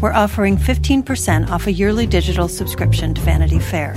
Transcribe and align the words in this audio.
we're 0.00 0.12
offering 0.12 0.56
15% 0.56 1.48
off 1.48 1.66
a 1.66 1.72
yearly 1.72 2.06
digital 2.06 2.48
subscription 2.48 3.14
to 3.14 3.20
Vanity 3.22 3.58
Fair. 3.58 3.94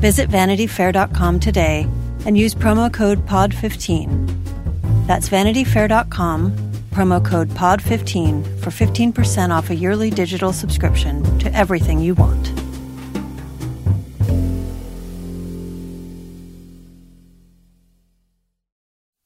Visit 0.00 0.28
vanityfair.com 0.28 1.40
today 1.40 1.88
and 2.26 2.36
use 2.36 2.54
promo 2.54 2.92
code 2.92 3.24
POD15. 3.26 5.06
That's 5.06 5.28
vanityfair.com, 5.28 6.52
promo 6.90 7.24
code 7.24 7.48
POD15 7.50 8.60
for 8.60 8.70
15% 8.70 9.50
off 9.50 9.70
a 9.70 9.74
yearly 9.74 10.10
digital 10.10 10.52
subscription 10.52 11.38
to 11.38 11.54
everything 11.54 12.00
you 12.00 12.14
want. 12.14 12.65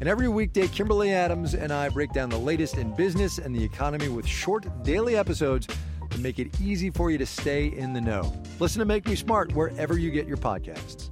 And 0.00 0.08
every 0.08 0.28
weekday, 0.28 0.68
Kimberly 0.68 1.10
Adams 1.10 1.54
and 1.54 1.72
I 1.72 1.88
break 1.88 2.12
down 2.12 2.30
the 2.30 2.38
latest 2.38 2.76
in 2.76 2.94
business 2.94 3.38
and 3.38 3.52
the 3.54 3.64
economy 3.64 4.08
with 4.08 4.26
short 4.26 4.84
daily 4.84 5.16
episodes 5.16 5.66
to 6.10 6.20
make 6.20 6.38
it 6.38 6.60
easy 6.60 6.88
for 6.90 7.10
you 7.10 7.18
to 7.18 7.26
stay 7.26 7.66
in 7.66 7.92
the 7.92 8.00
know. 8.00 8.32
Listen 8.60 8.78
to 8.78 8.84
Make 8.84 9.08
Me 9.08 9.16
Smart 9.16 9.52
wherever 9.54 9.98
you 9.98 10.12
get 10.12 10.28
your 10.28 10.36
podcasts. 10.36 11.10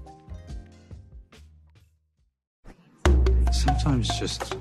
Sometimes 3.52 4.08
just 4.20 4.56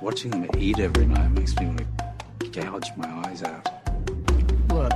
watching 0.00 0.30
them 0.30 0.48
eat 0.56 0.78
every 0.78 1.06
night 1.06 1.32
makes 1.32 1.56
me 1.56 1.66
want 1.66 1.82
to 2.38 2.48
gouge 2.48 2.90
my 2.96 3.08
eyes 3.26 3.42
out. 3.42 3.68
Look, 4.68 4.92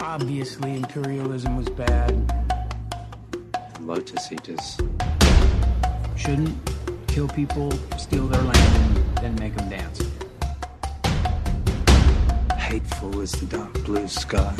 obviously 0.00 0.74
imperialism 0.74 1.56
was 1.58 1.68
bad. 1.68 2.14
Lotus 3.80 4.32
eaters. 4.32 4.78
Shouldn't 6.16 6.77
kill 7.18 7.26
people, 7.30 7.72
steal 7.98 8.28
their 8.28 8.42
land, 8.42 8.96
and 8.96 9.16
then 9.16 9.34
make 9.40 9.52
them 9.56 9.68
dance. 9.68 10.00
Hateful 12.56 13.20
is 13.20 13.32
the 13.32 13.46
dark 13.46 13.72
blue 13.82 14.06
sky, 14.06 14.54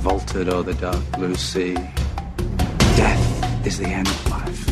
vaulted 0.00 0.48
o'er 0.48 0.62
the 0.62 0.72
dark 0.72 1.04
blue 1.18 1.34
sea. 1.34 1.74
Death 2.96 3.66
is 3.66 3.76
the 3.76 3.84
end 3.84 4.08
of 4.08 4.30
life. 4.30 4.64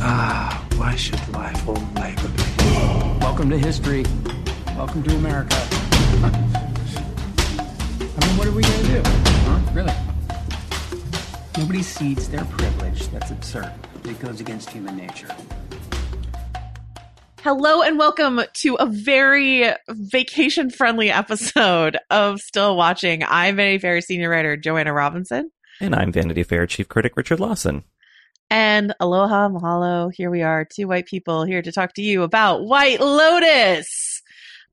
Ah, 0.00 0.66
why 0.76 0.96
should 0.96 1.20
life 1.28 1.68
all 1.68 1.74
labor 2.00 2.28
be? 2.28 2.42
Welcome 3.20 3.50
to 3.50 3.58
history. 3.58 4.06
Welcome 4.74 5.02
to 5.02 5.16
America. 5.16 5.56
I 8.14 8.20
mean, 8.24 8.36
what 8.38 8.46
are 8.46 8.52
we 8.52 8.62
gonna 8.62 8.88
do? 8.88 9.02
Huh? 9.04 9.60
Really? 9.74 9.96
Nobody 11.58 11.82
cedes 11.82 12.30
their 12.30 12.46
privilege. 12.46 13.08
That's 13.08 13.30
absurd. 13.30 13.85
It 14.06 14.20
goes 14.20 14.40
against 14.40 14.70
human 14.70 14.96
nature. 14.96 15.26
Hello 17.40 17.82
and 17.82 17.98
welcome 17.98 18.40
to 18.54 18.76
a 18.76 18.86
very 18.86 19.64
vacation 19.88 20.70
friendly 20.70 21.10
episode 21.10 21.98
of 22.08 22.38
Still 22.38 22.76
Watching. 22.76 23.24
I'm 23.24 23.56
Vanity 23.56 23.78
Fair 23.78 24.00
senior 24.00 24.30
writer 24.30 24.56
Joanna 24.56 24.92
Robinson. 24.92 25.50
And 25.80 25.92
I'm 25.92 26.12
Vanity 26.12 26.44
Fair 26.44 26.68
chief 26.68 26.88
critic 26.88 27.16
Richard 27.16 27.40
Lawson. 27.40 27.82
And 28.48 28.94
aloha, 29.00 29.48
mahalo. 29.48 30.12
Here 30.14 30.30
we 30.30 30.42
are, 30.42 30.64
two 30.64 30.86
white 30.86 31.06
people 31.06 31.42
here 31.42 31.60
to 31.60 31.72
talk 31.72 31.94
to 31.94 32.02
you 32.02 32.22
about 32.22 32.64
White 32.64 33.00
Lotus. 33.00 34.22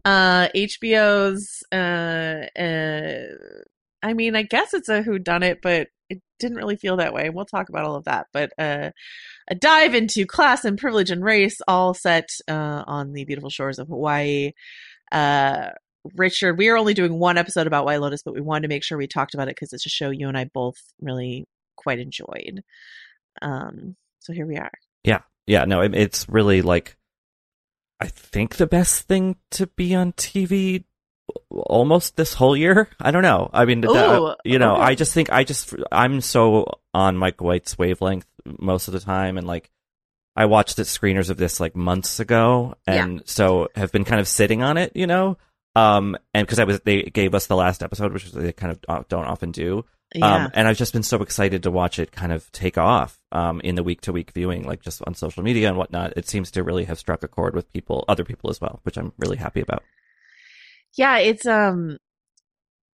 Uh, 0.06 0.50
HBO's, 0.50 1.64
uh, 1.72 2.46
uh, 2.56 3.64
I 4.04 4.14
mean, 4.14 4.36
I 4.36 4.44
guess 4.44 4.76
it's 4.76 4.90
a 4.90 5.02
who 5.02 5.18
done 5.18 5.42
it, 5.42 5.60
but 5.64 5.82
it 5.82 5.88
didn't 6.40 6.58
really 6.58 6.76
feel 6.76 6.98
that 6.98 7.14
way. 7.14 7.30
We'll 7.30 7.46
talk 7.46 7.70
about 7.70 7.86
all 7.86 7.96
of 7.96 8.06
that, 8.06 8.28
but 8.34 8.52
uh, 8.58 8.92
a 9.50 9.56
dive 9.56 9.96
into 9.96 10.26
class 10.26 10.66
and 10.66 10.78
privilege 10.78 11.12
and 11.12 11.24
race, 11.24 11.60
all 11.68 11.94
set 11.94 12.30
uh, 12.48 12.84
on 12.86 13.14
the 13.14 13.26
beautiful 13.26 13.50
shores 13.50 13.80
of 13.80 13.88
Hawaii. 13.88 14.52
Uh, 15.12 15.70
Richard, 16.16 16.58
we 16.58 16.68
are 16.70 16.78
only 16.78 16.94
doing 16.94 17.18
one 17.18 17.38
episode 17.38 17.68
about 17.68 17.86
White 17.86 18.02
Lotus, 18.02 18.24
but 18.24 18.34
we 18.34 18.42
wanted 18.42 18.64
to 18.64 18.68
make 18.68 18.84
sure 18.84 18.98
we 18.98 19.08
talked 19.08 19.34
about 19.34 19.48
it 19.48 19.56
because 19.56 19.72
it's 19.72 19.86
a 19.86 19.90
show 19.90 20.10
you 20.10 20.28
and 20.28 20.38
I 20.38 20.50
both 20.54 20.78
really 21.02 21.46
quite 21.78 22.00
enjoyed. 22.00 22.62
Um, 23.42 23.96
so 24.20 24.34
here 24.34 24.46
we 24.46 24.58
are. 24.58 24.72
Yeah, 25.04 25.22
yeah, 25.48 25.66
no, 25.66 25.82
it, 25.82 25.96
it's 25.96 26.28
really 26.28 26.62
like 26.62 26.98
I 28.00 28.08
think 28.08 28.58
the 28.58 28.68
best 28.68 29.08
thing 29.08 29.38
to 29.52 29.68
be 29.68 29.96
on 29.96 30.12
TV 30.14 30.84
almost 31.50 32.16
this 32.16 32.34
whole 32.34 32.56
year. 32.56 32.90
I 33.00 33.12
don't 33.12 33.24
know. 33.24 33.50
I 33.54 33.66
mean, 33.66 33.84
Ooh, 33.86 33.94
that, 33.94 34.38
you 34.44 34.60
know, 34.60 34.76
okay. 34.76 34.84
I 34.84 34.96
just 34.96 35.14
think 35.14 35.32
I 35.32 35.44
just 35.44 35.74
I'm 35.92 36.22
so 36.22 36.80
on 36.94 37.18
Mike 37.18 37.42
White's 37.42 37.78
wavelength 37.78 38.26
most 38.60 38.88
of 38.88 38.94
the 38.94 39.00
time, 39.00 39.38
and 39.38 39.48
like 39.48 39.70
I 40.36 40.46
watched 40.46 40.78
the 40.78 40.84
screeners 40.84 41.30
of 41.30 41.38
this 41.38 41.60
like 41.60 41.76
months 41.76 42.20
ago, 42.20 42.76
and 42.88 43.22
so 43.26 43.70
have 43.76 43.92
been 43.92 44.06
kind 44.06 44.20
of 44.20 44.28
sitting 44.28 44.64
on 44.64 44.78
it, 44.78 44.92
you 44.96 45.08
know. 45.08 45.38
Um, 45.76 46.18
and 46.34 46.46
because 46.46 46.60
I 46.60 46.66
was 46.66 46.80
they 46.82 47.04
gave 47.04 47.34
us 47.34 47.48
the 47.48 47.56
last 47.56 47.84
episode, 47.84 48.14
which 48.14 48.32
they 48.32 48.52
kind 48.52 48.78
of 48.88 49.08
don't 49.08 49.26
often 49.26 49.52
do. 49.52 49.86
Yeah. 50.16 50.46
Um, 50.46 50.52
and 50.54 50.68
I've 50.68 50.78
just 50.78 50.94
been 50.94 51.04
so 51.04 51.22
excited 51.24 51.64
to 51.64 51.72
watch 51.72 51.98
it 51.98 52.12
kind 52.12 52.32
of 52.32 52.52
take 52.52 52.78
off 52.78 53.18
um, 53.32 53.62
in 53.62 53.74
the 53.74 53.82
week 53.82 54.02
to 54.02 54.12
week 54.12 54.32
viewing, 54.32 54.64
like 54.64 54.82
just 54.82 55.02
on 55.08 55.16
social 55.16 55.42
media 55.42 55.68
and 55.68 55.78
whatnot. 55.78 56.14
It 56.16 56.28
seems 56.28 56.52
to 56.52 56.64
really 56.64 56.86
have 56.86 57.00
struck 57.00 57.24
a 57.24 57.28
chord 57.28 57.56
with 57.56 57.72
people, 57.74 58.06
other 58.08 58.24
people 58.24 58.52
as 58.52 58.62
well, 58.62 58.80
which 58.84 58.98
I'm 58.98 59.14
really 59.18 59.38
happy 59.38 59.62
about. 59.62 59.82
Yeah, 60.96 61.18
it's 61.18 61.46
um 61.46 61.98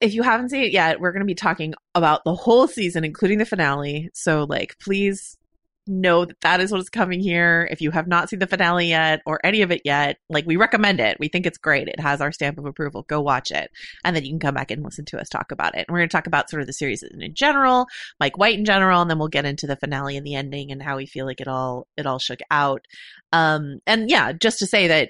if 0.02 0.14
you 0.14 0.24
haven't 0.24 0.50
seen 0.50 0.64
it 0.64 0.74
yet, 0.74 1.00
we're 1.00 1.14
going 1.14 1.22
to 1.22 1.26
be 1.26 1.36
talking 1.36 1.74
about 1.96 2.24
the 2.26 2.36
whole 2.36 2.68
season 2.68 3.04
including 3.04 3.38
the 3.38 3.46
finale. 3.46 4.10
So 4.14 4.44
like 4.44 4.78
please 4.80 5.38
know 5.88 6.26
that 6.26 6.40
that 6.42 6.60
is 6.60 6.72
what 6.72 6.82
is 6.82 6.90
coming 6.90 7.20
here. 7.20 7.68
If 7.70 7.82
you 7.82 7.92
have 7.92 8.08
not 8.08 8.30
seen 8.30 8.40
the 8.40 8.48
finale 8.48 8.88
yet 8.88 9.22
or 9.26 9.40
any 9.44 9.62
of 9.62 9.72
it 9.72 9.82
yet, 9.86 10.18
like 10.30 10.46
we 10.46 10.56
recommend 10.56 11.00
it. 11.00 11.18
We 11.20 11.28
think 11.28 11.46
it's 11.46 11.58
great. 11.58 11.88
It 11.88 12.00
has 12.00 12.22
our 12.22 12.32
stamp 12.32 12.58
of 12.58 12.66
approval. 12.66 13.04
Go 13.04 13.22
watch 13.22 13.52
it. 13.52 13.70
And 14.04 14.16
then 14.16 14.24
you 14.24 14.32
can 14.32 14.40
come 14.40 14.56
back 14.56 14.72
and 14.72 14.84
listen 14.84 15.06
to 15.06 15.20
us 15.20 15.30
talk 15.30 15.52
about 15.52 15.76
it. 15.76 15.86
And 15.88 15.94
we're 15.94 16.00
going 16.00 16.10
to 16.10 16.16
talk 16.16 16.28
about 16.28 16.50
sort 16.50 16.62
of 16.62 16.68
the 16.68 16.74
series 16.74 17.04
in 17.04 17.34
general, 17.34 17.88
Mike 18.20 18.38
White 18.38 18.58
in 18.58 18.66
general, 18.66 19.02
and 19.02 19.10
then 19.10 19.20
we'll 19.20 19.28
get 19.28 19.46
into 19.46 19.68
the 19.68 19.76
finale 19.76 20.18
and 20.18 20.26
the 20.26 20.36
ending 20.36 20.72
and 20.72 20.82
how 20.82 20.98
we 20.98 21.06
feel 21.06 21.26
like 21.26 21.42
it 21.42 21.48
all 21.48 21.88
it 21.98 22.06
all 22.06 22.20
shook 22.20 22.40
out. 22.50 22.86
Um 23.32 23.80
and 23.86 24.10
yeah, 24.10 24.32
just 24.32 24.60
to 24.60 24.68
say 24.68 24.88
that 24.88 25.10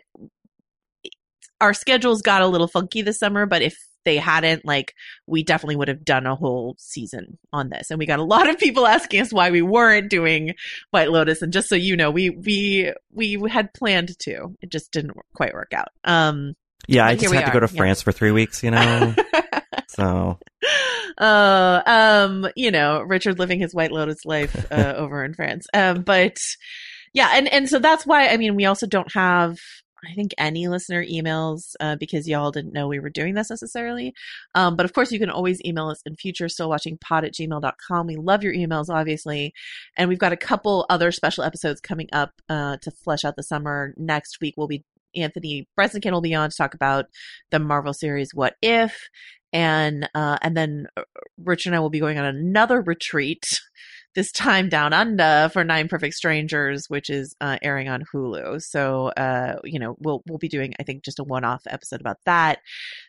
our 1.61 1.73
schedules 1.73 2.21
got 2.21 2.41
a 2.41 2.47
little 2.47 2.67
funky 2.67 3.01
this 3.01 3.19
summer, 3.19 3.45
but 3.45 3.61
if 3.61 3.77
they 4.03 4.17
hadn't, 4.17 4.65
like, 4.65 4.93
we 5.25 5.43
definitely 5.43 5.75
would 5.77 5.87
have 5.87 6.05
done 6.05 6.25
a 6.25 6.35
whole 6.35 6.75
season 6.77 7.37
on 7.51 7.69
this. 7.69 7.89
And 7.89 7.97
we 7.97 8.05
got 8.05 8.19
a 8.19 8.23
lot 8.23 8.49
of 8.49 8.59
people 8.59 8.85
asking 8.85 9.21
us 9.21 9.33
why 9.33 9.49
we 9.49 9.61
weren't 9.61 10.09
doing 10.09 10.53
White 10.91 11.11
Lotus. 11.11 11.41
And 11.41 11.51
just 11.51 11.69
so 11.69 11.75
you 11.75 11.97
know, 11.97 12.11
we 12.11 12.29
we 12.29 12.93
we 13.11 13.39
had 13.49 13.73
planned 13.73 14.17
to. 14.19 14.55
It 14.61 14.71
just 14.71 14.91
didn't 14.91 15.17
quite 15.33 15.53
work 15.53 15.73
out. 15.73 15.89
Um 16.03 16.53
Yeah, 16.87 17.05
I 17.05 17.15
just 17.15 17.33
had 17.33 17.45
to 17.45 17.51
go 17.51 17.59
to 17.59 17.73
yeah. 17.73 17.77
France 17.77 18.01
for 18.01 18.11
three 18.11 18.31
weeks, 18.31 18.63
you 18.63 18.71
know. 18.71 19.15
so 19.87 20.37
uh, 21.17 21.81
um, 21.85 22.47
you 22.55 22.71
know, 22.71 23.01
Richard 23.01 23.39
living 23.39 23.59
his 23.59 23.73
White 23.73 23.91
Lotus 23.91 24.25
life 24.25 24.65
uh, 24.71 24.93
over 24.97 25.23
in 25.23 25.33
France. 25.33 25.67
Um, 25.73 26.01
but 26.01 26.37
yeah, 27.13 27.31
and 27.33 27.47
and 27.47 27.69
so 27.69 27.79
that's 27.79 28.05
why 28.05 28.27
I 28.27 28.37
mean 28.37 28.55
we 28.55 28.65
also 28.65 28.87
don't 28.87 29.11
have 29.13 29.57
I 30.09 30.13
think 30.13 30.33
any 30.37 30.67
listener 30.67 31.03
emails 31.03 31.75
uh, 31.79 31.95
because 31.95 32.27
y'all 32.27 32.51
didn't 32.51 32.73
know 32.73 32.87
we 32.87 32.99
were 32.99 33.09
doing 33.09 33.33
this 33.33 33.49
necessarily. 33.49 34.13
Um, 34.53 34.75
but 34.75 34.85
of 34.85 34.93
course, 34.93 35.11
you 35.11 35.19
can 35.19 35.29
always 35.29 35.61
email 35.65 35.89
us 35.89 36.01
in 36.05 36.15
future, 36.15 36.49
still 36.49 36.69
watching 36.69 36.97
pod 36.97 37.25
at 37.25 37.33
gmail.com. 37.33 38.07
We 38.07 38.15
love 38.15 38.43
your 38.43 38.53
emails, 38.53 38.89
obviously. 38.89 39.53
And 39.97 40.09
we've 40.09 40.19
got 40.19 40.33
a 40.33 40.37
couple 40.37 40.85
other 40.89 41.11
special 41.11 41.43
episodes 41.43 41.81
coming 41.81 42.07
up 42.13 42.31
uh, 42.49 42.77
to 42.81 42.91
flesh 42.91 43.25
out 43.25 43.35
the 43.35 43.43
summer. 43.43 43.93
Next 43.97 44.39
week, 44.41 44.55
we'll 44.57 44.67
be 44.67 44.83
Anthony 45.15 45.67
Breznican 45.77 46.11
will 46.11 46.21
be 46.21 46.35
on 46.35 46.49
to 46.49 46.55
talk 46.55 46.73
about 46.73 47.05
the 47.51 47.59
Marvel 47.59 47.93
series 47.93 48.33
What 48.33 48.55
If. 48.61 49.09
And 49.53 50.09
uh, 50.13 50.37
and 50.41 50.57
then 50.57 50.87
uh, 50.97 51.03
Richard 51.37 51.69
and 51.69 51.77
I 51.77 51.79
will 51.79 51.89
be 51.89 52.01
going 52.01 52.17
on 52.17 52.25
another 52.25 52.81
retreat 52.81 53.61
this 54.15 54.31
time 54.31 54.69
down 54.69 54.93
under 54.93 55.49
for 55.51 55.63
Nine 55.63 55.89
Perfect 55.89 56.15
Strangers, 56.15 56.89
which 56.89 57.09
is 57.09 57.35
uh, 57.41 57.57
airing 57.61 57.89
on 57.89 58.05
Hulu. 58.13 58.61
So, 58.61 59.07
uh, 59.09 59.59
you 59.63 59.77
know, 59.77 59.97
we'll 59.99 60.23
we'll 60.25 60.37
be 60.37 60.47
doing, 60.47 60.73
I 60.79 60.83
think, 60.83 61.03
just 61.03 61.19
a 61.19 61.23
one-off 61.23 61.63
episode 61.67 62.01
about 62.01 62.17
that. 62.25 62.59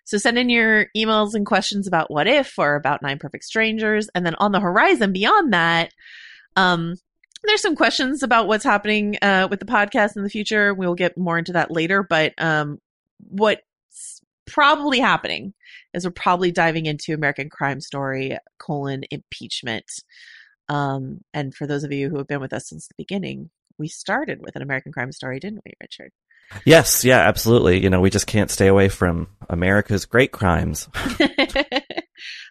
So 0.05 0.19
send 0.19 0.37
in 0.37 0.51
your 0.51 0.87
emails 0.97 1.35
and 1.35 1.47
questions 1.47 1.87
about 1.87 2.11
what 2.11 2.27
if 2.27 2.59
or 2.59 2.75
about 2.75 3.03
Nine 3.03 3.19
Perfect 3.19 3.45
Strangers, 3.45 4.09
and 4.15 4.27
then 4.27 4.35
on 4.35 4.53
the 4.53 4.61
horizon 4.61 5.13
beyond 5.13 5.53
that, 5.53 5.93
um, 6.57 6.97
there's 7.45 7.63
some 7.63 7.77
questions 7.77 8.25
about 8.25 8.49
what's 8.49 8.65
happening 8.65 9.17
uh, 9.23 9.47
with 9.49 9.61
the 9.61 9.67
podcast 9.67 10.17
in 10.17 10.25
the 10.25 10.31
future. 10.31 10.75
We'll 10.75 10.95
get 10.97 11.17
more 11.17 11.39
into 11.39 11.53
that 11.53 11.71
later, 11.71 12.03
but 12.03 12.35
um, 12.39 12.81
what's 13.29 14.21
probably 14.47 14.99
happening 14.99 15.55
is 15.95 16.05
we're 16.05 16.11
probably 16.11 16.51
diving 16.51 16.87
into 16.87 17.15
American 17.15 17.49
Crime 17.49 17.81
Story 17.81 18.37
colon 18.59 19.05
impeachment. 19.11 19.85
Um, 20.69 21.21
and 21.33 21.55
for 21.55 21.67
those 21.67 21.85
of 21.85 21.93
you 21.93 22.09
who 22.09 22.19
have 22.19 22.27
been 22.27 22.41
with 22.41 22.53
us 22.53 22.69
since 22.69 22.89
the 22.89 22.95
beginning, 22.97 23.51
we 23.79 23.89
started 23.89 24.41
with 24.41 24.57
an 24.57 24.63
American 24.63 24.93
crime 24.93 25.13
story, 25.13 25.39
didn't 25.39 25.63
we, 25.65 25.73
Richard? 25.81 26.11
Yes, 26.65 27.05
yeah, 27.05 27.19
absolutely. 27.19 27.83
You 27.83 27.91
know, 27.91 28.01
we 28.01 28.11
just 28.11 28.27
can't 28.27 28.51
stay 28.51 28.69
away 28.69 28.89
from 28.89 29.29
America's 29.49 30.07
great 30.07 30.33
crimes. 30.33 30.89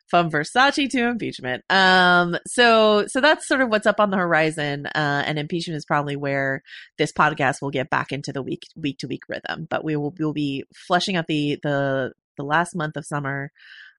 From 0.07 0.29
Versace 0.29 0.89
to 0.91 1.07
impeachment. 1.07 1.63
Um, 1.69 2.37
so 2.45 3.05
so 3.07 3.21
that's 3.21 3.47
sort 3.47 3.61
of 3.61 3.69
what's 3.69 3.87
up 3.87 3.99
on 3.99 4.11
the 4.11 4.17
horizon. 4.17 4.85
Uh, 4.85 5.23
and 5.25 5.39
impeachment 5.39 5.77
is 5.77 5.85
probably 5.85 6.15
where 6.15 6.61
this 6.99 7.11
podcast 7.11 7.61
will 7.61 7.71
get 7.71 7.89
back 7.89 8.11
into 8.11 8.31
the 8.31 8.43
week 8.43 8.61
week 8.75 8.99
to 8.99 9.07
week 9.07 9.23
rhythm. 9.27 9.65
But 9.67 9.83
we 9.83 9.95
will 9.95 10.13
we'll 10.19 10.31
be 10.31 10.65
fleshing 10.87 11.15
out 11.15 11.25
the 11.25 11.57
the 11.63 12.13
the 12.37 12.43
last 12.43 12.75
month 12.75 12.97
of 12.97 13.05
summer 13.05 13.51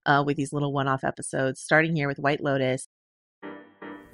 uh, 0.07 0.23
with 0.25 0.37
these 0.37 0.53
little 0.53 0.73
one 0.73 0.87
off 0.87 1.03
episodes, 1.03 1.61
starting 1.61 1.97
here 1.97 2.07
with 2.07 2.21
White 2.21 2.41
Lotus 2.41 2.87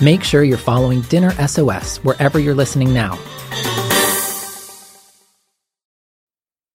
Make 0.00 0.24
sure 0.24 0.42
you're 0.42 0.56
following 0.56 1.02
Dinner 1.02 1.30
SOS 1.46 1.98
wherever 1.98 2.38
you're 2.38 2.54
listening 2.54 2.94
now. 2.94 3.18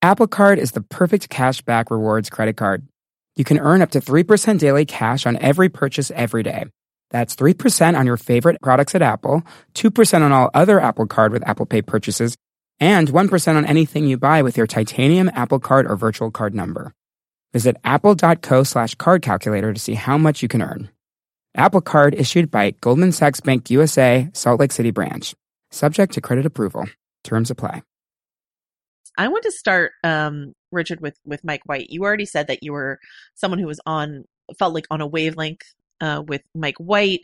Apple 0.02 0.28
Card 0.28 0.60
is 0.60 0.74
the 0.74 0.82
perfect 0.82 1.30
cash 1.30 1.62
back 1.64 1.90
rewards 1.90 2.30
credit 2.30 2.58
card. 2.58 2.88
You 3.36 3.44
can 3.44 3.58
earn 3.58 3.82
up 3.82 3.90
to 3.92 4.00
3% 4.00 4.60
daily 4.60 4.86
cash 4.86 5.26
on 5.26 5.36
every 5.38 5.68
purchase 5.68 6.12
every 6.12 6.44
day. 6.44 6.66
That's 7.10 7.36
3% 7.36 7.98
on 7.98 8.06
your 8.06 8.18
favorite 8.18 8.62
products 8.62 8.94
at 8.94 9.02
Apple, 9.02 9.42
2% 9.74 10.22
on 10.22 10.32
all 10.32 10.52
other 10.54 10.80
Apple 10.80 11.08
Card 11.08 11.32
with 11.32 11.48
Apple 11.48 11.66
Pay 11.66 11.82
purchases, 11.82 12.38
and 12.80 13.08
1% 13.08 13.56
on 13.56 13.66
anything 13.66 14.06
you 14.06 14.18
buy 14.18 14.44
with 14.44 14.58
your 14.58 14.68
titanium 14.68 15.32
Apple 15.34 15.60
Card 15.60 15.90
or 15.90 15.96
virtual 15.96 16.30
card 16.30 16.54
number. 16.54 16.94
Visit 17.54 17.78
apple.co 17.84 18.64
slash 18.64 18.96
card 18.96 19.22
calculator 19.22 19.74
to 19.74 19.80
see 19.80 19.96
how 19.96 20.18
much 20.18 20.44
you 20.44 20.48
can 20.48 20.62
earn. 20.62 20.90
Apple 21.56 21.82
Card 21.82 22.14
issued 22.16 22.52
by 22.52 22.72
Goldman 22.82 23.12
Sachs 23.12 23.40
Bank 23.40 23.70
USA, 23.70 24.30
Salt 24.34 24.60
Lake 24.60 24.72
City 24.72 24.92
branch. 24.92 25.36
Subject 25.72 26.14
to 26.14 26.22
credit 26.22 26.46
approval. 26.46 26.86
Terms 27.24 27.50
apply. 27.50 27.82
I 29.18 29.28
want 29.30 29.44
to 29.44 29.52
start, 29.52 29.94
um, 30.04 30.54
Richard, 30.72 31.00
with 31.02 31.18
with 31.26 31.44
Mike 31.44 31.62
White. 31.66 31.90
You 31.90 32.04
already 32.04 32.26
said 32.26 32.48
that 32.48 32.64
you 32.64 32.74
were 32.74 33.00
someone 33.34 33.60
who 33.60 33.68
was 33.68 33.80
on 33.86 34.26
felt 34.60 34.74
like 34.74 34.86
on 34.92 35.02
a 35.02 35.08
wavelength 35.08 35.62
uh, 36.02 36.24
with 36.26 36.42
Mike 36.54 36.78
White. 36.78 37.22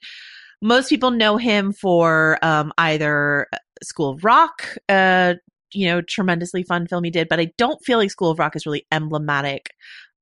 Most 0.61 0.89
people 0.89 1.11
know 1.11 1.37
him 1.37 1.73
for 1.73 2.37
um, 2.41 2.71
either 2.77 3.47
School 3.83 4.11
of 4.11 4.23
Rock, 4.23 4.77
uh, 4.89 5.35
you 5.73 5.87
know, 5.87 6.01
tremendously 6.01 6.63
fun 6.63 6.87
film 6.87 7.03
he 7.03 7.11
did, 7.11 7.27
but 7.29 7.39
I 7.39 7.51
don't 7.57 7.83
feel 7.83 7.97
like 7.97 8.11
School 8.11 8.31
of 8.31 8.39
Rock 8.39 8.55
is 8.55 8.65
really 8.65 8.85
emblematic 8.91 9.71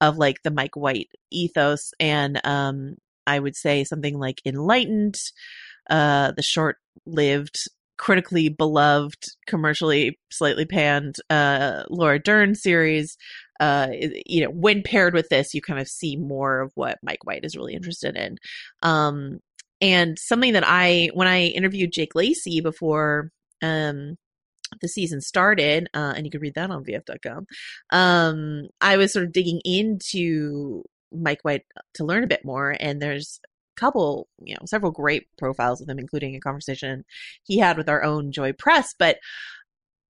of 0.01 0.17
like 0.17 0.41
the 0.43 0.51
Mike 0.51 0.75
White 0.75 1.09
ethos. 1.31 1.91
And 1.99 2.39
um, 2.45 2.95
I 3.29 3.39
would 3.39 3.55
say 3.55 3.83
something 3.83 4.17
like 4.17 4.41
Enlightened, 4.43 5.15
uh, 5.89 6.31
the 6.31 6.41
short 6.41 6.77
lived, 7.05 7.57
critically 7.97 8.49
beloved, 8.49 9.23
commercially 9.45 10.17
slightly 10.31 10.65
panned 10.65 11.17
uh, 11.29 11.83
Laura 11.89 12.17
Dern 12.17 12.55
series. 12.55 13.17
Uh, 13.59 13.89
you 14.25 14.41
know, 14.41 14.49
when 14.49 14.81
paired 14.81 15.13
with 15.13 15.29
this, 15.29 15.53
you 15.53 15.61
kind 15.61 15.79
of 15.79 15.87
see 15.87 16.15
more 16.15 16.61
of 16.61 16.71
what 16.75 16.97
Mike 17.03 17.25
White 17.25 17.43
is 17.43 17.55
really 17.55 17.73
interested 17.75 18.15
in. 18.15 18.37
Um, 18.81 19.39
and 19.81 20.17
something 20.17 20.53
that 20.53 20.63
I, 20.65 21.09
when 21.13 21.27
I 21.27 21.47
interviewed 21.47 21.91
Jake 21.91 22.15
Lacy 22.15 22.61
before 22.61 23.31
um, 23.61 24.15
the 24.81 24.87
season 24.87 25.21
started, 25.21 25.87
uh, 25.93 26.13
and 26.15 26.25
you 26.25 26.31
can 26.31 26.41
read 26.41 26.55
that 26.55 26.71
on 26.71 26.83
VF.com, 26.83 27.45
um, 27.91 28.67
I 28.81 28.97
was 28.97 29.13
sort 29.13 29.25
of 29.25 29.33
digging 29.33 29.61
into 29.65 30.83
Mike 31.11 31.39
White 31.43 31.63
to 31.95 32.05
learn 32.05 32.23
a 32.23 32.27
bit 32.27 32.45
more. 32.45 32.75
And 32.79 33.01
there's 33.01 33.39
a 33.43 33.79
couple, 33.79 34.27
you 34.43 34.55
know, 34.55 34.65
several 34.65 34.91
great 34.91 35.27
profiles 35.37 35.81
of 35.81 35.89
him, 35.89 35.99
including 35.99 36.35
a 36.35 36.39
conversation 36.39 37.05
he 37.43 37.57
had 37.59 37.77
with 37.77 37.89
our 37.89 38.03
own 38.03 38.31
Joy 38.31 38.53
Press. 38.53 38.93
But 38.97 39.17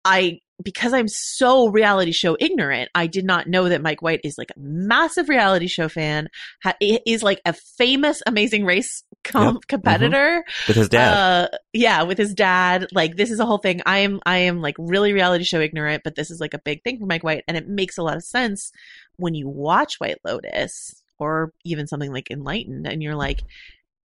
I, 0.04 0.38
because 0.62 0.94
I'm 0.94 1.08
so 1.08 1.68
reality 1.68 2.12
show 2.12 2.36
ignorant, 2.40 2.90
I 2.94 3.08
did 3.08 3.26
not 3.26 3.46
know 3.46 3.68
that 3.68 3.82
Mike 3.82 4.00
White 4.00 4.20
is 4.24 4.36
like 4.38 4.50
a 4.50 4.58
massive 4.58 5.28
reality 5.28 5.66
show 5.66 5.88
fan, 5.88 6.28
ha- 6.62 6.76
is 6.80 7.22
like 7.22 7.40
a 7.44 7.52
famous 7.76 8.22
Amazing 8.26 8.64
Race 8.64 9.02
com- 9.24 9.42
yep. 9.42 9.50
Mm-hmm. 9.50 9.58
competitor 9.68 10.44
mm-hmm. 10.46 10.70
with 10.70 10.76
his 10.76 10.88
dad. 10.88 11.12
Uh, 11.12 11.56
yeah, 11.72 12.04
with 12.04 12.16
his 12.16 12.32
dad. 12.32 12.86
Like 12.92 13.16
this 13.16 13.30
is 13.30 13.40
a 13.40 13.44
whole 13.44 13.58
thing. 13.58 13.82
I 13.84 13.98
am, 13.98 14.20
I 14.24 14.38
am 14.38 14.62
like 14.62 14.76
really 14.78 15.12
reality 15.12 15.44
show 15.44 15.60
ignorant, 15.60 16.02
but 16.04 16.14
this 16.14 16.30
is 16.30 16.40
like 16.40 16.54
a 16.54 16.60
big 16.64 16.82
thing 16.84 17.00
for 17.00 17.06
Mike 17.06 17.24
White, 17.24 17.44
and 17.48 17.56
it 17.56 17.68
makes 17.68 17.98
a 17.98 18.02
lot 18.02 18.16
of 18.16 18.22
sense 18.22 18.70
when 19.16 19.34
you 19.34 19.48
watch 19.48 19.96
White 19.98 20.18
Lotus 20.24 21.02
or 21.18 21.52
even 21.64 21.86
something 21.86 22.12
like 22.12 22.30
Enlightened, 22.30 22.86
and 22.86 23.02
you're 23.02 23.14
like, 23.14 23.40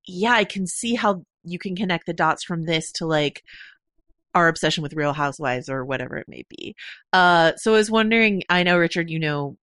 yeah, 0.06 0.32
I 0.32 0.44
can 0.44 0.66
see 0.66 0.94
how 0.94 1.24
you 1.42 1.58
can 1.58 1.76
connect 1.76 2.06
the 2.06 2.12
dots 2.12 2.44
from 2.44 2.64
this 2.64 2.92
to 2.92 3.06
like 3.06 3.42
our 4.34 4.48
obsession 4.48 4.82
with 4.82 4.94
Real 4.94 5.12
Housewives 5.12 5.68
or 5.68 5.84
whatever 5.84 6.16
it 6.16 6.28
may 6.28 6.44
be. 6.48 6.76
Uh, 7.12 7.52
so 7.56 7.74
I 7.74 7.78
was 7.78 7.90
wondering, 7.90 8.42
I 8.48 8.62
know 8.62 8.78
Richard, 8.78 9.10
you 9.10 9.18
know 9.18 9.56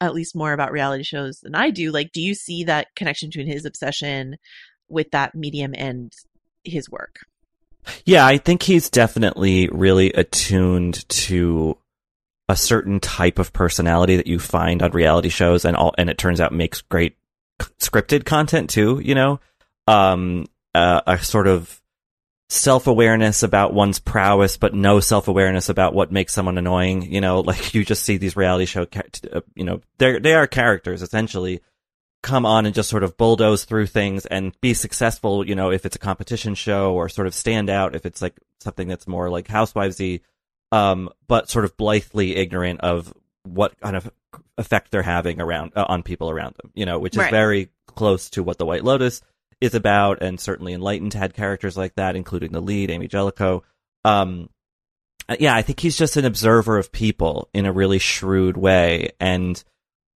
at 0.00 0.14
least 0.14 0.34
more 0.34 0.52
about 0.52 0.72
reality 0.72 1.04
shows 1.04 1.40
than 1.40 1.54
I 1.54 1.70
do. 1.70 1.92
Like, 1.92 2.12
do 2.12 2.20
you 2.20 2.34
see 2.34 2.64
that 2.64 2.88
connection 2.96 3.28
between 3.28 3.46
his 3.46 3.64
obsession 3.64 4.36
with 4.88 5.10
that 5.12 5.34
medium 5.34 5.74
and 5.76 6.12
his 6.64 6.90
work? 6.90 7.20
Yeah, 8.04 8.26
I 8.26 8.38
think 8.38 8.62
he's 8.62 8.90
definitely 8.90 9.68
really 9.68 10.12
attuned 10.12 11.08
to 11.08 11.78
a 12.50 12.56
certain 12.56 12.98
type 12.98 13.38
of 13.38 13.52
personality 13.52 14.16
that 14.16 14.26
you 14.26 14.40
find 14.40 14.82
on 14.82 14.90
reality 14.90 15.28
shows 15.28 15.64
and 15.64 15.76
all 15.76 15.94
and 15.96 16.10
it 16.10 16.18
turns 16.18 16.40
out 16.40 16.52
makes 16.52 16.82
great 16.82 17.16
scripted 17.78 18.24
content 18.24 18.68
too, 18.68 19.00
you 19.02 19.14
know. 19.14 19.38
Um 19.86 20.46
uh, 20.74 21.00
a 21.06 21.18
sort 21.18 21.46
of 21.46 21.80
self 22.48 22.88
awareness 22.88 23.44
about 23.44 23.72
one's 23.72 24.00
prowess, 24.00 24.56
but 24.56 24.74
no 24.74 24.98
self 24.98 25.28
awareness 25.28 25.68
about 25.68 25.94
what 25.94 26.10
makes 26.10 26.34
someone 26.34 26.58
annoying. 26.58 27.02
You 27.02 27.20
know, 27.20 27.40
like 27.50 27.72
you 27.72 27.84
just 27.84 28.02
see 28.02 28.16
these 28.16 28.36
reality 28.36 28.66
show, 28.66 28.82
uh, 28.82 29.40
you 29.54 29.64
know, 29.64 29.80
they 29.98 30.18
they 30.18 30.34
are 30.34 30.48
characters 30.48 31.02
essentially 31.02 31.60
come 32.22 32.44
on 32.44 32.66
and 32.66 32.74
just 32.74 32.90
sort 32.90 33.04
of 33.04 33.16
bulldoze 33.16 33.64
through 33.64 33.86
things 33.86 34.26
and 34.26 34.60
be 34.60 34.74
successful. 34.74 35.46
You 35.46 35.54
know, 35.54 35.70
if 35.70 35.86
it's 35.86 35.96
a 35.96 36.00
competition 36.00 36.56
show 36.56 36.94
or 36.94 37.08
sort 37.08 37.28
of 37.28 37.34
stand 37.34 37.70
out, 37.70 37.94
if 37.94 38.04
it's 38.04 38.20
like 38.20 38.34
something 38.58 38.88
that's 38.88 39.06
more 39.06 39.30
like 39.30 39.46
housewivesy, 39.46 40.20
um, 40.72 41.10
but 41.28 41.48
sort 41.48 41.64
of 41.64 41.76
blithely 41.76 42.36
ignorant 42.36 42.80
of 42.80 43.12
what 43.44 43.78
kind 43.80 43.96
of 43.96 44.10
effect 44.58 44.90
they're 44.90 45.02
having 45.02 45.40
around 45.40 45.72
uh, 45.74 45.86
on 45.88 46.02
people 46.02 46.30
around 46.30 46.54
them. 46.62 46.70
You 46.74 46.86
know, 46.86 46.98
which 46.98 47.14
is 47.14 47.18
Right. 47.22 47.30
very 47.30 47.70
close 47.86 48.30
to 48.30 48.42
what 48.42 48.58
the 48.58 48.66
White 48.66 48.84
Lotus 48.84 49.22
is 49.60 49.74
about, 49.74 50.22
and 50.22 50.40
certainly 50.40 50.72
Enlightened 50.72 51.14
had 51.14 51.34
characters 51.34 51.76
like 51.76 51.94
that, 51.96 52.16
including 52.16 52.52
the 52.52 52.62
lead, 52.62 52.90
Amy 52.90 53.08
Jellicoe. 53.08 53.62
Um, 54.04 54.48
uh, 55.28 55.36
yeah, 55.38 55.54
I 55.54 55.62
think 55.62 55.80
he's 55.80 55.98
just 55.98 56.16
an 56.16 56.24
observer 56.24 56.78
of 56.78 56.92
people 56.92 57.48
in 57.52 57.66
a 57.66 57.72
really 57.72 57.98
shrewd 57.98 58.56
way, 58.56 59.10
and 59.20 59.62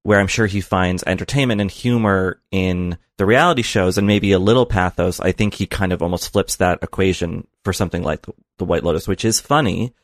where 0.02 0.20
I'm 0.20 0.26
sure 0.26 0.46
he 0.46 0.60
finds 0.60 1.02
entertainment 1.06 1.60
and 1.60 1.70
humor 1.70 2.40
in 2.50 2.98
the 3.16 3.24
reality 3.26 3.62
shows 3.62 3.96
and 3.96 4.06
maybe 4.06 4.32
a 4.32 4.38
little 4.38 4.66
pathos, 4.66 5.18
I 5.20 5.32
think 5.32 5.54
he 5.54 5.66
kind 5.66 5.92
of 5.92 6.02
almost 6.02 6.32
flips 6.32 6.56
that 6.56 6.80
equation 6.82 7.46
for 7.64 7.72
something 7.72 8.02
like 8.02 8.22
the, 8.22 8.32
the 8.58 8.64
White 8.66 8.84
Lotus, 8.84 9.08
which 9.08 9.24
is 9.24 9.40
funny 9.40 9.94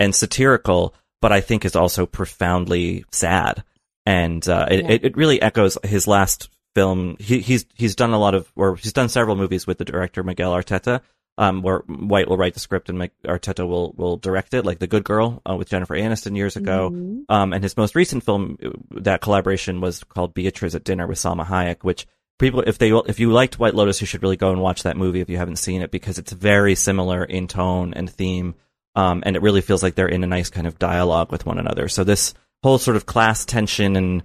and 0.00 0.12
satirical, 0.14 0.94
but 1.22 1.30
I 1.30 1.40
think 1.40 1.64
is 1.64 1.76
also 1.76 2.06
profoundly 2.06 3.04
sad. 3.12 3.62
And 4.06 4.46
uh, 4.48 4.66
it, 4.70 4.80
Yeah. 4.84 4.90
it, 4.92 5.04
it 5.04 5.16
really 5.16 5.40
echoes 5.40 5.78
his 5.84 6.08
last 6.08 6.48
film. 6.74 7.16
He, 7.20 7.40
he's 7.40 7.66
he's 7.74 7.94
done 7.94 8.12
a 8.12 8.18
lot 8.18 8.34
of, 8.34 8.50
or 8.56 8.74
he's 8.76 8.92
done 8.94 9.08
several 9.08 9.36
movies 9.36 9.66
with 9.66 9.78
the 9.78 9.84
director 9.84 10.22
Miguel 10.24 10.52
Arteta, 10.52 11.02
um, 11.36 11.62
where 11.62 11.80
White 11.80 12.28
will 12.28 12.36
write 12.38 12.54
the 12.54 12.60
script 12.60 12.88
and 12.88 12.98
Mike 12.98 13.12
Arteta 13.26 13.66
will 13.68 13.92
will 13.96 14.16
direct 14.16 14.54
it, 14.54 14.64
like 14.64 14.78
The 14.78 14.86
Good 14.86 15.04
Girl 15.04 15.42
uh, 15.48 15.54
with 15.56 15.68
Jennifer 15.68 15.94
Aniston 15.94 16.36
years 16.36 16.56
ago. 16.56 16.90
Mhm. 16.90 17.24
Um, 17.28 17.52
and 17.52 17.62
his 17.62 17.76
most 17.76 17.94
recent 17.94 18.24
film, 18.24 18.56
that 18.92 19.20
collaboration 19.20 19.80
was 19.80 20.02
called 20.04 20.32
Beatrice 20.34 20.74
at 20.74 20.84
Dinner 20.84 21.06
with 21.06 21.18
Salma 21.18 21.44
Hayek, 21.46 21.82
which 21.82 22.06
people, 22.38 22.62
if 22.66 22.78
they, 22.78 22.90
if 23.06 23.20
you 23.20 23.30
liked 23.32 23.58
White 23.58 23.74
Lotus, 23.74 24.00
you 24.00 24.06
should 24.06 24.22
really 24.22 24.36
go 24.38 24.50
and 24.50 24.62
watch 24.62 24.82
that 24.84 24.96
movie 24.96 25.20
if 25.20 25.28
you 25.28 25.36
haven't 25.36 25.56
seen 25.56 25.82
it 25.82 25.90
because 25.90 26.18
it's 26.18 26.32
very 26.32 26.74
similar 26.74 27.22
in 27.22 27.46
tone 27.48 27.92
and 27.94 28.08
theme. 28.10 28.54
Um, 28.96 29.22
and 29.24 29.36
it 29.36 29.42
really 29.42 29.60
feels 29.60 29.82
like 29.82 29.94
they're 29.94 30.08
in 30.08 30.24
a 30.24 30.26
nice 30.28 30.50
kind 30.50 30.66
of 30.66 30.78
dialogue 30.78 31.30
with 31.30 31.46
one 31.46 31.58
another. 31.58 31.88
So 31.88 32.04
this 32.04 32.34
whole 32.62 32.78
sort 32.78 32.96
of 32.96 33.06
class 33.06 33.44
tension 33.44 33.96
and, 33.96 34.22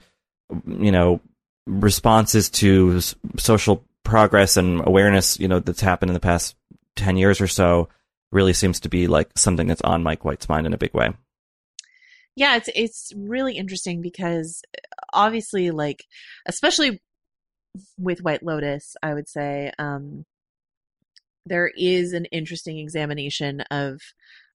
you 0.67 0.91
know, 0.91 1.21
responses 1.67 2.49
to 2.51 2.97
s- 2.97 3.15
social 3.37 3.83
progress 4.03 4.57
and 4.57 4.81
awareness, 4.85 5.39
you 5.39 5.47
know, 5.47 5.59
that's 5.59 5.81
happened 5.81 6.09
in 6.09 6.13
the 6.15 6.19
past 6.19 6.55
10 6.95 7.17
years 7.17 7.39
or 7.41 7.47
so 7.47 7.89
really 8.31 8.53
seems 8.53 8.79
to 8.81 8.89
be 8.89 9.07
like 9.07 9.29
something 9.37 9.67
that's 9.67 9.81
on 9.81 10.03
Mike 10.03 10.25
White's 10.25 10.49
mind 10.49 10.65
in 10.65 10.73
a 10.73 10.77
big 10.77 10.93
way. 10.93 11.09
yeah 12.35 12.57
it's 12.57 12.69
it's 12.75 13.13
really 13.15 13.55
interesting 13.57 14.01
because 14.01 14.61
obviously 15.13 15.71
like 15.71 16.03
especially 16.45 17.01
with 17.97 18.21
white 18.21 18.43
lotus 18.43 18.95
i 19.01 19.13
would 19.13 19.27
say 19.29 19.71
um 19.79 20.25
there 21.45 21.71
is 21.77 22.11
an 22.13 22.25
interesting 22.25 22.77
examination 22.79 23.61
of 23.71 24.01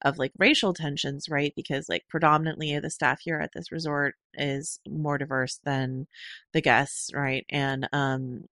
of 0.02 0.19
like 0.19 0.33
racial 0.38 0.75
tensions 0.75 1.28
right? 1.28 1.52
Because 1.57 1.88
like 1.88 2.04
predominantly 2.09 2.78
the 2.78 2.90
staff 2.90 3.21
here 3.21 3.38
at 3.40 3.50
this 3.54 3.73
resort 3.73 4.14
is 4.35 4.80
more 4.88 5.19
diverse 5.19 5.61
than 5.64 6.07
the 6.52 6.61
guests 6.61 7.11
right? 7.14 7.45
And 7.50 7.88
um 7.92 8.45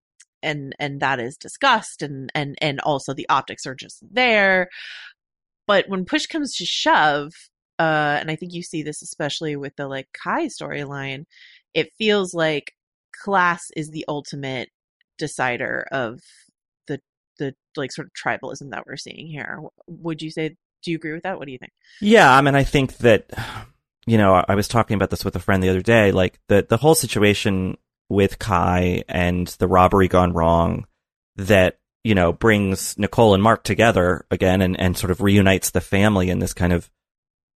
and 0.43 0.75
and 0.79 1.01
that 1.01 1.21
is 1.21 1.37
discussed 1.37 2.03
and 2.03 2.31
and 2.35 2.57
and 2.61 2.81
also 2.81 3.15
the 3.15 3.29
optics 3.29 3.67
are 3.67 3.75
just 3.75 4.03
there. 4.11 4.69
But 5.67 5.89
when 5.89 6.05
push 6.05 6.27
comes 6.27 6.57
to 6.57 6.65
shove 6.65 7.33
uh 7.79 8.19
and 8.21 8.29
i 8.31 8.35
think 8.35 8.53
you 8.53 8.63
see 8.63 8.83
this 8.83 9.03
especially 9.03 9.55
with 9.55 9.77
the 9.77 9.87
like 9.87 10.09
kai 10.13 10.47
storyline 10.47 11.27
it 11.75 11.93
feels 11.97 12.35
like 12.35 12.73
class 13.13 13.71
is 13.77 13.91
the 13.91 14.05
ultimate 14.09 14.71
decider 15.19 15.87
of 15.93 16.21
the 16.87 17.01
the 17.39 17.55
like 17.77 17.93
sort 17.93 18.09
of 18.09 18.13
tribalism 18.13 18.71
that 18.71 18.87
we're 18.87 18.97
seeing 18.97 19.27
here. 19.27 19.61
Would 19.87 20.23
you 20.23 20.31
say 20.31 20.57
do 20.83 20.91
you 20.91 20.97
agree 20.97 21.13
with 21.13 21.23
that? 21.25 21.39
What 21.39 21.47
do 21.47 21.53
you 21.53 21.59
think? 21.59 21.73
Yeah, 22.01 22.33
I 22.33 22.41
mean, 22.41 22.55
I 22.55 22.65
think 22.65 22.99
that, 22.99 23.31
you 24.07 24.19
know, 24.19 24.35
I- 24.47 24.55
was 24.55 24.69
talking 24.69 24.95
about 24.95 25.11
this 25.11 25.25
with 25.25 25.37
a 25.37 25.41
friend 25.41 25.63
the 25.63 25.69
other 25.71 25.83
day, 25.83 26.13
like 26.13 26.39
the, 26.49 26.67
the 26.69 26.77
whole 26.77 26.95
situation 26.95 27.77
with 28.09 28.39
Kai 28.39 29.05
and 29.09 29.47
the 29.59 29.69
robbery 29.69 30.09
gone 30.09 30.33
wrong 30.33 30.87
that, 31.37 31.79
you 32.05 32.15
know, 32.15 32.33
brings 32.33 32.97
Nicole 32.99 33.35
and 33.35 33.43
Mark 33.43 33.65
together 33.65 34.25
again 34.31 34.63
and, 34.63 34.79
and 34.81 34.97
sort 34.97 35.11
of 35.11 35.21
reunites 35.21 35.71
the 35.71 35.81
family 35.81 36.31
in 36.31 36.39
this 36.39 36.55
kind 36.55 36.73
of 36.73 36.91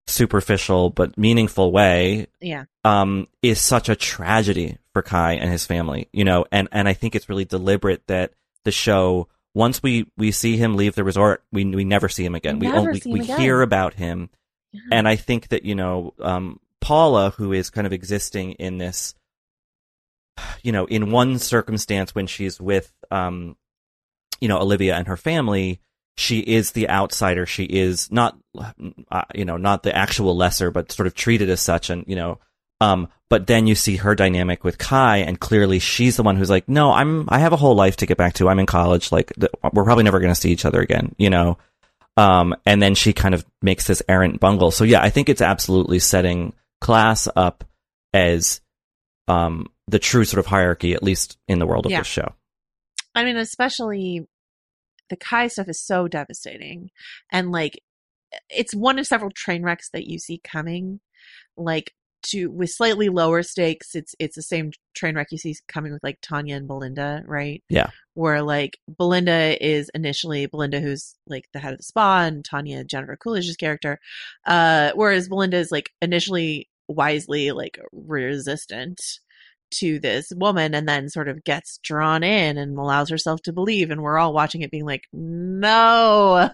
superficial 0.08 0.90
but 0.90 1.18
meaningful 1.18 1.72
way 1.72 2.28
yeah. 2.42 2.66
um, 2.84 3.28
is 3.42 3.62
such 3.62 3.88
a 3.88 3.96
tragedy 3.96 4.78
for 4.94 5.02
Kai 5.02 5.34
and 5.34 5.50
his 5.50 5.66
family, 5.66 6.10
you 6.12 6.26
know, 6.26 6.46
and, 6.52 6.68
and 6.72 6.88
I 6.88 6.94
think 6.94 7.16
it's 7.16 7.30
really 7.30 7.46
deliberate 7.46 8.06
that 8.08 8.34
the 8.66 8.72
show, 8.72 9.30
once 9.54 9.84
we, 9.84 10.08
we 10.18 10.32
see 10.32 10.58
him 10.58 10.76
leave 10.76 10.96
the 10.96 11.04
resort, 11.04 11.44
we, 11.52 11.66
we 11.66 11.84
never 11.84 12.08
see 12.08 12.24
him 12.26 12.36
again. 12.36 12.60
We 12.60 12.68
Never 12.68 12.80
only, 12.80 13.02
we 13.06 13.22
again. 13.22 13.40
hear 13.40 13.62
about 13.62 13.96
him. 13.96 14.30
And 14.90 15.08
I 15.08 15.18
think 15.18 15.50
that, 15.50 15.66
you 15.66 15.76
know, 15.76 16.14
um, 16.22 16.60
Paula, 16.80 17.32
who 17.32 17.52
is 17.52 17.70
kind 17.70 17.86
of 17.86 17.92
existing 17.92 18.54
in 18.54 18.78
this, 18.78 19.14
you 20.64 20.72
know, 20.72 20.86
in 20.86 21.12
one 21.12 21.40
circumstance 21.40 22.16
when 22.16 22.28
she's 22.28 22.60
with, 22.62 22.94
um, 23.12 23.58
you 24.40 24.48
know, 24.48 24.60
Olivia 24.60 24.96
and 24.96 25.08
her 25.08 25.18
family, 25.18 25.82
she 26.16 26.40
is 26.40 26.72
the 26.72 26.90
outsider. 26.90 27.46
She 27.46 27.66
is 27.66 28.10
not, 28.12 28.38
uh, 28.58 29.24
you 29.36 29.44
know, 29.44 29.58
not 29.58 29.84
the 29.84 29.96
actual 29.96 30.36
lesser, 30.36 30.72
but 30.72 30.92
sort 30.92 31.08
of 31.08 31.14
treated 31.14 31.50
as 31.50 31.60
such. 31.62 31.90
And, 31.90 32.06
you 32.08 32.16
know, 32.16 32.40
um, 32.82 33.08
but 33.30 33.48
then 33.48 33.66
you 33.68 33.76
see 33.76 33.96
her 33.96 34.14
dynamic 34.16 34.66
with 34.66 34.78
Kai, 34.78 35.18
and 35.20 35.40
clearly 35.40 35.80
she's 35.80 36.18
the 36.18 36.24
one 36.24 36.36
who's 36.36 36.50
like, 36.50 36.68
no, 36.68 36.92
I'm, 36.92 37.30
I 37.30 37.40
have 37.40 37.54
a 37.54 37.58
whole 37.58 37.76
life 37.76 37.96
to 37.98 38.06
get 38.06 38.18
back 38.18 38.34
to. 38.34 38.50
I'm 38.50 38.60
in 38.60 38.66
college. 38.66 39.12
Like, 39.12 39.32
th- 39.40 39.52
we're 39.72 39.86
probably 39.86 40.04
never 40.04 40.20
going 40.20 40.34
to 40.34 40.40
see 40.40 40.52
each 40.52 40.66
other 40.66 40.82
again, 40.82 41.16
you 41.18 41.30
know? 41.30 41.58
Um, 42.18 42.54
and 42.66 42.82
then 42.82 42.94
she 42.94 43.14
kind 43.14 43.34
of 43.34 43.46
makes 43.62 43.88
this 43.88 44.02
errant 44.10 44.42
bungle. 44.42 44.72
So 44.72 44.84
yeah, 44.84 45.02
I 45.02 45.10
think 45.10 45.30
it's 45.30 45.42
absolutely 45.42 46.00
setting 46.00 46.52
class 46.82 47.30
up 47.38 47.64
as, 48.14 48.60
um, 49.30 49.68
the 49.88 50.00
true 50.00 50.26
sort 50.26 50.40
of 50.40 50.46
hierarchy, 50.48 50.94
at 50.94 51.04
least 51.04 51.38
in 51.48 51.60
the 51.60 51.66
world 51.66 51.86
of 51.86 51.92
Yeah. 51.92 52.00
this 52.00 52.08
show. 52.08 52.34
I 53.16 53.24
mean, 53.24 53.38
especially 53.38 54.28
the 55.10 55.16
Kai 55.16 55.48
stuff 55.48 55.70
is 55.70 55.82
so 55.82 56.08
devastating. 56.10 56.90
And 57.32 57.52
like, 57.52 57.80
it's 58.50 58.74
one 58.76 59.00
of 59.00 59.08
several 59.08 59.32
train 59.32 59.64
wrecks 59.64 59.90
that 59.94 60.08
you 60.08 60.20
see 60.20 60.42
coming. 60.44 61.00
Like, 61.56 61.94
to 62.24 62.48
with 62.48 62.70
slightly 62.70 63.10
lower 63.10 63.44
stakes, 63.44 63.96
it's 63.96 64.16
it's 64.20 64.36
the 64.36 64.42
same 64.42 64.72
train 64.94 65.16
wreck 65.16 65.28
you 65.32 65.38
see 65.38 65.56
coming 65.68 65.92
with 65.92 66.04
like 66.04 66.20
Tanya 66.22 66.56
and 66.56 66.68
Belinda, 66.68 67.24
right? 67.26 67.64
Yeah. 67.70 67.90
Where 68.14 68.42
like 68.42 68.78
Belinda 68.88 69.58
is 69.66 69.90
initially 69.94 70.46
Belinda, 70.46 70.80
who's 70.80 71.16
like 71.28 71.46
the 71.54 71.60
head 71.60 71.74
of 71.74 71.80
the 71.80 71.84
spa, 71.84 72.22
and 72.22 72.44
Tanya 72.44 72.84
Jennifer 72.84 73.18
Coolidge's 73.18 73.56
character. 73.56 74.00
Uh, 74.46 74.92
whereas 74.96 75.30
Belinda 75.30 75.58
is 75.58 75.72
like 75.72 75.92
initially 76.02 76.68
wisely 76.88 77.52
like 77.52 77.80
resistant 77.92 79.00
to 79.72 80.00
this 80.00 80.32
woman 80.36 80.74
and 80.74 80.88
then 80.88 81.10
sort 81.10 81.28
of 81.28 81.44
gets 81.44 81.80
drawn 81.84 82.24
in 82.24 82.58
and 82.58 82.78
allows 82.78 83.10
herself 83.10 83.42
to 83.42 83.54
believe 83.54 83.92
and 83.92 84.02
we're 84.02 84.18
all 84.18 84.34
watching 84.34 84.62
it 84.62 84.72
being 84.72 84.86
like 84.86 85.08
no 85.14 86.50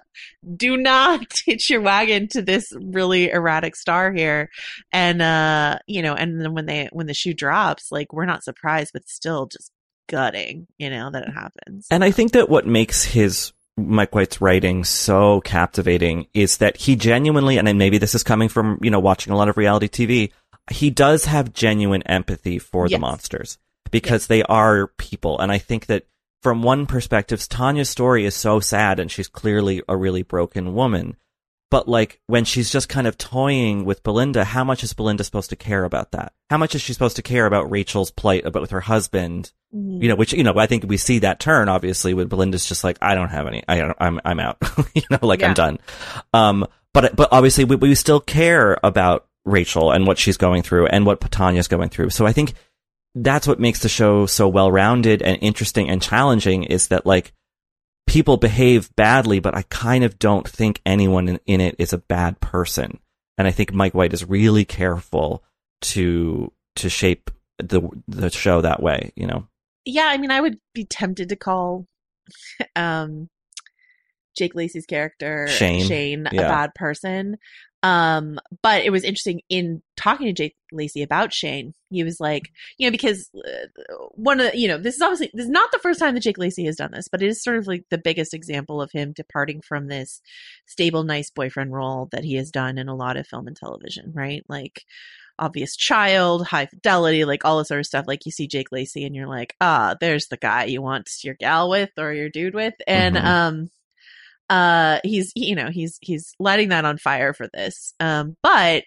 do 0.55 0.77
not 0.77 1.25
hitch 1.45 1.69
your 1.69 1.81
wagon 1.81 2.27
to 2.27 2.41
this 2.41 2.71
really 2.79 3.29
erratic 3.29 3.75
star 3.75 4.11
here. 4.11 4.49
And 4.91 5.21
uh 5.21 5.79
you 5.87 6.01
know 6.01 6.13
and 6.13 6.39
then 6.39 6.53
when 6.53 6.65
they 6.65 6.89
when 6.91 7.07
the 7.07 7.13
shoe 7.13 7.33
drops 7.33 7.91
like 7.91 8.13
we're 8.13 8.25
not 8.25 8.43
surprised 8.43 8.91
but 8.93 9.07
still 9.07 9.47
just 9.47 9.71
gutting 10.07 10.67
you 10.77 10.89
know 10.89 11.09
that 11.11 11.23
it 11.23 11.33
happens. 11.33 11.87
And 11.91 12.03
I 12.03 12.11
think 12.11 12.31
that 12.33 12.49
what 12.49 12.65
makes 12.65 13.03
his 13.03 13.53
Mike 13.77 14.15
White's 14.15 14.41
writing 14.41 14.83
so 14.83 15.39
captivating 15.41 16.27
is 16.33 16.57
that 16.57 16.77
he 16.77 16.95
genuinely, 16.95 17.59
and 17.59 17.77
maybe 17.77 17.99
this 17.99 18.15
is 18.15 18.23
coming 18.23 18.49
from, 18.49 18.79
you 18.81 18.89
know, 18.89 18.99
watching 18.99 19.31
a 19.31 19.37
lot 19.37 19.49
of 19.49 19.57
reality 19.57 19.87
TV, 19.87 20.31
he 20.71 20.89
does 20.89 21.25
have 21.25 21.53
genuine 21.53 22.03
empathy 22.03 22.59
for 22.59 22.87
the 22.89 22.97
monsters 22.99 23.57
because 23.91 24.27
they 24.27 24.43
are 24.43 24.87
people. 24.97 25.39
And 25.39 25.51
I 25.51 25.57
think 25.57 25.85
that 25.87 26.05
from 26.41 26.61
one 26.61 26.85
perspective, 26.85 27.47
Tanya's 27.47 27.89
story 27.89 28.25
is 28.25 28.35
so 28.35 28.59
sad 28.59 28.99
and 28.99 29.09
she's 29.11 29.27
clearly 29.27 29.81
a 29.87 29.95
really 29.97 30.23
broken 30.23 30.73
woman. 30.73 31.15
But 31.69 31.87
like 31.89 32.21
when 32.27 32.45
she's 32.45 32.71
just 32.71 32.87
kind 32.87 33.07
of 33.07 33.17
toying 33.17 33.83
with 33.83 34.01
Belinda, 34.03 34.45
how 34.45 34.63
much 34.63 34.83
is 34.83 34.93
Belinda 34.93 35.23
supposed 35.25 35.49
to 35.49 35.57
care 35.57 35.83
about 35.83 36.11
that? 36.11 36.31
How 36.49 36.57
much 36.57 36.75
is 36.75 36.81
she 36.81 36.93
supposed 36.93 37.17
to 37.17 37.21
care 37.21 37.45
about 37.45 37.69
Rachel's 37.69 38.11
plight 38.11 38.45
about 38.45 38.61
with 38.61 38.71
her 38.71 38.79
husband? 38.79 39.51
Mhm. 39.75 40.01
You 40.01 40.07
know, 40.07 40.15
which 40.15 40.31
you 40.31 40.43
know, 40.43 40.53
I 40.57 40.65
think 40.65 40.85
we 40.87 40.95
see 40.95 41.19
that 41.19 41.41
turn 41.41 41.67
obviously 41.67 42.13
when 42.13 42.27
Belinda's 42.29 42.65
just 42.65 42.85
like, 42.85 42.97
I 43.01 43.15
don't 43.15 43.27
have 43.29 43.47
any, 43.47 43.63
I 43.67 43.79
don't, 43.79 43.97
I'm 43.99 44.21
I'm 44.23 44.39
out, 44.39 44.57
you 44.95 45.01
know, 45.11 45.19
like 45.21 45.41
Yeah. 45.41 45.47
I'm 45.49 45.53
done. 45.55 45.79
Um, 46.33 46.67
but 46.93 47.13
but 47.17 47.27
obviously 47.33 47.65
we, 47.65 47.75
we 47.75 47.95
still 47.95 48.21
care 48.21 48.77
about 48.81 49.26
Rachel 49.47 49.91
and 49.91 50.05
what 50.05 50.17
she's 50.19 50.37
going 50.37 50.61
through 50.61 50.87
and 50.87 51.05
what 51.05 51.21
Tanya's 51.21 51.67
going 51.67 51.89
through. 51.89 52.09
So 52.11 52.25
I 52.25 52.33
think 52.33 52.53
that's 53.15 53.47
what 53.47 53.59
makes 53.59 53.79
the 53.79 53.89
show 53.89 54.25
so 54.25 54.47
well 54.47 54.71
rounded 54.71 55.21
and 55.21 55.37
interesting 55.41 55.89
and 55.89 56.01
challenging 56.01 56.63
is 56.63 56.89
that 56.89 57.05
like 57.05 57.33
people 58.05 58.37
behave 58.37 58.95
badly, 58.95 59.39
but 59.39 59.55
I 59.55 59.63
kind 59.63 60.03
of 60.03 60.19
don't 60.19 60.47
think 60.47 60.81
anyone 60.85 61.27
in, 61.29 61.39
in 61.45 61.61
it 61.61 61.75
is 61.79 61.93
a 61.93 61.97
bad 61.97 62.39
person. 62.39 62.99
And 63.37 63.47
I 63.47 63.51
think 63.51 63.73
Mike 63.73 63.93
White 63.93 64.13
is 64.13 64.25
really 64.27 64.65
careful 64.65 65.43
to 65.81 66.51
to 66.77 66.89
shape 66.89 67.31
the 67.59 67.81
the 68.07 68.29
show 68.29 68.61
that 68.61 68.81
way, 68.81 69.11
you 69.15 69.27
know. 69.27 69.47
Yeah, 69.85 70.07
I 70.07 70.17
mean, 70.17 70.31
I 70.31 70.41
would 70.41 70.59
be 70.73 70.85
tempted 70.85 71.29
to 71.29 71.35
call 71.35 71.87
um 72.75 73.29
Jake 74.37 74.53
Lacy's 74.55 74.85
character 74.85 75.47
Shane. 75.47 75.85
Shane 75.85 76.27
Yeah. 76.31 76.41
a 76.41 76.49
bad 76.49 76.75
person. 76.75 77.37
Um, 77.83 78.39
but 78.63 78.83
it 78.83 78.89
was 78.89 79.03
interesting 79.03 79.41
in 79.49 79.81
talking 79.95 80.25
to 80.27 80.33
Jake 80.33 80.55
Lacy 80.71 81.03
about 81.03 81.31
Shane. 81.33 81.73
He 81.89 82.03
was 82.03 82.19
like, 82.19 82.51
you 82.77 82.87
know, 82.87 82.91
because 82.91 83.29
uh, 83.35 83.67
one 84.11 84.39
of 84.39 84.51
the, 84.51 84.57
you 84.57 84.67
know, 84.67 84.77
this 84.77 84.95
is 84.95 85.01
obviously 85.01 85.29
this 85.33 85.45
is 85.45 85.51
not 85.51 85.71
the 85.71 85.79
first 85.79 85.99
time 85.99 86.13
that 86.15 86.23
Jake 86.23 86.37
Lacy 86.39 86.65
has 86.65 86.75
done 86.75 86.91
this, 86.91 87.07
but 87.07 87.21
it 87.21 87.27
is 87.27 87.43
sort 87.43 87.57
of 87.57 87.67
like 87.67 87.83
the 87.89 87.97
biggest 87.97 88.33
example 88.33 88.81
of 88.81 88.91
him 88.91 89.13
departing 89.13 89.61
from 89.61 89.87
this 89.87 90.21
stable, 90.65 91.03
nice 91.03 91.29
boyfriend 91.29 91.71
role 91.71 92.09
that 92.11 92.23
he 92.23 92.35
has 92.35 92.49
done 92.51 92.77
in 92.77 92.89
a 92.89 92.95
lot 92.95 93.15
of 93.15 93.27
film 93.27 93.47
and 93.47 93.55
television, 93.55 94.11
right? 94.13 94.43
Like 94.49 94.83
obvious 95.39 95.75
child, 95.75 96.47
high 96.47 96.65
fidelity, 96.65 97.23
like 97.25 97.45
all 97.45 97.59
this 97.59 97.67
sort 97.67 97.79
of 97.79 97.85
stuff. 97.85 98.05
Like 98.07 98.25
you 98.25 98.31
see 98.31 98.47
Jake 98.47 98.71
Lacy 98.71 99.05
and 99.05 99.15
you're 99.15 99.27
like, 99.27 99.55
ah, 99.61 99.95
there's 100.01 100.27
the 100.27 100.37
guy 100.37 100.65
you 100.65 100.81
want 100.81 101.09
your 101.23 101.35
gal 101.35 101.69
with 101.69 101.91
or 101.97 102.11
your 102.11 102.29
dude 102.29 102.55
with. 102.55 102.73
And 102.87 103.15
Mhm. 103.15 103.23
um 103.23 103.69
uh 104.49 104.99
he's 105.03 105.31
you 105.35 105.55
know, 105.55 105.69
he's 105.69 105.97
he's 106.01 106.33
lighting 106.39 106.69
that 106.69 106.85
on 106.85 106.97
fire 106.97 107.33
for 107.33 107.47
this. 107.53 107.93
Um 107.99 108.35
but 108.43 108.83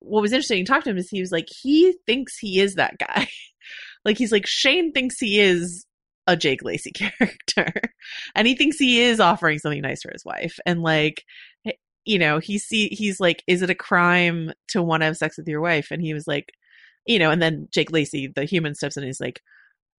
what 0.00 0.22
was 0.22 0.32
interesting 0.32 0.64
to 0.64 0.70
talk 0.70 0.84
to 0.84 0.90
him 0.90 0.98
is 0.98 1.08
he 1.08 1.20
was 1.20 1.32
like, 1.32 1.48
he 1.62 1.94
thinks 2.06 2.38
he 2.38 2.60
is 2.60 2.74
that 2.74 2.98
guy. 2.98 3.28
like 4.04 4.18
he's 4.18 4.32
like, 4.32 4.46
Shane 4.46 4.92
thinks 4.92 5.18
he 5.18 5.40
is 5.40 5.86
a 6.26 6.36
Jake 6.36 6.62
Lacy 6.62 6.92
character. 6.94 7.72
and 8.34 8.46
he 8.46 8.54
thinks 8.54 8.76
he 8.78 9.00
is 9.00 9.20
offering 9.20 9.58
something 9.58 9.82
nice 9.82 10.02
for 10.02 10.12
his 10.12 10.24
wife. 10.24 10.58
And 10.66 10.82
like 10.82 11.24
you 12.06 12.20
know, 12.20 12.38
he 12.38 12.58
see 12.58 12.88
he's 12.88 13.20
like, 13.20 13.42
is 13.46 13.62
it 13.62 13.70
a 13.70 13.74
crime 13.74 14.52
to 14.68 14.82
want 14.82 15.02
to 15.02 15.06
have 15.06 15.16
sex 15.16 15.36
with 15.36 15.48
your 15.48 15.60
wife? 15.60 15.88
And 15.90 16.00
he 16.00 16.14
was 16.14 16.26
like, 16.26 16.50
you 17.04 17.18
know, 17.18 17.30
and 17.30 17.42
then 17.42 17.68
Jake 17.72 17.90
Lacy, 17.92 18.28
the 18.28 18.44
human, 18.44 18.74
steps 18.74 18.96
in 18.96 19.02
and 19.02 19.08
he's 19.08 19.20
like, 19.20 19.40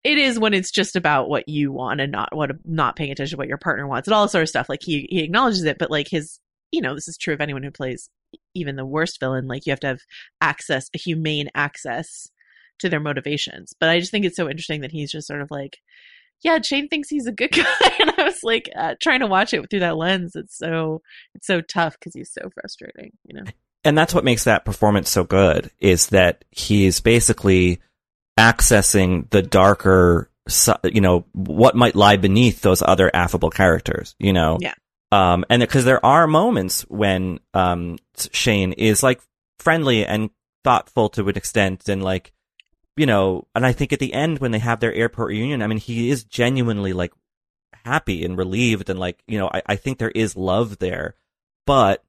it 0.07 0.19
is 0.19 0.39
when 0.39 0.55
it's 0.55 0.71
just 0.71 0.95
about 0.95 1.29
what 1.29 1.49
you 1.49 1.73
want 1.73 2.01
and 2.01 2.13
not 2.13 2.29
what 2.33 2.53
not 2.65 2.95
paying 2.95 3.11
attention 3.11 3.37
to 3.37 3.39
what 3.39 3.49
your 3.49 3.59
partner 3.59 3.89
wants 3.89 4.07
and 4.07 4.15
all 4.15 4.29
sort 4.29 4.43
of 4.43 4.49
stuff. 4.49 4.69
Like 4.69 4.83
he 4.85 5.09
he 5.11 5.25
acknowledges 5.25 5.65
it, 5.65 5.79
but 5.79 5.91
like 5.91 6.07
his 6.09 6.39
you 6.71 6.81
know, 6.81 6.95
this 6.95 7.09
is 7.09 7.17
true 7.17 7.35
of 7.35 7.41
anyone 7.41 7.65
who 7.65 7.73
plays 7.73 8.09
even 8.55 8.77
the 8.77 8.87
worst 8.87 9.19
villain. 9.19 9.49
Like 9.49 9.67
you 9.67 9.73
have 9.73 9.81
to 9.81 9.89
have 9.89 10.01
access, 10.41 10.89
a 10.95 10.99
humane 10.99 11.49
access 11.57 12.29
to 12.79 12.89
their 12.89 13.01
motivations. 13.01 13.75
But 13.81 13.89
I 13.89 13.99
just 13.99 14.13
think 14.13 14.25
it's 14.25 14.37
so 14.37 14.49
interesting 14.49 14.83
that 14.83 14.93
he's 14.93 15.11
just 15.11 15.27
sort 15.27 15.41
of 15.41 15.51
like, 15.51 15.79
yeah, 16.45 16.61
Shane 16.61 16.89
thinks 16.89 17.09
he's 17.09 17.27
a 17.27 17.33
good 17.33 17.51
guy, 17.53 17.65
and 17.99 18.13
I 18.17 18.23
was 18.23 18.39
like 18.45 18.71
uh, 18.79 18.95
trying 19.03 19.21
to 19.21 19.27
watch 19.27 19.55
it 19.55 19.69
through 19.69 19.81
that 19.81 19.97
lens. 19.97 20.37
It's 20.37 20.57
so 20.57 21.03
it's 21.35 21.49
so 21.49 21.63
tough 21.63 21.97
because 21.99 22.15
he's 22.15 22.33
so 22.33 22.49
frustrating, 22.51 23.11
you 23.25 23.41
know. 23.41 23.51
and 23.85 23.99
that's 23.99 24.15
what 24.15 24.25
makes 24.25 24.45
that 24.45 24.65
performance 24.65 25.11
so 25.11 25.25
good 25.25 25.73
is 25.81 26.09
that 26.09 26.45
he's 26.53 27.01
basically 27.01 27.81
accessing 28.39 29.29
the 29.31 29.43
darker 29.43 30.31
you 30.85 31.01
know 31.01 31.25
what 31.33 31.75
might 31.75 31.97
lie 31.97 32.17
beneath 32.17 32.61
those 32.61 32.83
other 32.83 33.11
affable 33.15 33.51
characters 33.51 34.15
you 34.19 34.33
know 34.33 34.59
Yeah. 34.61 34.75
um 35.11 35.45
and 35.51 35.61
because 35.61 35.85
there 35.85 36.05
are 36.05 36.27
moments 36.29 36.83
when 36.83 37.41
um 37.55 37.99
Shane 38.31 38.73
is 38.73 39.03
like 39.03 39.21
friendly 39.59 40.07
and 40.07 40.31
thoughtful 40.63 41.09
to 41.11 41.29
an 41.29 41.37
extent 41.37 41.89
and 41.89 42.03
like 42.03 42.33
you 42.97 43.07
know 43.07 43.47
and 43.55 43.67
I 43.67 43.73
think 43.73 43.93
at 43.93 43.99
the 43.99 44.13
end 44.15 44.39
when 44.39 44.53
they 44.53 44.61
have 44.61 44.79
their 44.81 44.95
airport 44.95 45.29
reunion 45.31 45.63
I 45.63 45.67
mean 45.67 45.79
he 45.79 46.11
is 46.11 46.23
genuinely 46.25 46.93
like 46.93 47.13
happy 47.85 48.25
and 48.25 48.39
relieved 48.39 48.89
and 48.89 49.01
like 49.01 49.23
you 49.27 49.39
know 49.39 49.49
I, 49.53 49.63
I 49.67 49.77
think 49.77 49.99
there 49.99 50.11
is 50.11 50.37
love 50.37 50.79
there 50.79 51.15
but 51.67 52.05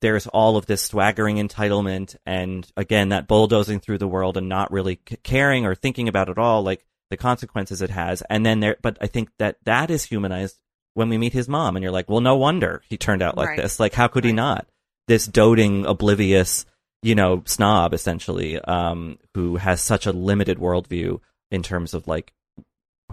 there's 0.00 0.26
all 0.28 0.56
of 0.56 0.66
this 0.66 0.82
swaggering 0.82 1.36
entitlement 1.36 2.16
and 2.24 2.70
again 2.76 3.10
that 3.10 3.26
bulldozing 3.28 3.80
through 3.80 3.98
the 3.98 4.08
world 4.08 4.36
and 4.36 4.48
not 4.48 4.72
really 4.72 5.00
c- 5.08 5.16
caring 5.22 5.66
or 5.66 5.74
thinking 5.74 6.08
about 6.08 6.28
it 6.28 6.38
all 6.38 6.62
like 6.62 6.84
the 7.10 7.16
consequences 7.16 7.82
it 7.82 7.90
has. 7.90 8.22
And 8.30 8.44
then 8.46 8.60
there 8.60 8.76
but 8.82 8.96
i 9.00 9.06
think 9.06 9.30
that 9.38 9.56
that 9.64 9.90
is 9.90 10.04
humanized 10.04 10.58
when 10.94 11.08
we 11.08 11.18
meet 11.18 11.32
his 11.32 11.48
mom 11.48 11.76
and 11.76 11.82
you're 11.82 11.92
like 11.92 12.08
well 12.08 12.20
no 12.20 12.36
wonder 12.36 12.82
he 12.88 12.96
turned 12.96 13.22
out 13.22 13.36
like 13.36 13.48
Right. 13.50 13.58
this. 13.62 13.78
Like 13.80 13.94
how 13.94 14.08
could 14.08 14.24
he 14.24 14.32
not? 14.32 14.66
This 15.08 15.26
doting 15.26 15.86
oblivious 15.86 16.66
you 17.02 17.14
know 17.14 17.42
snob 17.46 17.94
essentially 17.94 18.58
um 18.60 19.18
who 19.34 19.56
has 19.56 19.80
such 19.80 20.06
a 20.06 20.12
limited 20.12 20.58
worldview 20.58 21.20
in 21.50 21.62
terms 21.62 21.94
of 21.94 22.06
like 22.06 22.32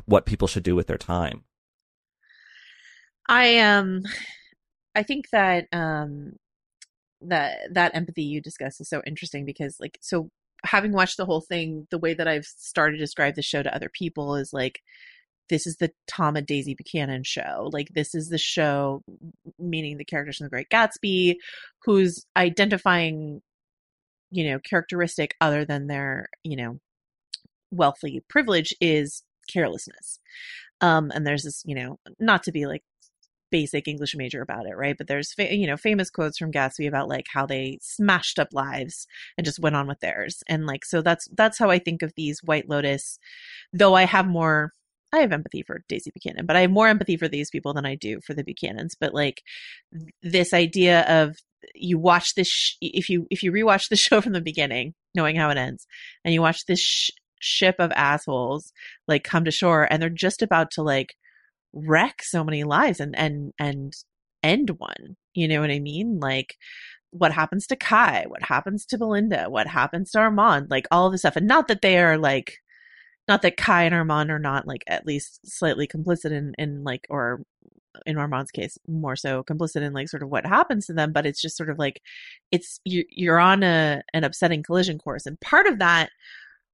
what 0.06 0.26
people 0.26 0.48
should 0.48 0.64
do 0.64 0.76
with 0.76 0.88
their 0.88 0.98
time. 0.98 1.44
I 3.28 3.60
um 3.60 4.04
I 4.96 5.04
think 5.04 5.30
that 5.32 5.68
um 5.72 6.34
that 7.22 7.60
that 7.72 7.96
empathy 7.96 8.24
you 8.24 8.42
discuss 8.42 8.80
is 8.80 8.90
so 8.90 9.02
interesting 9.06 9.46
because 9.46 9.78
like 9.80 9.98
so 10.02 10.30
having 10.64 10.92
watched 10.92 11.18
the 11.18 11.26
whole 11.26 11.42
thing, 11.42 11.88
the 11.92 12.00
way 12.00 12.14
that 12.14 12.28
I've 12.28 12.46
started 12.46 12.98
to 12.98 13.04
describe 13.04 13.36
the 13.36 13.42
show 13.42 13.64
to 13.64 13.74
other 13.74 13.90
people 13.92 14.36
is 14.36 14.54
like 14.54 14.82
this 15.50 15.66
is 15.66 15.78
the 15.78 15.92
Tom 16.08 16.36
and 16.36 16.46
Daisy 16.46 16.76
Buchanan 16.76 17.24
show. 17.24 17.70
Like 17.72 17.90
this 17.94 18.14
is 18.14 18.30
the 18.30 18.38
show 18.38 19.04
meaning 19.60 19.98
the 19.98 20.06
characters 20.06 20.38
from 20.38 20.46
the 20.46 20.50
Great 20.50 20.70
Gatsby 20.70 21.36
who's 21.86 22.26
identifying 22.36 23.42
you 24.32 24.50
know 24.50 24.60
characteristic 24.60 25.36
other 25.42 25.66
than 25.66 25.88
their, 25.88 26.28
you 26.44 26.58
know, 26.58 26.80
wealthy 27.72 28.22
privilege 28.30 28.74
is 28.82 29.24
carelessness. 29.52 30.20
Um 30.82 31.12
and 31.14 31.26
there's 31.26 31.44
this, 31.44 31.64
you 31.66 31.76
know, 31.76 32.00
not 32.20 32.44
to 32.44 32.52
be 32.52 32.66
like 32.68 32.84
basic 33.52 33.88
English 33.88 34.16
major 34.16 34.42
about 34.42 34.66
it, 34.66 34.76
right? 34.76 34.98
But 34.98 35.08
there's 35.08 35.34
fa- 35.34 35.56
you 35.56 35.68
know 35.68 35.78
famous 35.78 36.10
quotes 36.10 36.38
from 36.38 36.52
Gatsby 36.52 36.88
about 36.88 37.10
like 37.10 37.28
how 37.34 37.46
they 37.46 37.80
smashed 37.82 38.40
up 38.40 38.50
lives 38.54 39.08
and 39.38 39.46
just 39.46 39.60
went 39.60 39.76
on 39.76 39.88
with 39.88 40.00
theirs, 40.00 40.44
and 40.48 40.66
like 40.66 40.86
so 40.86 41.02
that's 41.02 41.28
that's 41.36 41.60
how 41.60 41.70
I 41.70 41.80
think 41.80 42.02
of 42.02 42.14
these 42.16 42.44
White 42.44 42.70
Lotus. 42.70 43.20
Though 43.74 43.96
I 43.96 44.06
have 44.06 44.28
more, 44.28 44.72
I 45.14 45.20
have 45.20 45.32
empathy 45.32 45.64
for 45.64 45.84
Daisy 45.88 46.12
Buchanan, 46.14 46.46
but 46.46 46.56
I 46.56 46.62
have 46.62 46.72
more 46.72 46.88
empathy 46.88 47.18
for 47.18 47.28
these 47.28 47.50
people 47.50 47.74
than 47.74 47.86
I 47.86 47.96
do 47.96 48.20
for 48.26 48.34
the 48.34 48.44
Buchanans. 48.44 48.92
But 49.00 49.14
like 49.14 49.42
this 50.22 50.54
idea 50.54 51.02
of 51.08 51.38
you 51.76 51.98
watch 51.98 52.36
this 52.36 52.48
sh- 52.48 52.76
if 52.82 53.10
you 53.10 53.28
if 53.30 53.44
you 53.44 53.52
rewatch 53.52 53.90
the 53.90 53.96
show 53.98 54.22
from 54.22 54.34
the 54.34 54.42
beginning, 54.42 54.94
knowing 55.16 55.36
how 55.36 55.50
it 55.50 55.58
ends, 55.58 55.88
and 56.24 56.34
you 56.34 56.42
watch 56.42 56.66
this 56.68 56.82
sh- 56.82 57.12
ship 57.40 57.76
of 57.80 57.92
assholes 57.92 58.74
like 59.08 59.24
come 59.24 59.46
to 59.46 59.52
shore, 59.52 59.88
and 59.90 60.02
they're 60.02 60.10
just 60.10 60.42
about 60.42 60.72
to 60.72 60.82
like 60.82 61.16
wreck 61.74 62.22
so 62.24 62.44
many 62.44 62.64
lives 62.64 63.00
and 63.00 63.18
and 63.18 63.54
and 63.60 63.94
end 64.44 64.72
one 64.78 65.16
you 65.34 65.48
know 65.48 65.62
what 65.62 65.72
i 65.72 65.80
mean? 65.80 66.20
Like 66.20 66.56
what 67.12 67.32
happens 67.32 67.68
to 67.68 67.76
kai? 67.76 68.26
What 68.28 68.44
happens 68.44 68.86
to 68.88 68.98
belinda? 68.98 69.46
What 69.50 69.68
happens 69.68 70.12
to 70.12 70.20
armand? 70.20 70.70
Like 70.70 70.88
all 70.92 71.10
this 71.10 71.22
stuff. 71.22 71.36
And 71.36 71.48
not 71.48 71.68
that 71.68 71.82
they 71.82 71.98
are 72.00 72.18
like 72.18 72.58
not 73.28 73.42
that 73.44 73.58
kai 73.58 73.84
and 73.84 73.94
armand 73.96 74.32
are 74.32 74.40
not 74.40 74.68
like 74.68 74.84
at 74.88 75.06
least 75.06 75.40
slightly 75.46 75.88
complicit 75.88 76.32
in 76.32 76.54
in 76.58 76.84
like 76.84 77.06
or 77.10 77.44
in 78.06 78.18
armand's 78.18 78.52
case 78.52 78.78
more 78.88 79.16
so 79.16 79.44
complicit 79.44 79.82
in 79.82 79.94
like 79.94 80.08
sort 80.08 80.24
of 80.24 80.30
what 80.30 80.46
happens 80.46 80.86
to 80.86 80.94
them 80.94 81.12
but 81.12 81.26
it's 81.26 81.42
just 81.42 81.58
sort 81.58 81.70
of 81.70 81.80
like 81.80 82.00
it's 82.52 82.80
you're, 82.86 83.06
you're 83.10 83.40
on 83.40 83.64
a 83.64 84.02
an 84.14 84.24
upsetting 84.24 84.64
collision 84.64 84.98
course. 84.98 85.26
And 85.26 85.40
part 85.40 85.68
of 85.68 85.80
that 85.80 86.10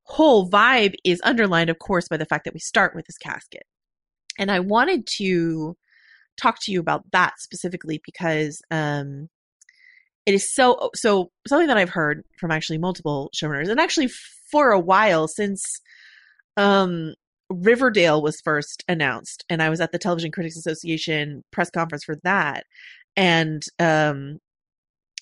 whole 0.03 0.49
vibe 0.49 0.95
is 1.03 1.21
underlined 1.23 1.69
of 1.69 1.79
course 1.79 2.07
by 2.07 2.17
the 2.17 2.25
fact 2.25 2.45
that 2.45 2.53
we 2.53 2.59
start 2.59 2.95
with 2.95 3.05
this 3.07 3.17
casket 3.17 3.63
and 4.37 4.51
I 4.51 4.59
wanted 4.59 5.07
to 5.17 5.75
talk 6.39 6.57
to 6.61 6.71
you 6.71 6.79
about 6.79 7.03
that 7.11 7.33
specifically 7.39 8.01
because 8.05 8.61
um, 8.71 9.29
it 10.25 10.33
is 10.33 10.53
so 10.53 10.89
so 10.95 11.31
something 11.47 11.67
that 11.67 11.77
I've 11.77 11.89
heard 11.89 12.23
from 12.39 12.51
actually 12.51 12.77
multiple 12.77 13.29
showrunners 13.35 13.69
and 13.69 13.79
actually 13.79 14.09
for 14.51 14.71
a 14.71 14.79
while 14.79 15.27
since 15.27 15.63
um, 16.57 17.13
Riverdale 17.49 18.21
was 18.21 18.41
first 18.43 18.83
announced 18.87 19.43
and 19.49 19.61
I 19.61 19.69
was 19.69 19.81
at 19.81 19.91
the 19.91 19.99
Television 19.99 20.31
Critics 20.31 20.57
Association 20.57 21.43
press 21.51 21.69
conference 21.69 22.03
for 22.03 22.15
that. 22.23 22.65
And 23.15 23.61
um, 23.79 24.39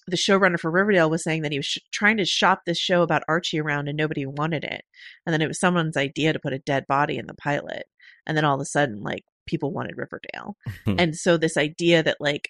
the 0.07 0.17
showrunner 0.17 0.59
for 0.59 0.71
Riverdale 0.71 1.09
was 1.09 1.23
saying 1.23 1.43
that 1.43 1.51
he 1.51 1.59
was 1.59 1.65
sh- 1.65 1.77
trying 1.91 2.17
to 2.17 2.25
shop 2.25 2.61
this 2.65 2.79
show 2.79 3.01
about 3.01 3.23
Archie 3.27 3.59
around 3.59 3.87
and 3.87 3.97
nobody 3.97 4.25
wanted 4.25 4.63
it 4.63 4.83
and 5.25 5.33
then 5.33 5.41
it 5.41 5.47
was 5.47 5.59
someone's 5.59 5.97
idea 5.97 6.33
to 6.33 6.39
put 6.39 6.53
a 6.53 6.59
dead 6.59 6.85
body 6.87 7.17
in 7.17 7.27
the 7.27 7.33
pilot 7.33 7.83
and 8.25 8.35
then 8.35 8.45
all 8.45 8.55
of 8.55 8.61
a 8.61 8.65
sudden 8.65 9.01
like 9.01 9.23
people 9.45 9.71
wanted 9.71 9.97
Riverdale. 9.97 10.55
and 10.97 11.15
so 11.15 11.37
this 11.37 11.57
idea 11.57 12.03
that 12.03 12.17
like 12.19 12.49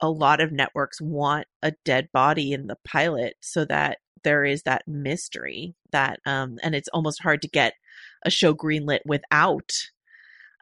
a 0.00 0.10
lot 0.10 0.40
of 0.40 0.52
networks 0.52 1.00
want 1.00 1.46
a 1.62 1.72
dead 1.84 2.08
body 2.12 2.52
in 2.52 2.66
the 2.66 2.76
pilot 2.84 3.34
so 3.40 3.64
that 3.64 3.98
there 4.24 4.44
is 4.44 4.62
that 4.64 4.82
mystery 4.86 5.74
that 5.92 6.18
um 6.26 6.58
and 6.62 6.74
it's 6.74 6.88
almost 6.88 7.22
hard 7.22 7.40
to 7.40 7.48
get 7.48 7.74
a 8.24 8.30
show 8.30 8.54
greenlit 8.54 8.98
without 9.06 9.72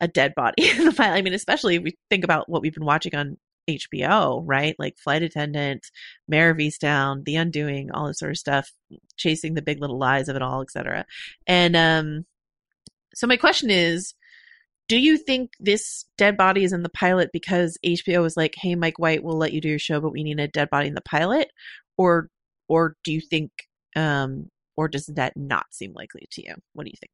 a 0.00 0.09
dead 0.09 0.35
body 0.35 0.70
in 0.70 0.85
the 0.85 0.92
pilot. 0.92 1.16
I 1.16 1.22
mean, 1.22 1.35
especially 1.35 1.77
if 1.77 1.83
we 1.83 1.96
think 2.11 2.24
about 2.24 2.48
what 2.48 2.62
we've 2.62 2.74
been 2.74 2.85
watching 2.85 3.14
on 3.14 3.37
HBO, 3.68 4.42
right? 4.44 4.74
Like 4.79 4.98
Flight 4.98 5.22
Attendant, 5.22 5.90
Mare 6.29 6.50
of 6.50 6.59
Easttown, 6.59 7.24
The 7.24 7.37
Undoing, 7.37 7.90
all 7.90 8.07
this 8.07 8.18
sort 8.18 8.33
of 8.33 8.38
stuff, 8.38 8.72
chasing 9.16 9.55
the 9.55 9.62
big 9.62 9.81
little 9.81 9.98
lies 9.98 10.29
of 10.29 10.37
it 10.37 10.42
all, 10.42 10.62
etc. 10.62 11.07
And 11.46 11.77
um 11.77 12.27
so 13.14 13.27
my 13.27 13.37
question 13.37 13.70
is 13.70 14.14
do 14.88 14.98
you 14.98 15.16
think 15.16 15.53
this 15.61 16.05
dead 16.18 16.37
body 16.37 16.64
is 16.64 16.72
in 16.72 16.83
the 16.83 16.90
pilot 16.90 17.31
because 17.33 17.79
HBO 17.85 18.20
was 18.22 18.37
like, 18.37 18.55
"Hey, 18.57 18.74
Mike 18.74 18.98
White, 18.98 19.24
we'll 19.24 19.38
let 19.38 19.53
you 19.53 19.61
do 19.61 19.70
your 19.70 19.79
show, 19.79 20.00
but 20.00 20.12
we 20.12 20.22
need 20.22 20.38
a 20.40 20.48
dead 20.48 20.68
body 20.70 20.88
in 20.88 20.94
the 20.94 21.00
pilot," 21.00 21.50
or 21.96 22.29
or 22.68 22.96
do 23.05 23.12
you 23.12 23.20
think, 23.20 23.50
um, 23.96 24.50
or 24.77 24.88
does 24.88 25.07
that 25.07 25.37
not 25.37 25.66
seem 25.72 25.92
likely 25.94 26.27
to 26.33 26.42
you? 26.42 26.55
What 26.74 26.85
do 26.85 26.90
you 26.90 26.98
think? 27.00 27.12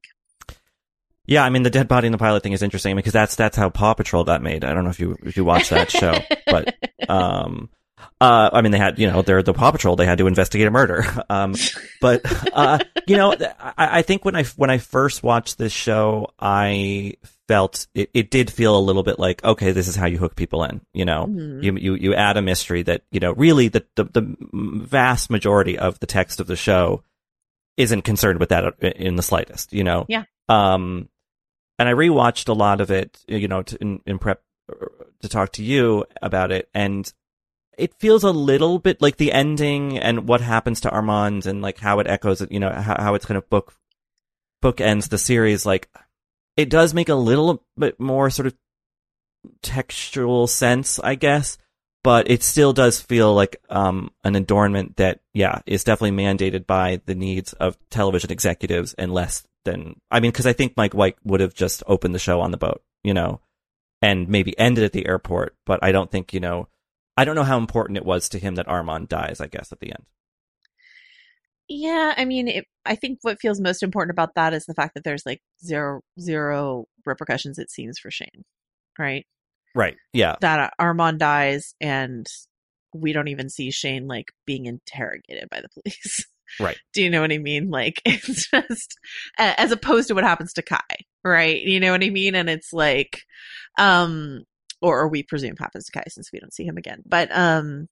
Yeah, 1.31 1.45
I 1.45 1.49
mean 1.51 1.63
the 1.63 1.71
dead 1.71 1.87
body 1.89 2.07
in 2.07 2.13
the 2.13 2.19
pilot 2.19 2.43
thing 2.43 2.53
is 2.53 2.63
interesting 2.63 2.97
because 2.97 3.13
that's 3.13 3.37
that's 3.37 3.57
how 3.57 3.71
Paw 3.71 3.95
Patrol 3.95 4.25
got 4.25 4.43
made. 4.43 4.65
I 4.65 4.75
don't 4.75 4.83
know 4.85 4.91
if 4.91 4.99
you 5.01 5.17
if 5.23 5.37
you 5.37 5.45
watched 5.45 5.71
that 5.71 5.89
show, 5.91 6.13
but 6.47 6.75
um, 7.09 7.71
uh, 8.21 8.51
I 8.53 8.63
mean 8.63 8.73
they 8.73 8.79
had 8.79 8.99
you 8.99 9.07
know 9.07 9.23
they're 9.23 9.43
the 9.43 9.53
Paw 9.55 9.71
Patrol. 9.71 9.95
They 9.95 10.07
had 10.07 10.19
to 10.19 10.27
investigate 10.27 10.67
a 10.67 10.71
murder. 10.73 11.05
Um, 11.31 11.55
but 12.01 12.23
uh, 12.53 12.81
you 13.07 13.17
know 13.17 13.33
I, 13.61 13.99
I 14.01 14.03
think 14.03 14.25
when 14.25 14.35
I 14.35 14.43
when 14.57 14.71
I 14.71 14.79
first 14.79 15.23
watched 15.23 15.57
this 15.59 15.73
show, 15.73 16.33
I 16.41 17.15
felt 17.47 17.87
it, 17.95 18.11
it 18.13 18.31
did 18.33 18.51
feel 18.51 18.77
a 18.77 18.81
little 18.81 19.05
bit 19.05 19.21
like 19.21 19.45
okay, 19.45 19.71
this 19.71 19.87
is 19.87 19.95
how 19.95 20.07
you 20.07 20.19
hook 20.19 20.35
people 20.35 20.65
in. 20.65 20.81
You 20.93 21.05
know, 21.05 21.27
Mhm. 21.31 21.63
you 21.63 21.77
you 21.77 21.95
you 21.95 22.15
add 22.17 22.37
a 22.39 22.43
mystery 22.43 22.83
that 22.83 23.03
you 23.13 23.21
know 23.21 23.31
really 23.35 23.69
the 23.69 23.87
the, 23.95 24.03
the 24.05 24.37
vast 24.43 25.31
majority 25.31 25.79
of 25.79 26.01
the 26.01 26.07
text 26.07 26.41
of 26.41 26.49
the 26.49 26.57
show 26.57 27.05
isn't 27.77 28.03
concerned 28.03 28.41
with 28.41 28.49
that 28.49 28.75
in 28.81 29.15
the 29.15 29.23
slightest. 29.23 29.73
You 29.73 29.85
know, 29.85 30.07
Yeah. 30.09 30.25
um, 30.49 31.09
and 31.81 31.89
I 31.89 31.95
rewatched 31.95 32.47
a 32.51 32.53
lot 32.53 32.83
of 32.83 32.91
it, 32.91 33.25
you 33.27 33.49
know, 33.49 33.63
to, 33.63 33.79
in, 33.81 34.03
in 34.05 34.19
prep 34.19 34.43
uh, 34.71 34.85
to 35.23 35.29
talk 35.31 35.53
to 35.53 35.65
you 35.65 36.05
about 36.21 36.53
it, 36.53 36.69
and 36.75 37.11
it 37.79 37.95
feels 37.99 38.23
a 38.23 38.31
little 38.31 38.79
bit 38.79 39.01
like 39.01 39.17
the 39.17 39.33
ending 39.33 39.99
and 39.99 40.29
what 40.29 40.43
happens 40.43 40.83
to 40.83 40.91
Armand 40.91 41.47
and 41.47 41.63
like 41.63 41.79
how 41.79 41.99
it 41.99 42.07
echoes, 42.07 42.47
you 42.51 42.61
know, 42.61 42.71
how, 42.71 43.01
how 43.01 43.15
it's 43.15 43.25
kind 43.25 43.39
of 43.39 43.49
book 43.49 43.73
ends 44.79 45.09
the 45.09 45.17
series. 45.17 45.65
Like, 45.65 45.89
it 46.55 46.69
does 46.69 46.93
make 46.93 47.09
a 47.09 47.15
little 47.15 47.65
bit 47.79 47.99
more 47.99 48.29
sort 48.29 48.47
of 48.47 48.55
textual 49.63 50.47
sense, 50.47 50.99
I 50.99 51.15
guess, 51.15 51.57
but 52.05 52.31
it 52.31 52.43
still 52.43 52.75
does 52.75 53.01
feel 53.01 53.33
like 53.33 53.57
um, 53.71 54.11
an 54.23 54.37
adornment 54.37 54.97
that, 54.97 55.21
yeah, 55.33 55.61
is 55.65 55.85
definitely 55.85 56.23
mandated 56.23 56.67
by 56.67 57.01
the 57.07 57.15
needs 57.15 57.55
of 57.55 57.79
television 57.89 58.31
executives 58.31 58.93
and 58.99 59.15
less 59.15 59.47
than, 59.65 60.01
I 60.11 60.21
mean, 60.21 60.31
because 60.31 60.47
I 60.47 60.53
think 60.53 60.77
Mike 60.77 60.95
White 60.95 61.17
would 61.25 61.41
have 61.41 61.55
just 61.55 61.83
opened 61.87 62.15
the 62.15 62.19
show 62.19 62.41
on 62.41 62.51
the 62.51 62.57
boat, 62.57 62.83
you 63.03 63.15
know, 63.15 63.41
and 64.03 64.29
maybe 64.29 64.59
ended 64.59 64.85
at 64.85 64.93
the 64.93 65.07
airport, 65.07 65.55
but 65.67 65.81
I 65.83 65.93
don't 65.93 66.11
think, 66.11 66.33
you 66.33 66.41
know, 66.41 66.69
I 67.17 67.25
don't 67.25 67.35
know 67.35 67.45
how 67.45 67.59
important 67.59 67.99
it 67.99 68.05
was 68.05 68.29
to 68.31 68.39
him 68.39 68.55
that 68.55 68.69
Armand 68.69 69.09
dies, 69.09 69.41
I 69.41 69.47
guess, 69.47 69.73
at 69.73 69.81
the 69.81 69.91
end. 69.93 70.05
Yeah, 71.69 72.15
I 72.17 72.25
mean, 72.25 72.49
it, 72.49 72.65
I 72.85 72.97
think 72.97 73.19
what 73.23 73.41
feels 73.41 73.61
most 73.61 73.83
important 73.83 74.11
about 74.11 74.35
that 74.35 74.53
is 74.55 74.65
the 74.65 74.75
fact 74.75 74.95
that 74.95 75.05
there's 75.05 75.25
like 75.25 75.41
zero 75.65 76.01
zero 76.19 76.87
repercussions. 77.07 77.59
It 77.59 77.71
seems 77.71 77.99
for 77.99 78.11
Shane, 78.11 78.45
right? 78.99 79.25
Right. 79.75 79.95
Yeah. 80.13 80.35
That 80.41 80.59
uh, 80.59 80.71
Armand 80.81 81.21
dies, 81.21 81.75
and 81.81 82.27
we 82.93 83.13
don't 83.13 83.29
even 83.29 83.49
see 83.49 83.71
Shane 83.71 84.09
like 84.09 84.33
being 84.47 84.67
interrogated 84.67 85.49
by 85.49 85.61
the 85.61 85.69
police. 85.69 86.27
Right. 86.59 86.77
Do 86.93 87.03
you 87.03 87.11
know 87.11 87.21
what 87.21 87.33
I 87.33 87.39
mean? 87.39 87.71
Like 87.71 88.01
it's 88.05 88.51
just 88.51 88.99
as 89.39 89.73
opposed 89.73 90.09
to 90.09 90.15
what 90.15 90.25
happens 90.25 90.53
to 90.55 90.63
Kai, 90.63 90.79
right? 91.25 91.61
You 91.63 91.81
know 91.81 91.93
what 91.93 92.05
I 92.05 92.11
mean? 92.11 92.35
And 92.35 92.51
it's 92.51 92.73
like, 92.73 93.23
um, 93.79 94.45
or, 94.83 95.09
we 95.09 95.23
presume 95.23 95.57
happens 95.59 95.85
to 95.87 95.93
Kai 95.93 96.05
since 96.09 96.31
we 96.33 96.41
don't 96.41 96.55
see 96.55 96.65
him 96.65 96.79
again. 96.79 97.03
But 97.07 97.29
um, 97.37 97.89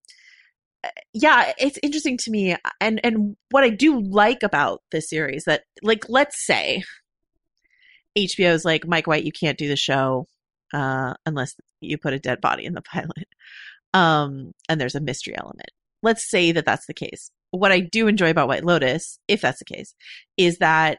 yeah, 1.12 1.53
it's 1.59 1.79
interesting 1.83 2.16
to 2.18 2.31
me, 2.31 2.57
and 2.81 3.01
and 3.05 3.37
what 3.51 3.64
I 3.64 3.71
do 3.71 4.01
like 4.01 4.42
about 4.42 4.83
this 4.92 5.09
series 5.09 5.44
that 5.44 5.62
like 5.83 6.09
let's 6.09 6.44
say 6.47 6.83
HBO 8.16 8.53
is 8.53 8.64
like 8.64 8.87
Mike 8.87 9.07
White, 9.07 9.25
you 9.25 9.33
can't 9.33 9.59
do 9.59 9.68
the 9.68 9.77
show 9.77 10.27
uh, 10.73 11.14
unless 11.27 11.55
you 11.81 11.99
put 11.99 12.14
a 12.14 12.18
dead 12.18 12.40
body 12.40 12.64
in 12.64 12.75
the 12.75 12.83
pilot, 12.92 13.29
um, 13.94 14.53
and 14.68 14.81
there's 14.81 14.94
a 14.94 15.01
mystery 15.01 15.37
element. 15.37 15.71
Let's 16.03 16.29
say 16.31 16.53
that 16.53 16.64
that's 16.64 16.87
the 16.87 16.94
case. 16.94 17.31
What 17.50 17.72
I 17.72 17.80
do 17.80 18.08
enjoy 18.08 18.30
about 18.30 18.48
White 18.48 18.64
Lotus, 18.64 19.18
if 19.28 19.40
that's 19.40 19.58
the 19.58 19.64
case, 19.64 19.94
is 20.37 20.58
that 20.58 20.98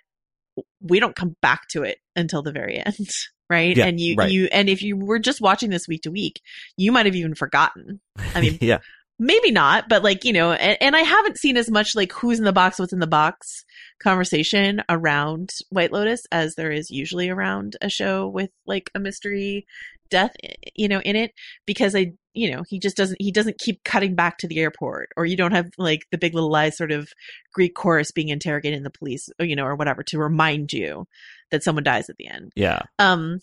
we 0.81 0.99
don't 0.99 1.15
come 1.15 1.35
back 1.41 1.67
to 1.69 1.83
it 1.83 1.99
until 2.15 2.41
the 2.41 2.51
very 2.51 2.77
end, 2.85 3.09
right? 3.49 3.75
Yeah, 3.75 3.85
and 3.85 3.99
you 3.99 4.15
right. 4.15 4.31
you 4.31 4.47
and 4.51 4.69
if 4.69 4.81
you 4.81 4.97
were 4.97 5.19
just 5.19 5.41
watching 5.41 5.69
this 5.69 5.87
week 5.87 6.03
to 6.03 6.11
week, 6.11 6.41
you 6.77 6.91
might 6.91 7.05
have 7.05 7.15
even 7.15 7.35
forgotten. 7.35 7.99
I 8.35 8.41
mean, 8.41 8.57
yeah. 8.61 8.79
maybe 9.17 9.51
not, 9.51 9.89
but 9.89 10.03
like, 10.03 10.25
you 10.25 10.33
know, 10.33 10.51
and, 10.51 10.77
and 10.81 10.95
I 10.95 11.01
haven't 11.01 11.37
seen 11.37 11.57
as 11.57 11.69
much 11.69 11.95
like 11.95 12.11
who's 12.11 12.39
in 12.39 12.45
the 12.45 12.53
box, 12.53 12.79
what's 12.79 12.93
in 12.93 12.99
the 12.99 13.07
box 13.07 13.65
conversation 13.99 14.81
around 14.89 15.51
White 15.69 15.91
Lotus 15.91 16.25
as 16.31 16.55
there 16.55 16.71
is 16.71 16.89
usually 16.89 17.29
around 17.29 17.75
a 17.81 17.89
show 17.89 18.27
with 18.27 18.49
like 18.65 18.89
a 18.95 18.99
mystery 18.99 19.67
death, 20.09 20.31
you 20.75 20.87
know, 20.87 20.99
in 21.01 21.15
it 21.15 21.31
because 21.65 21.95
I, 21.95 22.13
you 22.33 22.51
know, 22.51 22.63
he 22.67 22.79
just 22.79 22.95
doesn't, 22.97 23.21
he 23.21 23.31
doesn't 23.31 23.57
keep 23.59 23.83
cutting 23.83 24.15
back 24.15 24.37
to 24.39 24.47
the 24.47 24.59
airport 24.59 25.09
or 25.17 25.25
you 25.25 25.35
don't 25.35 25.51
have 25.53 25.69
like 25.77 26.01
the 26.11 26.17
big 26.17 26.33
little 26.33 26.51
lies 26.51 26.77
sort 26.77 26.91
of 26.91 27.09
Greek 27.53 27.75
chorus 27.75 28.11
being 28.11 28.29
interrogated 28.29 28.77
in 28.77 28.83
the 28.83 28.89
police, 28.91 29.29
or, 29.39 29.45
you 29.45 29.55
know, 29.55 29.65
or 29.65 29.75
whatever 29.75 30.03
to 30.03 30.19
remind 30.19 30.71
you 30.73 31.05
that 31.51 31.63
someone 31.63 31.83
dies 31.83 32.09
at 32.09 32.17
the 32.17 32.27
end. 32.27 32.51
Yeah. 32.55 32.81
Um, 32.99 33.39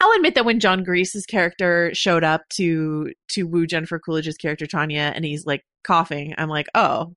I'll 0.00 0.12
admit 0.14 0.36
that 0.36 0.44
when 0.44 0.60
Jon 0.60 0.84
Gries's 0.84 1.26
character 1.26 1.90
showed 1.92 2.22
up 2.22 2.48
to 2.50 3.12
to 3.30 3.42
woo 3.48 3.66
Jennifer 3.66 3.98
Coolidge's 3.98 4.36
character 4.36 4.64
Tanya, 4.64 5.12
and 5.12 5.24
he's 5.24 5.44
like 5.44 5.64
coughing, 5.82 6.34
I'm 6.38 6.48
like, 6.48 6.68
oh, 6.72 7.16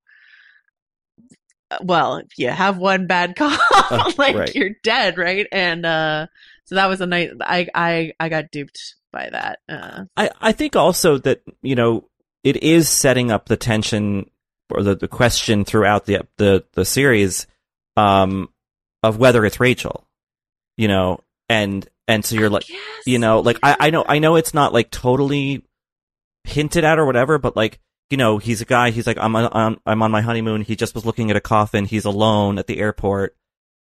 uh, 1.69 1.77
well, 1.83 2.17
if 2.17 2.37
you 2.37 2.49
have 2.49 2.77
one 2.79 3.05
bad 3.05 3.35
cough, 3.37 3.59
Oh, 3.71 4.11
like 4.17 4.35
right. 4.35 4.55
you're 4.55 4.71
dead, 4.83 5.17
right? 5.19 5.45
And 5.51 5.85
uh, 5.85 6.25
so 6.65 6.75
that 6.75 6.87
was 6.87 7.01
a 7.01 7.05
night. 7.05 7.31
I 7.41 7.67
I 7.73 8.13
I 8.19 8.29
got 8.29 8.51
duped 8.51 8.95
by 9.11 9.29
that. 9.29 9.59
Uh, 9.67 10.05
I, 10.15 10.29
I 10.39 10.51
think 10.51 10.75
also 10.75 11.17
that, 11.19 11.41
you 11.61 11.75
know, 11.75 12.07
it 12.43 12.63
is 12.63 12.89
setting 12.89 13.31
up 13.31 13.45
the 13.45 13.57
tension 13.57 14.29
or 14.69 14.83
the, 14.83 14.95
the 14.95 15.07
question 15.07 15.65
throughout 15.65 16.05
the, 16.05 16.25
the, 16.37 16.63
the 16.73 16.85
series, 16.85 17.45
um, 17.97 18.49
of 19.03 19.17
whether 19.17 19.45
it's 19.45 19.59
Rachel, 19.59 20.07
you 20.77 20.87
know, 20.87 21.19
and, 21.49 21.87
and 22.07 22.23
so 22.23 22.35
you're 22.35 22.49
like, 22.49 22.65
you 23.05 23.19
know, 23.19 23.41
like 23.41 23.59
I, 23.61 23.75
I 23.79 23.89
know, 23.89 24.05
I 24.07 24.19
know 24.19 24.37
it's 24.37 24.53
not 24.53 24.73
like 24.73 24.91
totally 24.91 25.63
hinted 26.45 26.83
at 26.83 26.99
or 26.99 27.05
whatever, 27.05 27.37
but 27.37 27.55
like, 27.55 27.79
you 28.09 28.17
know, 28.17 28.37
he's 28.37 28.61
a 28.61 28.65
guy, 28.65 28.91
he's 28.91 29.07
like, 29.07 29.17
I'm 29.19 29.35
on, 29.35 29.79
I'm 29.85 30.01
on 30.01 30.11
my 30.11 30.21
honeymoon. 30.21 30.61
He 30.61 30.75
just 30.75 30.95
was 30.95 31.05
looking 31.05 31.31
at 31.31 31.37
a 31.37 31.41
coffin. 31.41 31.85
He's 31.85 32.05
alone 32.05 32.59
at 32.59 32.67
the 32.67 32.79
airport. 32.79 33.35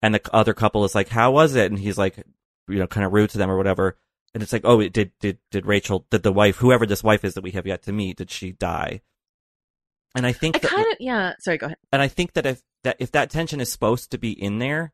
And 0.02 0.14
the 0.14 0.22
other 0.34 0.54
couple 0.54 0.86
is 0.86 0.94
like, 0.94 1.10
how 1.10 1.32
was 1.32 1.56
it? 1.56 1.72
And 1.72 1.80
he's 1.80 1.98
like, 1.98 2.24
you 2.68 2.80
know, 2.80 2.88
kind 2.88 3.06
of 3.06 3.14
rude 3.14 3.30
to 3.32 3.38
them 3.38 3.50
or 3.50 3.58
whatever. 3.58 3.98
And 4.34 4.44
it's 4.44 4.54
like, 4.54 4.64
oh, 4.66 4.80
it 4.80 4.94
did, 4.94 5.12
did, 5.20 5.40
did 5.52 5.66
Rachel, 5.66 6.06
did 6.12 6.24
the 6.24 6.32
wife, 6.34 6.58
whoever 6.58 6.86
this 6.86 7.04
wife 7.04 7.24
is 7.24 7.34
that 7.36 7.44
we 7.44 7.52
have 7.52 7.66
yet 7.66 7.84
to 7.84 7.92
meet, 7.94 8.18
did 8.18 8.30
she 8.30 8.52
die? 8.52 9.02
And 10.16 10.26
I 10.26 10.32
think 10.32 10.56
I 10.56 10.60
that, 10.60 10.72
kind 10.72 10.92
of 10.92 10.98
yeah. 11.00 11.34
Sorry, 11.40 11.58
go 11.58 11.68
ahead. 11.68 11.78
and 11.92 12.02
I 12.02 12.08
think 12.08 12.34
that 12.34 12.46
if 12.46 12.62
that, 12.84 12.98
if 13.00 13.12
that 13.12 13.30
tension 13.30 13.62
is 13.62 13.72
supposed 13.72 14.12
to 14.12 14.18
be 14.18 14.32
in 14.32 14.60
there, 14.60 14.94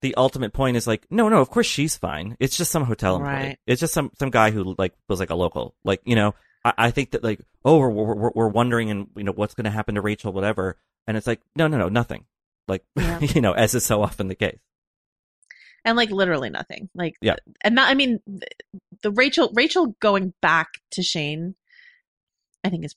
the 0.00 0.14
ultimate 0.14 0.52
point 0.52 0.76
is 0.76 0.86
like, 0.86 1.06
no, 1.10 1.28
no, 1.28 1.40
of 1.40 1.50
course 1.50 1.66
she's 1.66 1.96
fine. 1.96 2.36
It's 2.38 2.56
just 2.56 2.70
some 2.70 2.84
hotel 2.84 3.16
employee. 3.16 3.32
Right. 3.34 3.58
It's 3.66 3.80
just 3.80 3.94
some, 3.94 4.10
some 4.18 4.30
guy 4.30 4.50
who 4.50 4.74
like 4.78 4.94
was 5.08 5.18
like 5.20 5.30
a 5.30 5.34
local, 5.34 5.74
like, 5.84 6.00
you 6.04 6.14
know, 6.14 6.34
I, 6.64 6.72
I 6.78 6.90
think 6.90 7.12
that 7.12 7.24
like, 7.24 7.40
oh, 7.64 7.78
we're, 7.78 7.90
we're, 7.90 8.30
we're 8.34 8.48
wondering 8.48 8.90
and, 8.90 9.08
you 9.16 9.24
know, 9.24 9.32
what's 9.32 9.54
going 9.54 9.64
to 9.64 9.70
happen 9.70 9.96
to 9.96 10.00
Rachel, 10.00 10.32
whatever. 10.32 10.78
And 11.06 11.16
it's 11.16 11.26
like, 11.26 11.40
no, 11.56 11.66
no, 11.66 11.78
no, 11.78 11.88
nothing. 11.88 12.26
Like, 12.68 12.84
Yeah. 12.96 13.18
you 13.22 13.40
know, 13.40 13.52
as 13.52 13.74
is 13.74 13.84
so 13.84 14.02
often 14.02 14.28
the 14.28 14.34
case. 14.34 14.58
And 15.88 15.96
like 15.96 16.10
literally 16.10 16.50
nothing 16.50 16.88
like 16.94 17.14
Yeah. 17.22 17.36
and 17.64 17.74
not 17.74 17.88
i 17.90 17.94
mean 17.94 18.20
the, 18.26 18.46
the 19.02 19.10
rachel 19.10 19.50
rachel 19.54 19.96
going 20.00 20.34
back 20.42 20.68
to 20.92 21.02
shane 21.02 21.54
i 22.62 22.68
think 22.68 22.84
is 22.84 22.94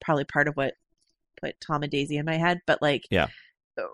probably 0.00 0.24
part 0.24 0.46
of 0.48 0.56
what 0.56 0.74
put 1.40 1.56
tom 1.60 1.82
and 1.82 1.90
daisy 1.90 2.16
in 2.16 2.24
my 2.26 2.36
head 2.36 2.60
but 2.66 2.80
like 2.80 3.02
Yeah. 3.10 3.26
Uh, 3.76 3.84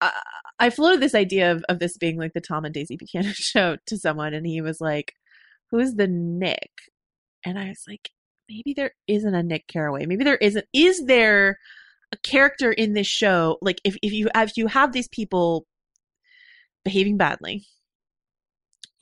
I, 0.00 0.12
I 0.58 0.70
floated 0.70 1.00
this 1.00 1.14
idea 1.14 1.52
of, 1.52 1.64
of 1.68 1.78
this 1.80 1.96
being 1.98 2.16
like 2.16 2.32
the 2.32 2.40
tom 2.40 2.64
and 2.64 2.72
daisy 2.74 2.96
buchanan 2.96 3.32
show 3.34 3.76
to 3.86 3.98
someone 3.98 4.32
and 4.34 4.46
he 4.46 4.60
was 4.62 4.80
like 4.80 5.12
who's 5.70 5.94
the 5.94 6.08
nick 6.08 6.70
and 7.44 7.58
i 7.58 7.68
was 7.68 7.84
like 7.86 8.10
maybe 8.48 8.72
there 8.74 8.92
isn't 9.06 9.34
a 9.34 9.42
nick 9.42 9.66
carraway 9.68 10.06
maybe 10.06 10.24
there 10.24 10.36
isn't 10.36 10.66
is 10.72 11.04
there 11.06 11.58
a 12.12 12.16
character 12.18 12.72
in 12.72 12.92
this 12.94 13.06
show 13.06 13.58
like 13.62 13.80
if, 13.84 13.96
if 14.02 14.12
you 14.12 14.28
if 14.34 14.56
you 14.56 14.66
have 14.66 14.92
these 14.92 15.08
people 15.08 15.66
behaving 16.84 17.16
badly 17.16 17.64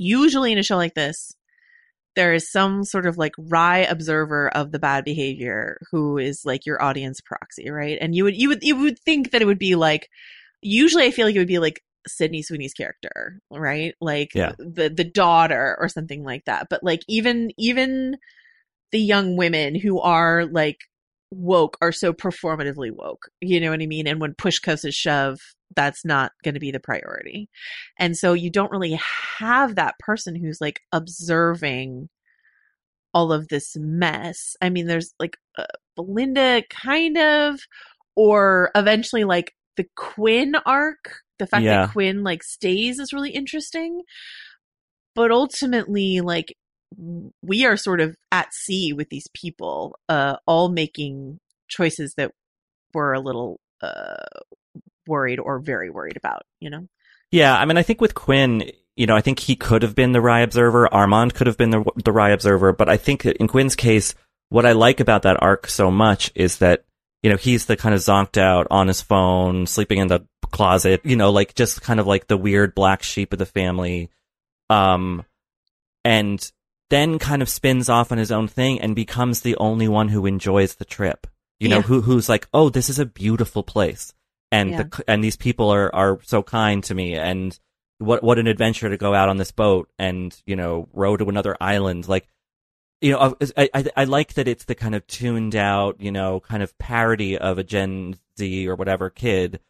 usually 0.00 0.50
in 0.52 0.58
a 0.58 0.62
show 0.62 0.76
like 0.76 0.94
this 0.94 1.32
there 2.16 2.34
is 2.34 2.50
some 2.50 2.82
sort 2.84 3.06
of 3.06 3.18
like 3.18 3.32
wry 3.38 3.78
observer 3.78 4.48
of 4.48 4.72
the 4.72 4.78
bad 4.78 5.04
behavior 5.04 5.78
who 5.90 6.18
is 6.18 6.42
like 6.44 6.66
your 6.66 6.82
audience 6.82 7.20
proxy 7.20 7.70
right? 7.70 7.98
And 8.00 8.14
you 8.14 8.24
would 8.24 8.36
you 8.36 8.48
would 8.48 8.62
you 8.62 8.76
would 8.76 8.98
think 8.98 9.30
that 9.30 9.42
it 9.42 9.44
would 9.44 9.58
be 9.58 9.76
like 9.76 10.08
usually 10.62 11.04
i 11.04 11.10
feel 11.10 11.26
like 11.26 11.34
it 11.34 11.38
would 11.38 11.48
be 11.48 11.58
like 11.58 11.82
sydney 12.06 12.42
sweeney's 12.42 12.74
character 12.74 13.40
right? 13.50 13.94
Like 14.00 14.30
Yeah. 14.34 14.52
the 14.58 14.88
the 14.88 15.04
daughter 15.04 15.76
or 15.78 15.88
something 15.88 16.24
like 16.24 16.44
that. 16.46 16.66
But 16.70 16.82
like 16.82 17.02
even 17.08 17.50
even 17.58 18.16
the 18.92 19.00
young 19.00 19.36
women 19.36 19.74
who 19.74 20.00
are 20.00 20.46
like 20.46 20.78
woke 21.30 21.76
are 21.80 21.92
so 21.92 22.12
performatively 22.12 22.90
woke 22.90 23.28
you 23.40 23.60
know 23.60 23.70
what 23.70 23.82
i 23.82 23.86
mean? 23.86 24.06
And 24.08 24.20
when 24.20 24.34
push 24.34 24.58
comes 24.58 24.80
to 24.82 24.90
shove 24.90 25.38
that's 25.76 26.04
not 26.04 26.32
going 26.42 26.54
to 26.54 26.60
be 26.60 26.70
the 26.70 26.80
priority. 26.80 27.48
And 27.98 28.16
so 28.16 28.32
you 28.32 28.50
don't 28.50 28.72
really 28.72 28.98
have 29.38 29.76
that 29.76 29.98
person 29.98 30.34
who's 30.34 30.60
like 30.60 30.80
observing 30.92 32.08
all 33.12 33.32
of 33.32 33.48
this 33.48 33.76
mess. 33.76 34.56
I 34.60 34.68
mean, 34.70 34.86
there's 34.86 35.14
like 35.18 35.36
uh, 35.58 35.64
Belinda 35.96 36.62
kind 36.70 37.16
of, 37.18 37.60
or 38.16 38.70
eventually 38.74 39.24
like 39.24 39.54
the 39.76 39.86
Quinn 39.96 40.54
arc. 40.66 41.18
The 41.38 41.46
fact 41.46 41.64
Yeah. 41.64 41.86
that 41.86 41.92
Quinn 41.92 42.22
like 42.22 42.42
stays 42.42 42.98
is 42.98 43.12
really 43.12 43.30
interesting. 43.30 44.02
But 45.14 45.30
ultimately, 45.30 46.20
like 46.20 46.54
we 47.42 47.64
are 47.64 47.76
sort 47.76 48.00
of 48.00 48.16
at 48.32 48.52
sea 48.52 48.92
with 48.92 49.08
these 49.10 49.28
people, 49.34 49.98
uh, 50.08 50.36
all 50.46 50.68
making 50.68 51.38
choices 51.68 52.14
that 52.16 52.32
we're 52.92 53.12
a 53.12 53.20
little 53.20 53.60
uh 53.80 54.16
worried 55.10 55.38
or 55.38 55.58
very 55.58 55.90
worried 55.90 56.16
about, 56.16 56.42
you 56.60 56.70
know? 56.70 56.86
Yeah, 57.30 57.54
I 57.56 57.64
mean, 57.66 57.76
I 57.76 57.82
think 57.82 58.00
with 58.00 58.14
Quinn, 58.14 58.70
you 58.96 59.06
know, 59.06 59.14
I 59.16 59.20
think 59.20 59.38
he 59.40 59.54
could 59.56 59.82
have 59.82 59.94
been 59.94 60.12
the 60.12 60.20
Wry 60.20 60.40
Observer. 60.40 60.92
Armand 60.92 61.34
could 61.34 61.46
have 61.46 61.58
been 61.58 61.70
the 61.70 61.84
the 62.04 62.12
Wry 62.12 62.30
Observer, 62.30 62.72
but 62.72 62.88
I 62.88 62.96
think 62.96 63.22
that 63.24 63.36
in 63.36 63.46
Quinn's 63.48 63.76
case, 63.76 64.14
what 64.48 64.66
I 64.66 64.72
like 64.72 64.98
about 65.00 65.22
that 65.22 65.42
arc 65.42 65.68
so 65.68 65.90
much 65.90 66.32
is 66.34 66.58
that 66.58 66.84
you 67.22 67.30
know 67.30 67.36
he's 67.36 67.66
the 67.66 67.76
kind 67.76 67.94
of 67.94 68.00
zonked 68.00 68.36
out 68.38 68.66
on 68.70 68.88
his 68.88 69.00
phone, 69.02 69.66
sleeping 69.66 69.98
in 69.98 70.08
the 70.08 70.26
closet, 70.50 71.00
you 71.04 71.14
know, 71.16 71.30
like 71.30 71.54
just 71.54 71.82
kind 71.82 72.00
of 72.00 72.06
like 72.06 72.26
the 72.26 72.36
weird 72.36 72.74
black 72.74 73.02
sheep 73.04 73.32
of 73.32 73.38
the 73.38 73.46
family, 73.46 74.10
um, 74.68 75.24
and 76.04 76.50
then 76.90 77.18
kind 77.20 77.42
of 77.42 77.48
spins 77.48 77.88
off 77.88 78.10
on 78.10 78.18
his 78.18 78.32
own 78.32 78.48
thing 78.48 78.80
and 78.80 78.96
becomes 78.96 79.40
the 79.42 79.56
only 79.58 79.86
one 79.86 80.08
who 80.08 80.26
enjoys 80.26 80.74
the 80.74 80.84
trip. 80.84 81.26
You 81.60 81.68
know, 81.68 81.76
Yeah. 81.76 81.82
who 81.82 82.00
who's 82.00 82.28
like, 82.28 82.48
oh, 82.52 82.70
this 82.70 82.88
is 82.90 82.98
a 82.98 83.06
beautiful 83.06 83.62
place, 83.62 84.12
and 84.52 84.70
Yeah. 84.70 84.82
the 84.84 85.04
and 85.08 85.22
these 85.22 85.36
people 85.36 85.70
are 85.70 85.94
are 85.94 86.18
so 86.22 86.42
kind 86.42 86.82
to 86.84 86.94
me, 86.94 87.14
and 87.14 87.58
what 87.98 88.22
what 88.22 88.38
an 88.38 88.46
adventure 88.46 88.88
to 88.88 88.96
go 88.96 89.14
out 89.14 89.28
on 89.28 89.36
this 89.36 89.52
boat 89.52 89.88
and 89.98 90.40
you 90.46 90.56
know 90.56 90.88
row 90.92 91.16
to 91.16 91.28
another 91.28 91.56
island. 91.60 92.08
Like 92.08 92.26
you 93.00 93.12
know 93.12 93.36
I, 93.56 93.68
I 93.74 93.84
I 93.96 94.04
like 94.04 94.34
that 94.34 94.48
it's 94.48 94.64
the 94.64 94.74
kind 94.74 94.94
of 94.94 95.06
tuned 95.06 95.54
out 95.54 96.00
you 96.00 96.10
know 96.12 96.40
kind 96.40 96.62
of 96.62 96.76
parody 96.78 97.36
of 97.38 97.58
a 97.58 97.64
Gen 97.64 98.16
Z 98.38 98.68
or 98.68 98.74
whatever 98.74 99.10
kid 99.10 99.60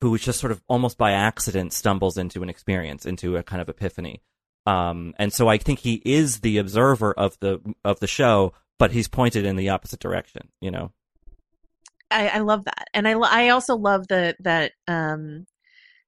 who 0.00 0.18
just 0.18 0.40
sort 0.40 0.50
of 0.50 0.60
almost 0.68 0.98
by 0.98 1.12
accident 1.12 1.72
stumbles 1.72 2.18
into 2.18 2.42
an 2.42 2.48
experience 2.48 3.06
into 3.06 3.36
a 3.36 3.42
kind 3.42 3.62
of 3.62 3.68
epiphany. 3.68 4.20
Um 4.66 5.14
and 5.18 5.32
so 5.32 5.48
I 5.48 5.58
think 5.58 5.80
he 5.80 6.02
is 6.04 6.40
the 6.40 6.58
observer 6.58 7.12
of 7.12 7.38
the 7.40 7.60
of 7.84 8.00
the 8.00 8.06
show 8.06 8.52
but 8.78 8.90
he's 8.92 9.06
pointed 9.08 9.44
in 9.44 9.54
the 9.56 9.68
opposite 9.68 10.00
direction 10.00 10.48
you 10.60 10.70
know 10.72 10.92
I, 12.12 12.28
I 12.28 12.38
love 12.40 12.64
that, 12.64 12.88
and 12.94 13.08
I 13.08 13.12
I 13.12 13.48
also 13.50 13.76
love 13.76 14.08
that 14.08 14.36
that 14.40 14.72
um 14.88 15.46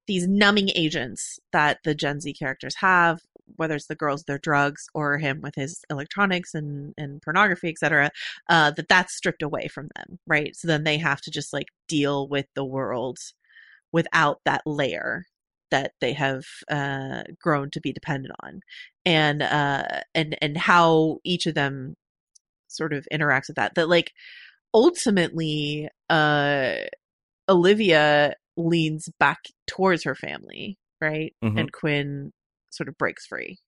these 0.07 0.29
numbing 0.29 0.71
agents 0.75 1.41
that 1.53 1.79
the 1.85 1.95
Gen 1.95 2.21
Z 2.21 2.35
characters 2.35 2.77
have, 2.77 3.21
whether 3.57 3.77
it's 3.77 3.87
the 3.87 3.95
girls 3.97 4.25
their 4.25 4.39
drugs 4.39 4.87
or 4.95 5.19
him 5.19 5.41
with 5.43 5.55
his 5.57 5.85
electronics 5.91 6.55
and 6.55 6.95
and 6.99 7.23
pornography, 7.23 7.71
etc. 7.71 8.11
Uh, 8.49 8.71
that 8.73 8.89
that's 8.89 9.15
stripped 9.15 9.43
away 9.43 9.69
from 9.69 9.89
them, 9.97 10.19
right? 10.27 10.57
So 10.57 10.69
then 10.69 10.85
they 10.85 10.99
have 10.99 11.21
to 11.23 11.31
just 11.31 11.53
like 11.53 11.69
deal 11.89 12.29
with 12.29 12.47
the 12.55 12.65
world 12.65 13.19
without 13.93 14.41
that 14.45 14.63
layer 14.67 15.27
that 15.71 15.93
they 16.01 16.13
have 16.15 16.45
uh, 16.71 17.25
grown 17.43 17.71
to 17.71 17.81
be 17.81 17.93
dependent 17.93 18.35
on, 18.45 18.61
and 19.05 19.43
uh, 19.43 19.85
and 20.15 20.37
and 20.43 20.57
how 20.59 21.19
each 21.25 21.47
of 21.47 21.55
them 21.55 21.97
sort 22.69 22.93
of 22.93 23.07
interacts 23.13 23.49
with 23.49 23.57
that. 23.57 23.75
That 23.75 23.89
like 23.89 24.13
ultimately, 24.75 25.89
uh, 26.11 26.75
Olivia 27.49 28.35
leans 28.57 29.09
back 29.19 29.39
towards 29.67 30.05
her 30.05 30.15
family, 30.15 30.77
right? 31.01 31.35
Mhm. 31.43 31.61
And 31.61 31.73
Quinn 31.73 32.33
sort 32.71 32.89
of 32.89 32.99
breaks 32.99 33.27
free. 33.27 33.59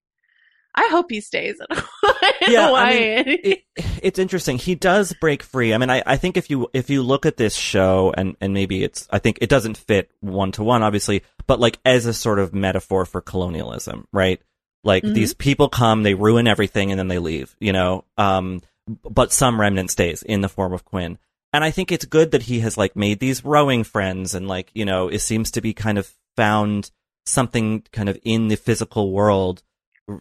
I 0.75 0.89
hope 0.91 1.07
he 1.09 1.21
stays 1.21 1.55
in 1.69 2.51
yeah, 2.51 2.65
I 2.65 2.67
Hawaii. 2.67 2.99
mean, 2.99 3.39
it, 3.43 3.63
it's 4.03 4.19
interesting. 4.19 4.59
He 4.59 4.75
does 4.75 5.11
break 5.13 5.41
free. 5.41 5.73
I 5.73 5.77
mean, 5.79 5.89
I, 5.89 6.03
I 6.05 6.17
think 6.17 6.37
if 6.37 6.51
you 6.51 6.67
if 6.71 6.89
you 6.91 7.01
look 7.01 7.25
at 7.25 7.37
this 7.37 7.55
show 7.55 8.13
and 8.15 8.35
and 8.41 8.53
maybe 8.53 8.83
it's 8.83 9.07
I 9.09 9.17
think 9.17 9.39
it 9.41 9.49
doesn't 9.49 9.77
fit 9.77 10.11
one 10.19 10.51
to 10.53 10.63
one, 10.63 10.83
obviously, 10.83 11.23
but 11.47 11.59
like 11.59 11.79
as 11.83 12.05
a 12.05 12.13
sort 12.13 12.37
of 12.37 12.53
metaphor 12.53 13.05
for 13.05 13.21
colonialism, 13.21 14.07
right? 14.13 14.39
Like 14.83 15.03
Mhm. 15.03 15.15
these 15.15 15.33
people 15.33 15.67
come, 15.67 16.03
they 16.03 16.13
ruin 16.13 16.47
everything, 16.47 16.91
and 16.91 16.99
then 16.99 17.07
they 17.07 17.19
leave. 17.19 17.55
You 17.59 17.73
know, 17.73 18.05
um, 18.17 18.61
but 18.87 19.33
some 19.33 19.59
remnant 19.59 19.91
stays 19.91 20.23
in 20.23 20.41
the 20.41 20.49
form 20.49 20.73
of 20.73 20.85
Quinn. 20.85 21.17
And 21.53 21.63
I 21.63 21.71
think 21.71 21.91
it's 21.91 22.05
good 22.05 22.31
that 22.31 22.43
he 22.43 22.59
has 22.61 22.77
like 22.77 22.95
made 22.95 23.19
these 23.19 23.43
rowing 23.43 23.83
friends 23.83 24.35
and 24.35 24.47
like, 24.47 24.71
you 24.73 24.85
know, 24.85 25.07
it 25.07 25.19
seems 25.19 25.51
to 25.51 25.61
be 25.61 25.73
kind 25.73 25.97
of 25.97 26.11
found 26.35 26.91
something 27.25 27.83
kind 27.91 28.09
of 28.09 28.19
in 28.23 28.47
the 28.47 28.55
physical 28.55 29.11
world, 29.11 29.63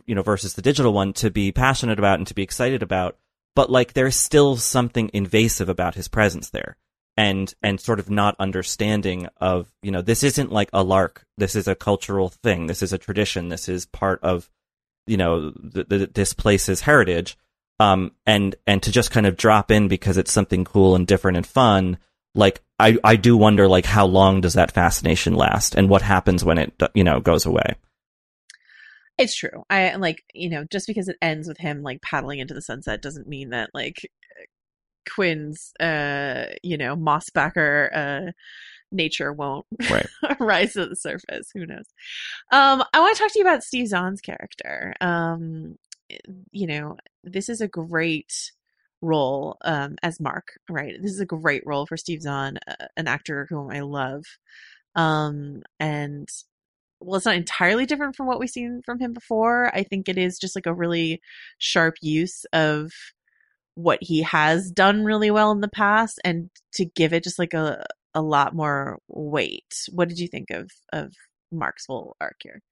you 0.06 0.14
know, 0.14 0.22
versus 0.22 0.54
the 0.54 0.62
digital 0.62 0.92
one 0.92 1.12
to 1.14 1.30
be 1.30 1.52
passionate 1.52 1.98
about 1.98 2.18
and 2.18 2.26
to 2.28 2.34
be 2.34 2.42
excited 2.42 2.82
about. 2.82 3.16
But 3.54 3.70
like 3.70 3.92
there's 3.92 4.16
still 4.16 4.56
something 4.56 5.10
invasive 5.12 5.68
about 5.68 5.94
his 5.94 6.08
presence 6.08 6.50
there. 6.50 6.76
And, 7.18 7.54
and 7.62 7.80
sort 7.80 7.98
of 7.98 8.10
not 8.10 8.36
understanding 8.38 9.28
of, 9.38 9.72
you 9.82 9.90
know, 9.90 10.02
this 10.02 10.22
isn't 10.22 10.52
like 10.52 10.68
a 10.74 10.82
lark. 10.82 11.24
This 11.38 11.56
is 11.56 11.66
a 11.66 11.74
cultural 11.74 12.28
thing. 12.28 12.66
This 12.66 12.82
is 12.82 12.92
a 12.92 12.98
tradition. 12.98 13.48
This 13.48 13.70
is 13.70 13.86
part 13.86 14.22
of, 14.22 14.50
you 15.06 15.16
know, 15.16 15.50
this 15.50 16.34
place's 16.34 16.82
heritage 16.82 17.38
um, 17.78 18.12
and 18.26 18.54
and 18.66 18.82
to 18.82 18.90
just 18.90 19.10
kind 19.10 19.26
of 19.26 19.36
drop 19.36 19.70
in 19.70 19.88
because 19.88 20.16
it's 20.16 20.32
something 20.32 20.64
cool 20.64 20.94
and 20.94 21.06
different 21.06 21.36
and 21.36 21.46
fun. 21.46 21.98
Like 22.34 22.62
I 22.78 22.98
I 23.04 23.16
do 23.16 23.36
wonder 23.36 23.68
like 23.68 23.86
how 23.86 24.06
long 24.06 24.40
does 24.40 24.54
that 24.54 24.72
fascination 24.72 25.34
last 25.34 25.74
and 25.74 25.88
what 25.88 26.02
happens 26.02 26.44
when 26.44 26.58
it 26.58 26.72
you 26.94 27.04
know 27.04 27.20
goes 27.20 27.46
away. 27.46 27.76
It's 29.18 29.34
true. 29.34 29.64
I 29.70 29.94
like, 29.96 30.22
you 30.34 30.50
know, 30.50 30.64
just 30.70 30.86
because 30.86 31.08
it 31.08 31.16
ends 31.22 31.48
with 31.48 31.56
him 31.56 31.82
like 31.82 32.02
paddling 32.02 32.38
into 32.38 32.52
the 32.52 32.60
sunset 32.60 33.00
doesn't 33.00 33.26
mean 33.26 33.50
that 33.50 33.70
like 33.72 33.96
Quinn's 35.08 35.72
uh, 35.80 36.46
you 36.62 36.76
know, 36.76 36.96
Mossbacher 36.96 37.88
uh 37.94 38.32
nature 38.92 39.32
won't 39.32 39.66
Right. 39.90 40.06
rise 40.40 40.74
to 40.74 40.86
the 40.86 40.96
surface. 40.96 41.50
Who 41.54 41.66
knows? 41.66 41.86
Um, 42.52 42.84
I 42.92 43.00
want 43.00 43.16
to 43.16 43.22
talk 43.22 43.32
to 43.32 43.38
you 43.38 43.44
about 43.44 43.64
Steve 43.64 43.88
Zahn's 43.88 44.20
character. 44.20 44.94
Um, 45.00 45.76
you 46.52 46.66
know, 46.66 46.96
this 47.24 47.48
is 47.48 47.60
a 47.60 47.68
great 47.68 48.52
role 49.02 49.56
um, 49.64 49.96
as 50.02 50.20
Mark, 50.20 50.58
right? 50.68 50.94
This 51.00 51.12
is 51.12 51.20
a 51.20 51.26
great 51.26 51.62
role 51.66 51.86
for 51.86 51.96
Steve 51.96 52.22
Zahn, 52.22 52.58
uh, 52.66 52.86
an 52.96 53.08
actor 53.08 53.46
whom 53.50 53.70
I 53.70 53.80
love. 53.80 54.24
Um, 54.94 55.62
and 55.78 56.28
well, 57.00 57.16
it's 57.16 57.26
not 57.26 57.36
entirely 57.36 57.86
different 57.86 58.16
from 58.16 58.26
what 58.26 58.40
we've 58.40 58.50
seen 58.50 58.82
from 58.84 58.98
him 59.00 59.12
before. 59.12 59.70
I 59.74 59.82
think 59.82 60.08
it 60.08 60.18
is 60.18 60.38
just 60.38 60.56
like 60.56 60.66
a 60.66 60.74
really 60.74 61.20
sharp 61.58 61.96
use 62.00 62.46
of 62.52 62.92
what 63.74 63.98
he 64.02 64.22
has 64.22 64.70
done 64.70 65.04
really 65.04 65.30
well 65.30 65.52
in 65.52 65.60
the 65.60 65.68
past 65.68 66.18
and 66.24 66.50
to 66.72 66.86
give 66.86 67.12
it 67.12 67.22
just 67.24 67.38
like 67.38 67.54
a 67.54 67.84
a 68.14 68.22
lot 68.22 68.54
more 68.54 68.98
weight. 69.08 69.74
What 69.92 70.08
did 70.08 70.18
you 70.18 70.28
think 70.28 70.50
of 70.50 70.70
of 70.92 71.12
Mark's 71.52 71.86
whole 71.86 72.16
arc 72.20 72.36
here? 72.42 72.62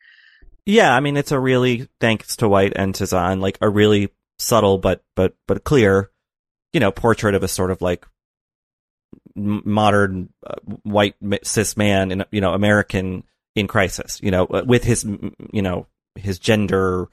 Yeah, 0.66 0.94
I 0.94 1.00
mean 1.00 1.16
it's 1.16 1.33
a 1.33 1.38
really 1.38 1.88
thanks 2.00 2.37
to 2.37 2.48
White 2.48 2.72
and 2.74 2.94
to 2.96 3.07
Zahn 3.07 3.40
like 3.40 3.59
a 3.61 3.68
really 3.68 4.11
subtle 4.38 4.79
but 4.79 5.03
but 5.14 5.35
but 5.46 5.64
clear, 5.64 6.11
you 6.72 6.81
know, 6.81 6.90
portrait 6.90 7.35
of 7.35 7.42
a 7.42 7.48
sort 7.48 7.70
of 7.70 7.83
like 7.83 8.07
modern 9.37 10.31
uh, 10.46 10.55
white 10.83 11.16
cis 11.42 11.77
man 11.77 12.11
in 12.11 12.24
you 12.31 12.40
know 12.40 12.53
American 12.53 13.24
in 13.55 13.66
crisis, 13.66 14.20
you 14.22 14.31
know, 14.31 14.46
uh, 14.46 14.62
with 14.66 14.85
his 14.85 15.05
you 15.53 15.62
know 15.62 15.87
his 16.14 16.38
gender 16.38 17.09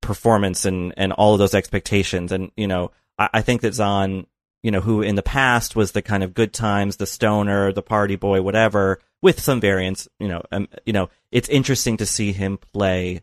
performance 0.00 0.64
and 0.64 0.92
and 0.96 1.12
all 1.12 1.32
of 1.32 1.38
those 1.38 1.54
expectations, 1.54 2.32
and 2.32 2.50
you 2.56 2.66
know 2.66 2.90
I, 3.18 3.28
I 3.34 3.42
think 3.42 3.62
that 3.62 3.74
Zahn, 3.74 4.26
you 4.62 4.70
know, 4.70 4.80
who 4.80 5.02
in 5.02 5.14
the 5.14 5.22
past 5.22 5.74
was 5.74 5.92
the 5.92 6.02
kind 6.02 6.22
of 6.22 6.34
good 6.34 6.52
times, 6.52 6.96
the 6.96 7.06
stoner, 7.06 7.72
the 7.72 7.82
party 7.82 8.16
boy, 8.16 8.42
whatever, 8.42 9.00
with 9.20 9.40
some 9.40 9.60
variants, 9.60 10.08
you 10.18 10.28
know, 10.28 10.42
um, 10.52 10.68
you 10.86 10.92
know, 10.92 11.08
it's 11.30 11.48
interesting 11.48 11.96
to 11.96 12.06
see 12.06 12.32
him 12.32 12.58
play 12.58 13.22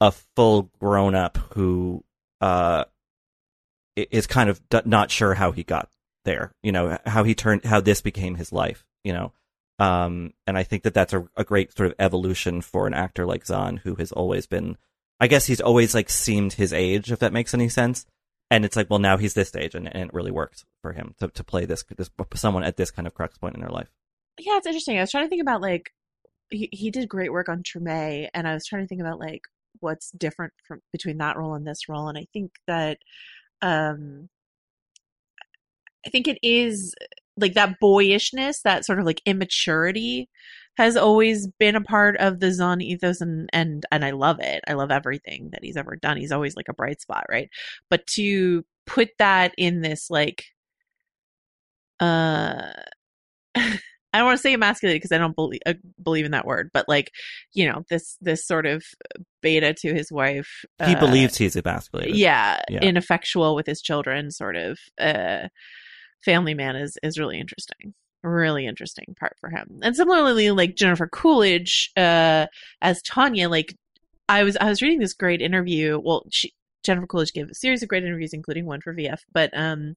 a 0.00 0.12
full 0.34 0.70
grown 0.80 1.14
up 1.14 1.38
who 1.54 2.04
uh 2.40 2.84
is 3.94 4.26
kind 4.26 4.50
of 4.50 4.60
d- 4.68 4.80
not 4.84 5.10
sure 5.10 5.34
how 5.34 5.52
he 5.52 5.62
got 5.62 5.88
there, 6.24 6.52
you 6.62 6.72
know, 6.72 6.98
how 7.06 7.24
he 7.24 7.34
turned, 7.34 7.64
how 7.64 7.80
this 7.80 8.00
became 8.00 8.34
his 8.36 8.52
life, 8.52 8.84
you 9.04 9.12
know. 9.12 9.32
Um, 9.78 10.32
and 10.46 10.56
I 10.56 10.62
think 10.62 10.84
that 10.84 10.94
that's 10.94 11.12
a, 11.12 11.26
a 11.36 11.44
great 11.44 11.76
sort 11.76 11.88
of 11.88 11.94
evolution 11.98 12.60
for 12.60 12.86
an 12.86 12.94
actor 12.94 13.26
like 13.26 13.46
Zahn, 13.46 13.78
who 13.78 13.96
has 13.96 14.12
always 14.12 14.46
been, 14.46 14.76
I 15.20 15.26
guess 15.26 15.46
he's 15.46 15.60
always 15.60 15.94
like 15.94 16.08
seemed 16.08 16.54
his 16.54 16.72
age, 16.72 17.10
if 17.10 17.18
that 17.18 17.32
makes 17.32 17.54
any 17.54 17.68
sense. 17.68 18.06
And 18.52 18.66
it's 18.66 18.76
like, 18.76 18.90
well, 18.90 18.98
now 18.98 19.16
he's 19.16 19.32
this 19.32 19.56
age, 19.56 19.74
and, 19.74 19.88
and 19.96 20.10
it 20.10 20.14
really 20.14 20.30
works 20.30 20.66
for 20.82 20.92
him 20.92 21.14
to, 21.20 21.28
to 21.28 21.42
play 21.42 21.64
this, 21.64 21.84
this 21.96 22.10
someone 22.34 22.64
at 22.64 22.76
this 22.76 22.90
kind 22.90 23.06
of 23.06 23.14
crux 23.14 23.38
point 23.38 23.54
in 23.54 23.62
their 23.62 23.70
life. 23.70 23.88
Yeah, 24.38 24.58
it's 24.58 24.66
interesting. 24.66 24.98
I 24.98 25.00
was 25.00 25.10
trying 25.10 25.24
to 25.24 25.30
think 25.30 25.40
about 25.40 25.62
like 25.62 25.90
he 26.50 26.68
he 26.70 26.90
did 26.90 27.08
great 27.08 27.32
work 27.32 27.48
on 27.48 27.62
Treme, 27.62 28.28
and 28.34 28.46
I 28.46 28.52
was 28.52 28.66
trying 28.66 28.82
to 28.82 28.88
think 28.88 29.00
about 29.00 29.18
like 29.18 29.40
what's 29.80 30.10
different 30.10 30.52
from 30.68 30.82
between 30.92 31.16
that 31.16 31.38
role 31.38 31.54
and 31.54 31.66
this 31.66 31.88
role, 31.88 32.08
and 32.08 32.18
I 32.18 32.26
think 32.34 32.50
that 32.66 32.98
um 33.62 34.28
I 36.06 36.10
think 36.10 36.28
it 36.28 36.38
is 36.42 36.94
like 37.38 37.54
that 37.54 37.80
boyishness, 37.80 38.60
that 38.64 38.84
sort 38.84 38.98
of 38.98 39.06
like 39.06 39.22
immaturity 39.24 40.28
has 40.76 40.96
always 40.96 41.46
been 41.58 41.76
a 41.76 41.80
part 41.80 42.16
of 42.16 42.40
the 42.40 42.52
Zahn 42.52 42.80
ethos 42.80 43.20
and 43.20 43.48
and 43.52 43.84
and 43.90 44.04
I 44.04 44.10
love 44.10 44.38
it. 44.40 44.62
I 44.66 44.72
love 44.74 44.90
everything 44.90 45.50
that 45.52 45.62
he's 45.62 45.76
ever 45.76 45.96
done. 45.96 46.16
He's 46.16 46.32
always 46.32 46.56
like 46.56 46.68
a 46.68 46.74
bright 46.74 47.00
spot, 47.00 47.24
right? 47.28 47.50
But 47.90 48.06
to 48.08 48.64
put 48.86 49.10
that 49.18 49.54
in 49.58 49.80
this 49.82 50.10
like 50.10 50.44
uh 52.00 52.72
I 54.14 54.18
don't 54.18 54.26
want 54.26 54.36
to 54.38 54.42
say 54.42 54.52
emasculated 54.52 55.00
because 55.00 55.12
I 55.12 55.18
don't 55.18 55.34
believe 55.34 55.60
uh, 55.64 55.74
believe 56.02 56.26
in 56.26 56.32
that 56.32 56.46
word, 56.46 56.70
but 56.74 56.86
like, 56.86 57.10
you 57.54 57.66
know, 57.66 57.84
this 57.88 58.18
this 58.20 58.46
sort 58.46 58.66
of 58.66 58.84
beta 59.40 59.72
to 59.72 59.94
his 59.94 60.12
wife. 60.12 60.64
He 60.84 60.94
uh, 60.94 60.98
believes 61.00 61.36
he's 61.36 61.56
emasculated. 61.56 62.16
Yeah, 62.16 62.60
Yeah. 62.68 62.80
ineffectual 62.80 63.54
with 63.54 63.66
his 63.66 63.80
children, 63.80 64.30
sort 64.30 64.56
of. 64.56 64.78
Uh, 65.00 65.48
family 66.22 66.54
man 66.54 66.76
is 66.76 66.98
is 67.02 67.18
really 67.18 67.40
interesting, 67.40 67.94
really 68.28 68.66
interesting 68.66 69.14
part 69.18 69.36
for 69.40 69.50
him. 69.50 69.80
And 69.82 69.96
similarly, 69.96 70.50
like 70.50 70.76
Jennifer 70.76 71.08
Coolidge 71.08 71.90
uh, 71.96 72.46
as 72.80 73.02
Tanya, 73.02 73.48
like 73.48 73.76
I 74.28 74.42
was 74.44 74.56
I 74.56 74.68
was 74.68 74.82
reading 74.82 75.00
this 75.00 75.14
great 75.14 75.42
interview. 75.42 75.98
Well, 75.98 76.24
she 76.30 76.52
Jennifer 76.84 77.06
Coolidge 77.06 77.32
gave 77.32 77.48
a 77.48 77.54
series 77.54 77.82
of 77.82 77.88
great 77.88 78.04
interviews, 78.04 78.32
including 78.32 78.66
one 78.66 78.80
for 78.80 78.94
VF, 78.94 79.20
but 79.32 79.50
um, 79.56 79.96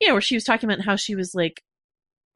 you 0.00 0.08
know, 0.08 0.14
where 0.14 0.20
she 0.20 0.36
was 0.36 0.44
talking 0.44 0.70
about 0.70 0.84
how 0.84 0.96
she 0.96 1.14
was 1.14 1.34
like 1.34 1.62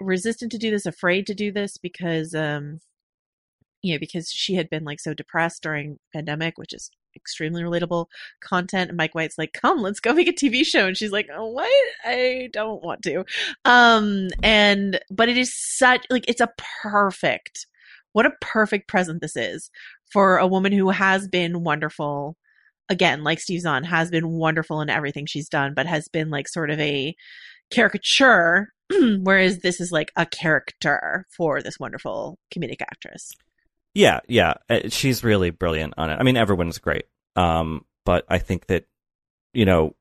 resistant 0.00 0.52
to 0.52 0.58
do 0.58 0.70
this, 0.70 0.86
afraid 0.86 1.26
to 1.26 1.34
do 1.34 1.52
this 1.52 1.78
because 1.78 2.34
um 2.34 2.80
you 3.82 3.94
know, 3.94 3.98
because 3.98 4.30
she 4.30 4.54
had 4.54 4.70
been 4.70 4.84
like 4.84 5.00
so 5.00 5.12
depressed 5.12 5.62
during 5.62 5.98
pandemic, 6.12 6.56
which 6.56 6.72
is 6.72 6.90
extremely 7.16 7.62
relatable 7.62 8.06
content. 8.40 8.90
And 8.90 8.96
Mike 8.96 9.14
White's 9.14 9.38
like, 9.38 9.52
come, 9.52 9.80
let's 9.80 10.00
go 10.00 10.12
make 10.12 10.28
a 10.28 10.32
TV 10.32 10.64
show. 10.64 10.86
And 10.86 10.96
she's 10.96 11.12
like, 11.12 11.28
oh, 11.34 11.46
what? 11.46 11.70
I 12.04 12.48
don't 12.52 12.82
want 12.82 13.02
to. 13.02 13.24
Um, 13.64 14.28
and, 14.42 15.00
but 15.10 15.28
it 15.28 15.38
is 15.38 15.54
such, 15.54 16.06
like, 16.10 16.24
it's 16.28 16.40
a 16.40 16.52
perfect, 16.82 17.66
what 18.12 18.26
a 18.26 18.32
perfect 18.40 18.88
present 18.88 19.20
this 19.20 19.36
is 19.36 19.70
for 20.12 20.38
a 20.38 20.46
woman 20.46 20.72
who 20.72 20.90
has 20.90 21.28
been 21.28 21.64
wonderful. 21.64 22.36
Again, 22.88 23.24
like 23.24 23.40
Steve 23.40 23.60
Zahn 23.60 23.84
has 23.84 24.10
been 24.10 24.28
wonderful 24.28 24.80
in 24.80 24.90
everything 24.90 25.24
she's 25.24 25.48
done, 25.48 25.72
but 25.74 25.86
has 25.86 26.08
been 26.08 26.30
like 26.30 26.48
sort 26.48 26.70
of 26.70 26.78
a 26.78 27.14
caricature, 27.70 28.72
whereas 29.22 29.60
this 29.60 29.80
is 29.80 29.90
like 29.90 30.12
a 30.16 30.26
character 30.26 31.26
for 31.34 31.62
this 31.62 31.78
wonderful 31.80 32.38
comedic 32.54 32.82
actress. 32.82 33.32
Yeah, 33.94 34.20
yeah, 34.28 34.54
uh, 34.70 34.88
she's 34.88 35.22
really 35.22 35.50
brilliant 35.50 35.94
on 35.96 36.10
it. 36.10 36.16
I 36.18 36.22
mean, 36.22 36.36
everyone's 36.36 36.78
great, 36.78 37.04
um, 37.36 37.84
but 38.04 38.24
I 38.28 38.38
think 38.38 38.66
that 38.66 38.86
you 39.54 39.64
know, 39.66 39.94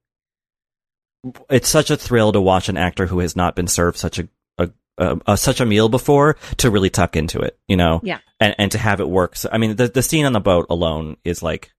it's 1.49 1.69
such 1.69 1.91
a 1.91 1.97
thrill 1.97 2.31
to 2.31 2.41
watch 2.41 2.69
an 2.69 2.77
actor 2.77 3.05
who 3.05 3.19
has 3.19 3.35
not 3.35 3.55
been 3.55 3.67
served 3.67 3.97
such 3.97 4.17
a, 4.19 4.29
a, 4.57 4.69
a, 4.97 5.17
a 5.27 5.37
such 5.37 5.59
a 5.59 5.65
meal 5.65 5.89
before 5.89 6.37
to 6.57 6.71
really 6.71 6.89
tuck 6.89 7.15
into 7.15 7.39
it. 7.41 7.59
You 7.67 7.77
know, 7.77 7.99
Yeah. 8.03 8.19
and 8.39 8.55
and 8.57 8.71
to 8.71 8.77
have 8.77 8.99
it 9.01 9.09
work. 9.09 9.35
So, 9.35 9.49
I 9.51 9.57
mean, 9.57 9.75
the 9.75 9.87
the 9.87 10.01
scene 10.01 10.25
on 10.25 10.33
the 10.33 10.39
boat 10.39 10.67
alone 10.69 11.17
is 11.25 11.43
like 11.43 11.71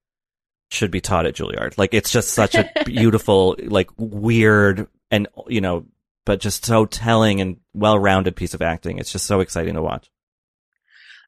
should 0.70 0.90
be 0.90 1.00
taught 1.00 1.26
at 1.26 1.34
Juilliard. 1.34 1.76
Like, 1.76 1.92
it's 1.94 2.10
just 2.10 2.30
such 2.32 2.54
a 2.54 2.70
beautiful, 2.84 3.56
like 3.62 3.90
weird, 3.96 4.86
and 5.10 5.28
you 5.48 5.60
know, 5.60 5.86
but 6.24 6.40
just 6.40 6.64
so 6.64 6.84
telling 6.86 7.40
and 7.40 7.56
well 7.74 7.98
rounded 7.98 8.36
piece 8.36 8.54
of 8.54 8.62
acting. 8.62 8.98
It's 8.98 9.12
just 9.12 9.26
so 9.26 9.40
exciting 9.40 9.74
to 9.74 9.82
watch. 9.82 10.10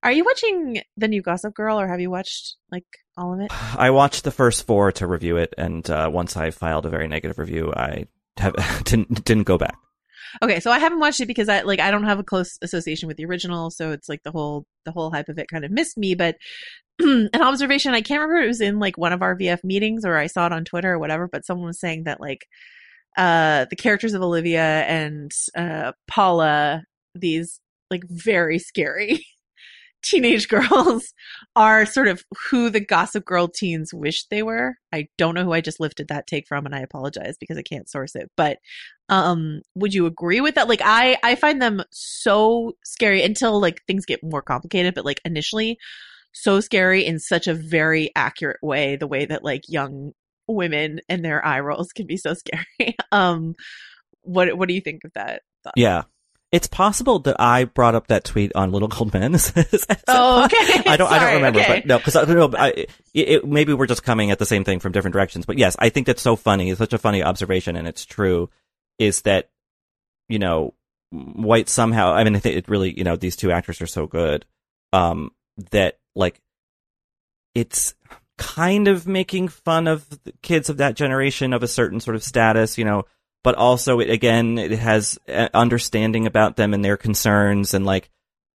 Are 0.04 0.12
you 0.12 0.22
watching 0.22 0.82
the 0.98 1.08
new 1.08 1.22
Gossip 1.22 1.54
Girl, 1.54 1.80
or 1.80 1.88
have 1.88 1.98
you 1.98 2.10
watched 2.10 2.56
like 2.70 2.84
all 3.16 3.32
of 3.32 3.40
it? 3.40 3.50
I 3.78 3.90
watched 3.90 4.22
the 4.22 4.30
first 4.30 4.66
four 4.66 4.92
to 4.92 5.06
review 5.06 5.38
it, 5.38 5.54
and 5.56 5.88
uh, 5.88 6.10
once 6.12 6.36
I 6.36 6.50
filed 6.50 6.84
a 6.84 6.90
very 6.90 7.08
negative 7.08 7.38
review, 7.38 7.72
I 7.74 8.04
have 8.36 8.54
didn't 8.84 9.24
didn't 9.24 9.44
go 9.44 9.56
back. 9.56 9.78
Okay, 10.42 10.60
so 10.60 10.70
I 10.70 10.78
haven't 10.78 11.00
watched 11.00 11.20
it 11.20 11.26
because 11.26 11.48
I 11.48 11.62
like 11.62 11.80
I 11.80 11.90
don't 11.90 12.04
have 12.04 12.18
a 12.18 12.24
close 12.24 12.58
association 12.60 13.08
with 13.08 13.16
the 13.16 13.24
original, 13.24 13.70
so 13.70 13.92
it's 13.92 14.08
like 14.08 14.22
the 14.24 14.30
whole 14.30 14.66
the 14.84 14.92
whole 14.92 15.10
hype 15.10 15.30
of 15.30 15.38
it 15.38 15.48
kind 15.48 15.64
of 15.64 15.70
missed 15.70 15.96
me. 15.96 16.14
But 16.14 16.36
an 16.98 17.30
observation 17.40 17.94
I 17.94 18.02
can't 18.02 18.20
remember 18.20 18.42
it 18.42 18.48
was 18.48 18.60
in 18.60 18.78
like 18.78 18.98
one 18.98 19.14
of 19.14 19.22
our 19.22 19.34
VF 19.34 19.64
meetings 19.64 20.04
or 20.04 20.18
I 20.18 20.26
saw 20.26 20.44
it 20.44 20.52
on 20.52 20.66
Twitter 20.66 20.92
or 20.92 20.98
whatever, 20.98 21.28
but 21.28 21.46
someone 21.46 21.68
was 21.68 21.80
saying 21.80 22.04
that 22.04 22.20
like 22.20 22.46
uh 23.16 23.64
the 23.70 23.76
characters 23.76 24.12
of 24.12 24.20
Olivia 24.22 24.62
and 24.62 25.32
uh 25.56 25.92
Paula, 26.06 26.84
these 27.14 27.58
like 27.90 28.04
very 28.08 28.58
scary 28.58 29.24
teenage 30.04 30.48
girls 30.48 31.12
are 31.56 31.86
sort 31.86 32.08
of 32.08 32.22
who 32.50 32.70
the 32.70 32.80
gossip 32.80 33.24
girl 33.24 33.48
teens 33.48 33.92
wish 33.92 34.26
they 34.26 34.42
were. 34.42 34.76
I 34.92 35.08
don't 35.18 35.34
know 35.34 35.44
who 35.44 35.52
I 35.52 35.60
just 35.60 35.80
lifted 35.80 36.08
that 36.08 36.26
take 36.26 36.46
from 36.46 36.66
and 36.66 36.74
I 36.74 36.80
apologize 36.80 37.36
because 37.38 37.58
I 37.58 37.62
can't 37.62 37.88
source 37.88 38.14
it. 38.14 38.30
But 38.36 38.58
um 39.08 39.60
would 39.74 39.92
you 39.92 40.06
agree 40.06 40.40
with 40.40 40.54
that? 40.54 40.68
Like 40.68 40.80
I 40.84 41.18
I 41.22 41.34
find 41.34 41.60
them 41.60 41.82
so 41.90 42.72
scary 42.84 43.22
until 43.22 43.60
like 43.60 43.82
things 43.86 44.06
get 44.06 44.22
more 44.22 44.42
complicated, 44.42 44.94
but 44.94 45.04
like 45.04 45.20
initially 45.24 45.78
so 46.32 46.60
scary 46.60 47.04
in 47.04 47.18
such 47.18 47.46
a 47.46 47.54
very 47.54 48.10
accurate 48.16 48.62
way, 48.62 48.96
the 48.96 49.06
way 49.06 49.24
that 49.26 49.44
like 49.44 49.62
young 49.68 50.12
women 50.46 51.00
and 51.08 51.24
their 51.24 51.44
eye 51.44 51.60
rolls 51.60 51.92
can 51.92 52.06
be 52.06 52.16
so 52.16 52.34
scary. 52.34 52.96
um 53.12 53.54
what 54.22 54.56
what 54.56 54.68
do 54.68 54.74
you 54.74 54.80
think 54.80 55.04
of 55.04 55.12
that? 55.14 55.42
thought? 55.64 55.74
Yeah. 55.76 56.02
It's 56.54 56.68
possible 56.68 57.18
that 57.20 57.34
I 57.40 57.64
brought 57.64 57.96
up 57.96 58.06
that 58.06 58.22
tweet 58.22 58.52
on 58.54 58.70
Little 58.70 58.86
Gold 58.86 59.12
Men. 59.12 59.34
Is- 59.34 59.52
is 59.56 59.84
that 59.86 60.04
Oh, 60.06 60.44
okay. 60.44 60.56
I 60.88 60.96
don't. 60.96 61.10
I 61.10 61.18
don't 61.18 61.34
remember. 61.34 61.58
okay. 61.60 61.80
But 61.80 61.86
no, 61.86 61.98
because 61.98 62.14
I 62.14 62.24
don't 62.24 62.52
know. 62.52 62.56
I, 62.58 62.68
it, 62.68 62.88
it, 63.12 63.44
maybe 63.44 63.72
we're 63.74 63.88
just 63.88 64.04
coming 64.04 64.30
at 64.30 64.38
the 64.38 64.46
same 64.46 64.62
thing 64.62 64.78
from 64.78 64.92
different 64.92 65.14
directions. 65.14 65.46
But 65.46 65.58
yes, 65.58 65.74
I 65.80 65.88
think 65.88 66.06
that's 66.06 66.22
so 66.22 66.36
funny. 66.36 66.70
It's 66.70 66.78
such 66.78 66.92
a 66.92 66.98
funny 66.98 67.24
observation, 67.24 67.74
and 67.74 67.88
it's 67.88 68.04
true. 68.04 68.50
Is 69.00 69.22
that 69.22 69.50
you 70.28 70.38
know 70.38 70.74
White 71.10 71.68
somehow? 71.68 72.12
I 72.12 72.22
mean, 72.22 72.36
I 72.36 72.38
think 72.38 72.56
it 72.56 72.68
really. 72.68 72.96
You 72.96 73.02
know, 73.02 73.16
these 73.16 73.34
two 73.34 73.50
actors 73.50 73.82
are 73.82 73.86
so 73.88 74.06
good. 74.06 74.46
Um, 74.92 75.32
that 75.72 75.98
like 76.14 76.40
it's 77.54 77.94
kind 78.38 78.88
of 78.88 79.06
making 79.06 79.48
fun 79.48 79.86
of 79.86 80.08
the 80.24 80.32
kids 80.42 80.68
of 80.68 80.76
that 80.78 80.94
generation 80.94 81.52
of 81.52 81.62
a 81.62 81.68
certain 81.68 82.00
sort 82.00 82.16
of 82.16 82.22
status, 82.22 82.78
you 82.78 82.84
know, 82.84 83.04
but 83.44 83.54
also 83.54 84.00
it 84.00 84.10
again 84.10 84.58
it 84.58 84.72
has 84.72 85.16
understanding 85.28 86.26
about 86.26 86.56
them 86.56 86.74
and 86.74 86.84
their 86.84 86.96
concerns 86.96 87.74
and 87.74 87.86
like 87.86 88.10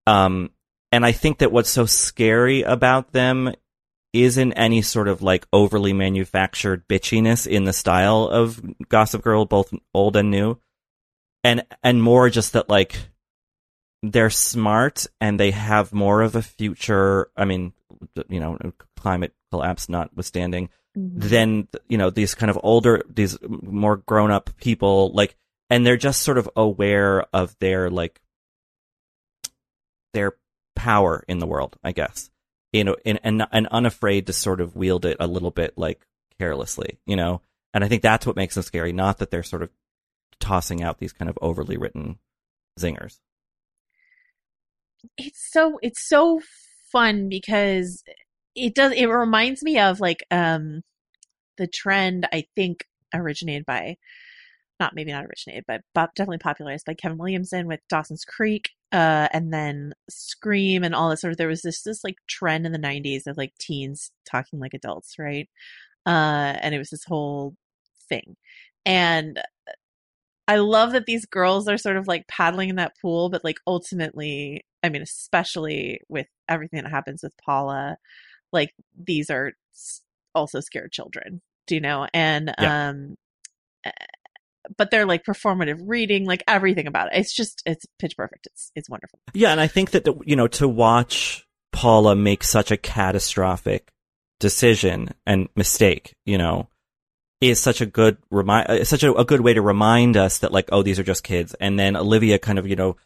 um 0.08 0.50
and 0.92 1.06
I 1.06 1.12
think 1.12 1.40
that 1.40 1.52
what's 1.52 1.70
so 1.70 1.86
scary 1.86 2.62
about 2.62 3.12
them 3.12 3.54
isn't 4.14 4.54
any 4.54 4.82
sort 4.82 5.08
of 5.08 5.22
like 5.22 5.48
overly 5.52 5.94
manufactured 5.94 6.88
bitchiness 6.88 7.46
in 7.46 7.66
the 7.66 7.74
style 7.74 8.24
of 8.24 8.62
Gossip 8.90 9.22
Girl, 9.22 9.46
both 9.46 9.74
old 9.94 10.16
and 10.16 10.32
new, 10.32 10.58
and 11.44 11.66
and 11.84 12.02
more 12.02 12.30
just 12.30 12.54
that 12.54 12.70
like 12.70 12.98
they're 14.02 14.30
smart 14.30 15.08
and 15.20 15.40
they 15.40 15.52
have 15.52 15.94
more 15.94 16.22
of 16.22 16.36
a 16.36 16.42
future. 16.42 17.30
I 17.36 17.46
mean, 17.46 17.74
you 18.30 18.40
know, 18.40 18.58
climate 18.96 19.34
collapse 19.52 19.90
notwithstanding, 19.90 20.70
Mm-hmm. 20.98 21.28
than 21.28 21.68
you 21.88 21.98
know 21.98 22.10
these 22.10 22.34
kind 22.34 22.50
of 22.50 22.60
older, 22.64 23.04
these 23.08 23.38
more 23.48 23.98
grown 23.98 24.32
up 24.32 24.50
people 24.58 25.12
like, 25.14 25.36
and 25.70 25.86
they're 25.86 25.96
just 25.98 26.24
sort 26.24 26.40
of 26.40 26.50
aware 26.56 27.26
of 27.34 27.56
their 27.60 27.92
like 27.92 28.20
their 30.14 30.38
power 30.76 31.24
in 31.28 31.38
the 31.38 31.46
world, 31.46 31.78
I 31.84 31.92
guess. 31.92 32.32
You 32.74 32.84
know, 32.84 32.96
and, 33.06 33.20
and 33.24 33.46
and 33.52 33.68
unafraid 33.68 34.26
to 34.28 34.34
sort 34.34 34.60
of 34.60 34.76
wield 34.76 35.06
it 35.06 35.18
a 35.20 35.28
little 35.28 35.52
bit 35.52 35.78
like 35.78 36.06
carelessly, 36.40 36.98
you 37.06 37.16
know. 37.16 37.42
And 37.76 37.84
I 37.84 37.88
think 37.90 38.02
that's 38.02 38.26
what 38.26 38.36
makes 38.36 38.56
them 38.56 38.64
scary, 38.64 38.92
not 38.92 39.20
that 39.20 39.30
they're 39.30 39.44
sort 39.44 39.62
of 39.62 39.70
tossing 40.40 40.82
out 40.82 40.98
these 40.98 41.14
kind 41.14 41.30
of 41.30 41.38
overly 41.42 41.78
written 41.78 42.18
zingers. 42.80 43.20
it's 45.18 45.48
so 45.52 45.78
it's 45.84 46.08
so 46.08 46.42
fun 46.92 47.30
because 47.30 48.04
it 48.58 48.76
does 48.76 48.94
it 48.94 49.06
reminds 49.08 49.64
me 49.64 49.80
of 49.80 50.00
like 50.00 50.24
um 50.32 50.82
the 51.58 51.68
trend 51.68 52.28
I 52.32 52.46
think 52.56 52.86
originated 53.14 53.66
by 53.66 53.98
not 54.80 54.96
maybe 54.96 55.12
not 55.12 55.26
originated 55.26 55.66
but, 55.68 55.82
definitely 56.16 56.38
popularized 56.40 56.86
by 56.86 56.94
Kevin 56.94 57.18
Williamson 57.18 57.68
with 57.68 57.82
Dawson's 57.90 58.26
Creek 58.26 58.72
uh 58.92 59.28
and 59.34 59.54
then 59.54 59.94
Scream 60.10 60.84
and 60.84 60.96
all 60.96 61.10
that 61.10 61.20
sort 61.20 61.32
of 61.32 61.38
there 61.38 61.48
was 61.48 61.62
this 61.62 61.82
this 61.84 62.04
like 62.04 62.18
trend 62.28 62.66
in 62.66 62.72
the 62.72 62.80
90s 62.80 63.28
of 63.28 63.38
like 63.38 63.54
teens 63.60 64.12
talking 64.26 64.60
like 64.60 64.74
adults 64.74 65.16
right? 65.20 65.50
Uh 66.06 66.56
and 66.62 66.76
it 66.76 66.80
was 66.80 66.90
this 66.90 67.06
whole 67.06 67.56
thing. 68.10 68.36
And 68.86 69.40
I 70.48 70.58
love 70.58 70.94
that 70.94 71.06
these 71.06 71.26
girls 71.26 71.68
are 71.68 71.78
sort 71.78 71.98
of 71.98 72.08
like 72.08 72.28
paddling 72.28 72.70
in 72.70 72.78
that 72.78 72.98
pool, 73.02 73.30
but 73.30 73.44
like 73.44 73.58
ultimately, 73.68 74.66
I 74.84 74.90
mean, 74.90 75.02
especially 75.02 76.02
with 76.08 76.28
everything 76.48 76.82
that 76.84 76.90
happens 76.90 77.22
with 77.24 77.34
Paula, 77.38 77.98
like 78.52 78.74
these 78.98 79.30
are 79.30 79.54
also 80.36 80.60
scared 80.60 80.92
children, 80.92 81.42
do 81.66 81.76
you 81.76 81.82
know? 81.82 82.08
And, 82.14 82.54
Yeah. 82.60 82.90
um, 82.90 83.16
eh, 83.84 83.92
but 84.78 84.92
they're 84.92 85.06
like 85.06 85.24
performative 85.24 85.80
reading, 85.86 86.26
like 86.26 86.44
everything 86.48 86.88
about 86.88 87.08
it. 87.14 87.20
It's 87.20 87.34
just, 87.34 87.64
it's 87.66 87.86
pitch 88.00 88.18
perfect. 88.18 88.48
It's, 88.48 88.72
it's 88.76 88.90
wonderful. 88.90 89.20
Yeah, 89.34 89.52
and 89.52 89.62
I 89.62 89.68
think 89.68 89.92
that 89.92 90.06
you 90.26 90.36
know 90.36 90.48
to 90.48 90.68
watch 90.68 91.46
Paula 91.72 92.16
make 92.16 92.44
such 92.44 92.70
a 92.72 92.78
catastrophic 92.78 93.90
decision 94.40 95.10
and 95.26 95.48
mistake, 95.56 96.16
you 96.26 96.38
know, 96.38 96.68
is 97.40 97.60
such 97.60 97.82
a 97.82 97.86
good 97.86 98.18
remind, 98.30 98.68
uh, 98.70 98.84
such 98.84 99.04
a, 99.04 99.14
a 99.14 99.24
good 99.26 99.42
way 99.42 99.54
to 99.54 99.62
remind 99.62 100.18
us 100.18 100.40
that 100.40 100.52
like, 100.52 100.70
oh, 100.72 100.84
these 100.84 101.00
are 101.00 101.04
just 101.04 101.24
kids. 101.24 101.54
And 101.60 101.80
then 101.80 101.96
Olivia 101.96 102.40
kind 102.40 102.60
of, 102.60 102.68
you 102.68 102.76
know, 102.76 102.98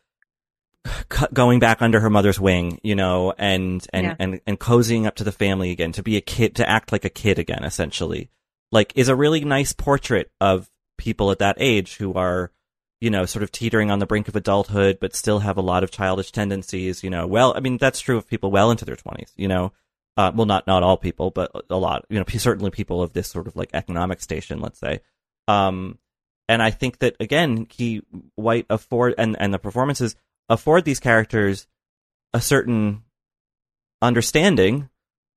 going 1.33 1.59
back 1.59 1.81
under 1.81 1.99
her 1.99 2.09
mother's 2.09 2.39
wing, 2.39 2.79
you 2.83 2.95
know, 2.95 3.33
and, 3.37 3.85
and, 3.93 4.05
Yeah. 4.05 4.15
and, 4.19 4.41
and 4.47 4.59
cozying 4.59 5.05
up 5.05 5.15
to 5.15 5.23
the 5.23 5.31
family 5.31 5.71
again, 5.71 5.91
to 5.93 6.03
be 6.03 6.17
a 6.17 6.21
kid, 6.21 6.55
to 6.55 6.67
act 6.69 6.91
like 6.91 7.05
a 7.05 7.09
kid 7.09 7.37
again, 7.39 7.63
essentially, 7.63 8.29
like 8.71 8.91
is 8.95 9.09
a 9.09 9.15
really 9.15 9.43
nice 9.43 9.73
portrait 9.73 10.31
of 10.39 10.69
people 10.97 11.31
at 11.31 11.39
that 11.39 11.57
age 11.59 11.97
who 11.97 12.13
are, 12.13 12.51
you 12.99 13.09
know, 13.09 13.25
sort 13.25 13.43
of 13.43 13.51
teetering 13.51 13.91
on 13.91 13.99
the 13.99 14.05
brink 14.05 14.27
of 14.27 14.35
adulthood, 14.35 14.97
but 14.99 15.15
still 15.15 15.39
have 15.39 15.57
a 15.57 15.61
lot 15.61 15.83
of 15.83 15.91
childish 15.91 16.31
tendencies, 16.31 17.03
you 17.03 17.09
know, 17.09 17.27
well, 17.27 17.53
I 17.55 17.59
mean, 17.59 17.77
that's 17.77 17.99
true 17.99 18.17
of 18.17 18.27
people 18.27 18.51
well 18.51 18.71
into 18.71 18.85
their 18.85 18.95
twenties, 18.95 19.33
you 19.35 19.47
know, 19.47 19.73
uh, 20.17 20.31
well, 20.35 20.45
not, 20.45 20.67
not 20.67 20.83
all 20.83 20.97
people, 20.97 21.31
but 21.31 21.51
a 21.69 21.77
lot, 21.77 22.05
you 22.09 22.19
know, 22.19 22.25
certainly 22.27 22.71
people 22.71 23.01
of 23.01 23.13
this 23.13 23.27
sort 23.27 23.47
of 23.47 23.55
like 23.55 23.69
economic 23.73 24.21
station, 24.21 24.59
let's 24.61 24.79
say. 24.79 25.01
Um, 25.47 25.97
and 26.49 26.61
I 26.61 26.69
think 26.69 26.99
that 26.99 27.15
again, 27.19 27.67
he 27.71 28.01
White 28.35 28.65
afford 28.69 29.15
and 29.17 29.37
and 29.39 29.53
the 29.53 29.59
performances 29.59 30.15
afford 30.51 30.85
these 30.85 30.99
characters 30.99 31.65
a 32.33 32.41
certain 32.41 33.03
understanding, 34.01 34.89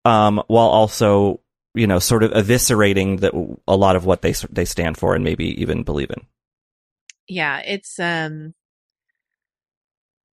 um, 0.05 0.43
while 0.49 0.69
also 0.69 1.41
you 1.75 1.87
know 1.87 1.99
sort 1.99 2.23
of 2.23 2.33
eviscerating 2.33 3.21
the, 3.21 3.57
a 3.67 3.77
lot 3.77 3.97
of 3.97 4.05
what 4.05 4.23
they 4.23 4.33
they 4.51 4.65
stand 4.65 4.97
for 4.99 5.15
and 5.15 5.25
maybe 5.25 5.61
even 5.61 5.83
believe 5.83 6.11
in. 6.11 6.27
yeah, 7.29 7.61
it's 7.65 7.99
um 7.99 8.55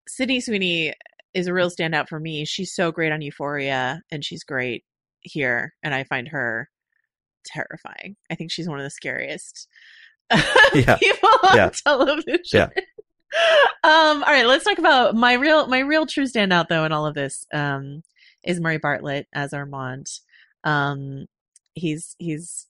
Sydney 0.09 0.41
Sweeney 0.41 0.95
is 1.35 1.47
a 1.47 1.53
real 1.55 1.71
standout 1.71 2.09
for 2.09 2.19
me. 2.19 2.45
She's 2.45 2.75
so 2.75 2.91
great 2.91 3.13
on 3.13 3.23
Euphoria 3.23 4.03
and 4.11 4.25
she's 4.25 4.43
great 4.45 4.85
here 5.21 5.73
and 5.83 5.95
I 5.95 6.05
find 6.05 6.29
her 6.29 6.69
terrifying. 7.45 8.17
I 8.31 8.35
think 8.35 8.51
she's 8.51 8.69
one 8.69 8.81
of 8.81 8.85
the 8.85 8.91
scariest 8.91 9.69
Yeah. 10.75 10.97
people 11.01 11.29
on 11.49 11.57
Yeah. 11.57 11.71
television. 11.87 12.41
Yeah. 12.53 12.69
Um 13.83 14.23
all 14.23 14.33
right, 14.33 14.47
let's 14.47 14.65
talk 14.65 14.79
about 14.79 15.15
my 15.15 15.35
real 15.35 15.67
my 15.67 15.81
real 15.81 16.07
true 16.07 16.25
standout 16.25 16.69
though 16.69 16.85
in 16.85 16.93
all 16.93 17.07
of 17.07 17.15
this 17.15 17.45
um 17.53 18.03
is 18.45 18.61
Murray 18.61 18.79
Bartlett 18.79 19.27
as 19.33 19.53
Armand. 19.53 20.07
Um 20.65 21.27
he's 21.75 22.17
he's 22.19 22.67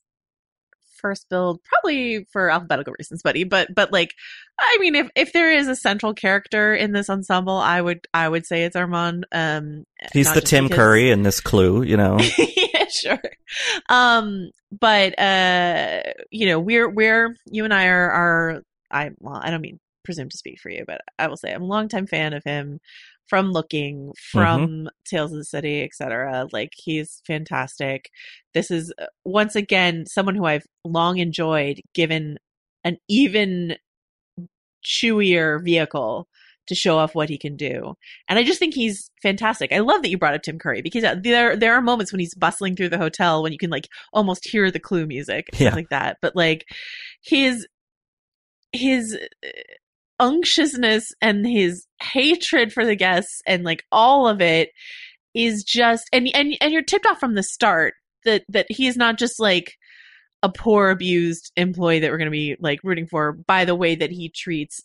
first 1.01 1.27
build 1.29 1.59
probably 1.63 2.27
for 2.31 2.51
alphabetical 2.51 2.93
reasons 2.99 3.23
buddy 3.23 3.43
but 3.43 3.67
but 3.73 3.91
like 3.91 4.11
i 4.59 4.77
mean 4.79 4.93
if 4.93 5.09
if 5.15 5.33
there 5.33 5.51
is 5.51 5.67
a 5.67 5.75
central 5.75 6.13
character 6.13 6.75
in 6.75 6.91
this 6.91 7.09
ensemble 7.09 7.57
i 7.57 7.81
would 7.81 8.05
i 8.13 8.29
would 8.29 8.45
say 8.45 8.65
it's 8.65 8.75
armand 8.75 9.25
um 9.31 9.83
He's 10.13 10.31
the 10.31 10.41
Tim 10.41 10.65
because- 10.65 10.77
Curry 10.77 11.09
in 11.09 11.23
this 11.23 11.41
Clue, 11.41 11.81
you 11.81 11.97
know. 11.97 12.19
yeah 12.37 12.85
sure 12.87 13.19
um 13.89 14.51
but 14.79 15.17
uh 15.17 16.03
you 16.29 16.45
know 16.45 16.59
we're 16.59 16.87
we're 16.87 17.35
you 17.49 17.63
and 17.65 17.73
i 17.73 17.87
are 17.87 18.11
are 18.11 18.61
i 18.91 19.09
well 19.19 19.39
i 19.41 19.49
don't 19.49 19.61
mean 19.61 19.79
presume 20.03 20.29
to 20.29 20.37
speak 20.37 20.59
for 20.59 20.69
you 20.69 20.83
but 20.85 21.01
i 21.19 21.27
will 21.27 21.37
say 21.37 21.51
i'm 21.53 21.61
a 21.61 21.65
longtime 21.65 22.07
fan 22.07 22.33
of 22.33 22.43
him 22.43 22.79
from 23.27 23.51
looking 23.51 24.11
from 24.31 24.89
tales 25.05 25.31
of 25.31 25.37
the 25.37 25.45
city 25.45 25.83
etc 25.83 26.47
like 26.51 26.71
he's 26.75 27.21
fantastic 27.25 28.09
this 28.53 28.69
is 28.71 28.93
uh, 29.01 29.05
once 29.25 29.55
again 29.55 30.05
someone 30.05 30.35
who 30.35 30.45
i've 30.45 30.65
long 30.83 31.17
enjoyed 31.17 31.79
given 31.93 32.37
an 32.83 32.97
even 33.07 33.75
chewier 34.83 35.63
vehicle 35.63 36.27
to 36.67 36.75
show 36.75 36.97
off 36.97 37.15
what 37.15 37.29
he 37.29 37.37
can 37.37 37.55
do. 37.55 37.95
And 38.29 38.37
I 38.39 38.43
just 38.43 38.59
think 38.59 38.73
he's 38.73 39.09
fantastic. 39.21 39.73
I 39.73 39.79
love 39.79 40.01
that 40.03 40.09
you 40.09 40.17
brought 40.17 40.35
up 40.35 40.43
Tim 40.43 40.59
Curry 40.59 40.81
because 40.81 41.03
uh, 41.03 41.15
there 41.21 41.55
there 41.57 41.73
are 41.73 41.81
moments 41.81 42.11
when 42.11 42.19
he's 42.19 42.35
bustling 42.35 42.75
through 42.75 42.89
the 42.89 42.97
hotel 42.97 43.43
when 43.43 43.51
you 43.51 43.57
can 43.57 43.69
like 43.69 43.87
almost 44.13 44.47
hear 44.47 44.69
the 44.71 44.79
clue 44.79 45.05
music 45.05 45.49
and 45.51 45.59
Yeah. 45.59 45.67
stuff 45.69 45.75
like 45.75 45.89
that. 45.89 46.17
But 46.21 46.35
like 46.35 46.65
his 47.21 47.67
his 48.71 49.17
unctuousness 50.21 51.11
and 51.21 51.45
his 51.45 51.85
hatred 52.01 52.71
for 52.71 52.85
the 52.85 52.95
guests 52.95 53.41
and 53.45 53.63
like 53.63 53.83
all 53.91 54.27
of 54.27 54.39
it 54.39 54.69
is 55.33 55.63
just 55.63 56.07
and 56.13 56.29
and 56.33 56.55
and 56.61 56.71
you're 56.71 56.81
tipped 56.81 57.05
off 57.07 57.19
from 57.19 57.33
the 57.35 57.43
start 57.43 57.95
that 58.23 58.43
that 58.47 58.67
he 58.69 58.87
is 58.87 58.95
not 58.95 59.17
just 59.17 59.39
like 59.39 59.73
a 60.43 60.49
poor 60.49 60.89
abused 60.91 61.51
employee 61.55 61.99
that 61.99 62.11
we're 62.11 62.17
going 62.17 62.25
to 62.27 62.31
be 62.31 62.55
like 62.59 62.79
rooting 62.83 63.07
for 63.07 63.33
by 63.33 63.65
the 63.65 63.75
way 63.75 63.95
that 63.95 64.11
he 64.11 64.29
treats 64.29 64.81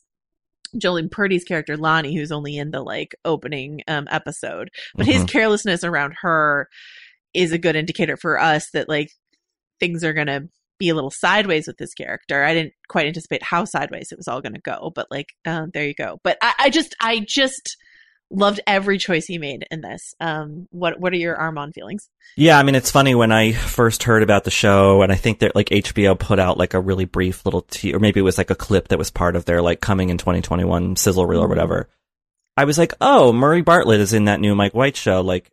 Jolene 0.76 1.11
Purdy's 1.11 1.45
character 1.45 1.76
Lani, 1.76 2.14
who's 2.16 2.32
only 2.32 2.59
in 2.59 2.70
the 2.70 2.82
like 2.82 3.14
opening 3.24 3.82
um, 3.89 4.09
episode, 4.11 4.68
but 4.97 5.07
his 5.07 5.22
Mhm. 5.22 5.28
carelessness 5.28 5.84
around 5.84 6.14
her 6.22 6.68
is 7.32 7.53
a 7.53 7.59
good 7.59 7.76
indicator 7.76 8.16
for 8.16 8.39
us 8.39 8.70
that 8.72 8.89
like 8.89 9.11
things 9.80 10.03
are 10.05 10.12
going 10.12 10.26
to 10.26 10.49
be 10.79 10.89
a 10.89 10.95
little 10.95 11.11
sideways 11.11 11.66
with 11.66 11.79
this 11.79 11.95
character. 11.95 12.45
I 12.45 12.55
didn't 12.55 12.74
quite 12.89 13.07
anticipate 13.07 13.43
how 13.43 13.64
sideways 13.64 14.12
it 14.12 14.18
was 14.18 14.29
all 14.29 14.41
going 14.41 14.55
to 14.55 14.61
go, 14.61 14.93
but 14.95 15.07
like 15.11 15.29
um, 15.45 15.70
there 15.72 15.87
you 15.87 15.95
go. 15.95 16.18
But 16.22 16.39
I, 16.43 16.55
I 16.59 16.70
just 16.70 16.95
I 17.01 17.24
just 17.27 17.77
loved 18.31 18.61
every 18.66 18.99
choice 18.99 19.27
he 19.27 19.39
made 19.39 19.66
in 19.70 19.81
this. 19.81 20.14
Um, 20.20 20.66
what 20.70 20.99
what 20.99 21.12
are 21.12 21.16
your 21.16 21.37
Armand 21.37 21.74
feelings? 21.74 22.09
Yeah, 22.37 22.59
I 22.59 22.62
mean, 22.62 22.74
it's 22.74 22.91
funny 22.91 23.14
when 23.14 23.33
I 23.33 23.53
first 23.53 24.03
heard 24.03 24.22
about 24.22 24.45
the 24.45 24.51
show, 24.51 25.03
and 25.03 25.12
I 25.12 25.16
think 25.16 25.41
that 25.41 25.55
like 25.55 25.68
HBO 25.68 26.18
put 26.18 26.39
out 26.39 26.59
like 26.59 26.74
a 26.74 26.81
really 26.81 27.05
brief 27.05 27.45
little 27.45 27.62
te- 27.62 27.95
or 27.95 27.99
maybe 27.99 28.20
it 28.20 28.24
was 28.24 28.39
like 28.39 28.51
a 28.51 28.57
clip 28.57 28.89
that 28.89 28.99
was 28.99 29.11
part 29.11 29.37
of 29.37 29.45
their 29.45 29.62
like 29.62 29.81
coming 29.81 30.11
in 30.11 30.18
2021 30.18 30.97
sizzle 30.97 31.27
reel 31.27 31.43
or 31.43 31.49
whatever. 31.49 31.89
I 32.57 32.64
was 32.64 32.79
like, 32.79 32.95
oh, 33.01 33.33
Murray 33.33 33.61
Bartlett 33.61 34.01
is 34.01 34.14
in 34.14 34.24
that 34.24 34.41
new 34.41 34.55
Mike 34.55 34.74
White 34.74 34.97
show. 34.97 35.20
Like, 35.20 35.51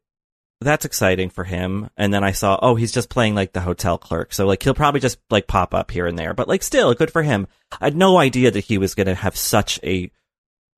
that's 0.64 0.86
exciting 0.86 1.30
for 1.30 1.44
him. 1.44 1.90
And 1.98 2.14
then 2.14 2.24
I 2.24 2.32
saw, 2.32 2.58
oh, 2.62 2.76
he's 2.76 2.92
just 2.92 3.10
playing 3.10 3.36
like 3.36 3.54
the 3.54 3.62
hotel 3.62 3.98
clerk. 3.98 4.34
So 4.34 4.48
like 4.48 4.64
he'll 4.64 4.74
probably 4.74 5.00
just 5.00 5.20
like 5.30 5.48
pop 5.48 5.74
up 5.74 5.92
here 5.92 6.08
and 6.08 6.18
there, 6.18 6.34
but 6.34 6.48
like 6.48 6.64
still 6.64 6.94
good 6.94 7.12
for 7.12 7.24
him. 7.24 7.48
I 7.80 7.86
had 7.86 7.96
no 7.96 8.18
idea 8.18 8.52
that 8.52 8.66
he 8.66 8.78
was 8.78 8.96
going 8.96 9.08
to 9.08 9.16
have 9.16 9.36
such 9.36 9.80
a 9.84 10.12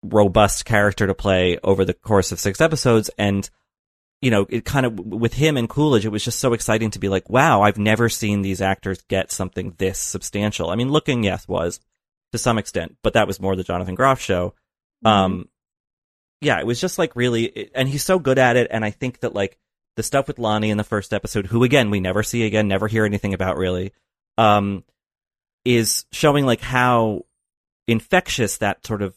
robust 0.04 0.66
character 0.66 1.08
to 1.08 1.14
play 1.14 1.58
over 1.64 1.86
the 1.86 1.94
course 1.94 2.32
of 2.32 2.40
six 2.40 2.62
episodes. 2.62 3.10
And 3.18 3.50
you 4.22 4.32
know, 4.32 4.48
it 4.50 4.66
kind 4.66 4.86
of 4.86 4.98
with 4.98 5.34
him 5.34 5.58
and 5.58 5.70
Coolidge, 5.70 6.06
it 6.06 6.10
was 6.10 6.24
just 6.24 6.40
so 6.40 6.54
exciting 6.54 6.90
to 6.92 7.00
be 7.00 7.10
like, 7.10 7.30
wow, 7.30 7.62
I've 7.62 7.78
never 7.78 8.10
seen 8.10 8.42
these 8.42 8.62
actors 8.62 9.02
get 9.04 9.32
something 9.32 9.76
this 9.78 10.00
substantial. 10.00 10.70
I 10.70 10.76
mean, 10.76 10.90
looking, 10.90 11.24
yes, 11.24 11.48
was 11.48 11.80
to 12.32 12.38
some 12.38 12.58
extent, 12.58 12.96
but 13.04 13.14
that 13.14 13.28
was 13.28 13.40
more 13.40 13.56
the 13.56 13.64
Jonathan 13.64 13.96
Groff 13.96 14.20
show. 14.20 14.56
Um, 15.04 15.48
yeah, 16.42 16.60
it 16.60 16.66
was 16.66 16.82
just 16.82 16.98
like 16.98 17.16
really, 17.16 17.72
and 17.76 17.88
he's 17.88 18.04
so 18.04 18.18
good 18.18 18.40
at 18.40 18.58
it. 18.58 18.68
And 18.72 18.84
I 18.84 18.92
think 18.92 19.20
that 19.20 19.36
like 19.36 19.58
the 19.96 20.04
stuff 20.04 20.28
with 20.28 20.40
Lani 20.40 20.70
in 20.70 20.78
the 20.78 20.84
first 20.84 21.14
episode, 21.14 21.48
who 21.48 21.64
again, 21.64 21.90
we 21.90 22.00
never 22.00 22.24
see 22.24 22.44
again, 22.46 22.68
never 22.68 22.88
hear 22.88 23.06
anything 23.06 23.34
about 23.34 23.58
really, 23.58 23.94
um, 24.38 24.84
is 25.64 26.06
showing 26.12 26.46
like 26.46 26.62
how 26.62 27.26
infectious 27.88 28.58
that 28.58 28.86
sort 28.86 29.02
of 29.02 29.16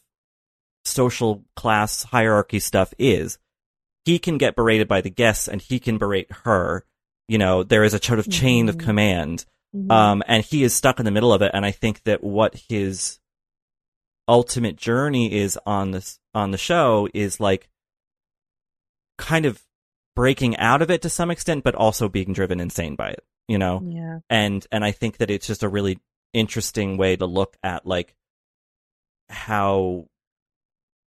social 0.84 1.44
class 1.56 2.04
hierarchy 2.04 2.60
stuff 2.60 2.94
is. 2.98 3.38
He 4.04 4.18
can 4.18 4.38
get 4.38 4.56
berated 4.56 4.88
by 4.88 5.00
the 5.00 5.10
guests 5.10 5.48
and 5.48 5.60
he 5.60 5.78
can 5.78 5.98
berate 5.98 6.30
her. 6.44 6.84
You 7.28 7.38
know, 7.38 7.62
there 7.62 7.84
is 7.84 7.92
a 7.92 8.02
sort 8.02 8.18
of 8.18 8.30
chain 8.30 8.68
of 8.68 8.76
Mhm. 8.76 8.80
command. 8.84 9.44
Mhm. 9.76 9.90
Um, 9.92 10.22
and 10.26 10.42
he 10.44 10.62
is 10.62 10.74
stuck 10.74 10.98
in 10.98 11.04
the 11.04 11.10
middle 11.10 11.32
of 11.32 11.42
it. 11.42 11.50
And 11.52 11.66
I 11.66 11.72
think 11.72 12.04
that 12.04 12.24
what 12.24 12.54
his 12.68 13.20
ultimate 14.26 14.76
journey 14.76 15.32
is 15.32 15.58
on 15.66 15.90
this, 15.90 16.20
on 16.34 16.52
the 16.52 16.58
show 16.58 17.08
is 17.12 17.40
like 17.40 17.68
kind 19.18 19.44
of 19.44 19.62
breaking 20.18 20.56
out 20.56 20.82
of 20.82 20.90
it 20.90 21.02
to 21.02 21.08
some 21.08 21.30
extent, 21.30 21.62
but 21.62 21.76
also 21.76 22.08
being 22.08 22.32
driven 22.32 22.58
insane 22.58 22.96
by 22.96 23.08
it, 23.08 23.22
you 23.46 23.56
know? 23.56 23.80
Yeah. 23.84 24.18
And, 24.28 24.66
and 24.72 24.84
I 24.84 24.90
think 24.90 25.18
that 25.18 25.30
it's 25.30 25.46
just 25.46 25.62
a 25.62 25.68
really 25.68 26.00
interesting 26.32 26.96
way 26.96 27.14
to 27.14 27.24
look 27.24 27.56
at 27.62 27.86
like 27.86 28.16
how, 29.28 30.08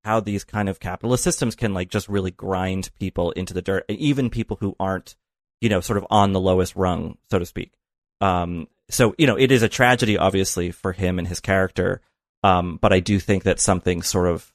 how 0.06 0.22
these 0.22 0.46
kind 0.46 0.70
of 0.70 0.80
capitalist 0.80 1.22
systems 1.22 1.54
can 1.54 1.74
like 1.74 1.90
just 1.90 2.08
really 2.08 2.32
grind 2.32 2.92
people 2.98 3.32
into 3.32 3.54
the 3.54 3.62
dirt, 3.62 3.84
even 3.90 4.30
people 4.30 4.56
who 4.62 4.74
aren't, 4.80 5.18
you 5.60 5.68
know, 5.68 5.82
sort 5.82 5.98
of 5.98 6.08
on 6.10 6.32
the 6.32 6.40
lowest 6.40 6.74
rung, 6.78 7.18
so 7.30 7.40
to 7.40 7.46
speak. 7.46 7.74
Um, 8.22 8.70
so, 8.90 9.16
you 9.18 9.28
know, 9.28 9.36
it 9.38 9.52
is 9.52 9.64
a 9.64 9.70
tragedy, 9.70 10.18
obviously, 10.18 10.72
for 10.72 10.94
him 10.94 11.20
and 11.20 11.28
his 11.28 11.42
character. 11.42 12.00
Um, 12.42 12.80
but 12.82 12.94
I 12.94 13.02
do 13.02 13.20
think 13.20 13.44
that 13.44 13.60
something 13.60 14.02
sort 14.02 14.30
of 14.30 14.50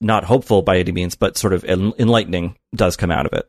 not 0.00 0.22
hopeful 0.22 0.62
by 0.62 0.78
any 0.78 0.92
means, 0.92 1.16
but 1.16 1.36
sort 1.36 1.52
of 1.52 1.64
en- 1.64 1.94
enlightening 1.98 2.54
does 2.72 2.96
come 2.96 3.10
out 3.10 3.26
of 3.26 3.32
it. 3.32 3.48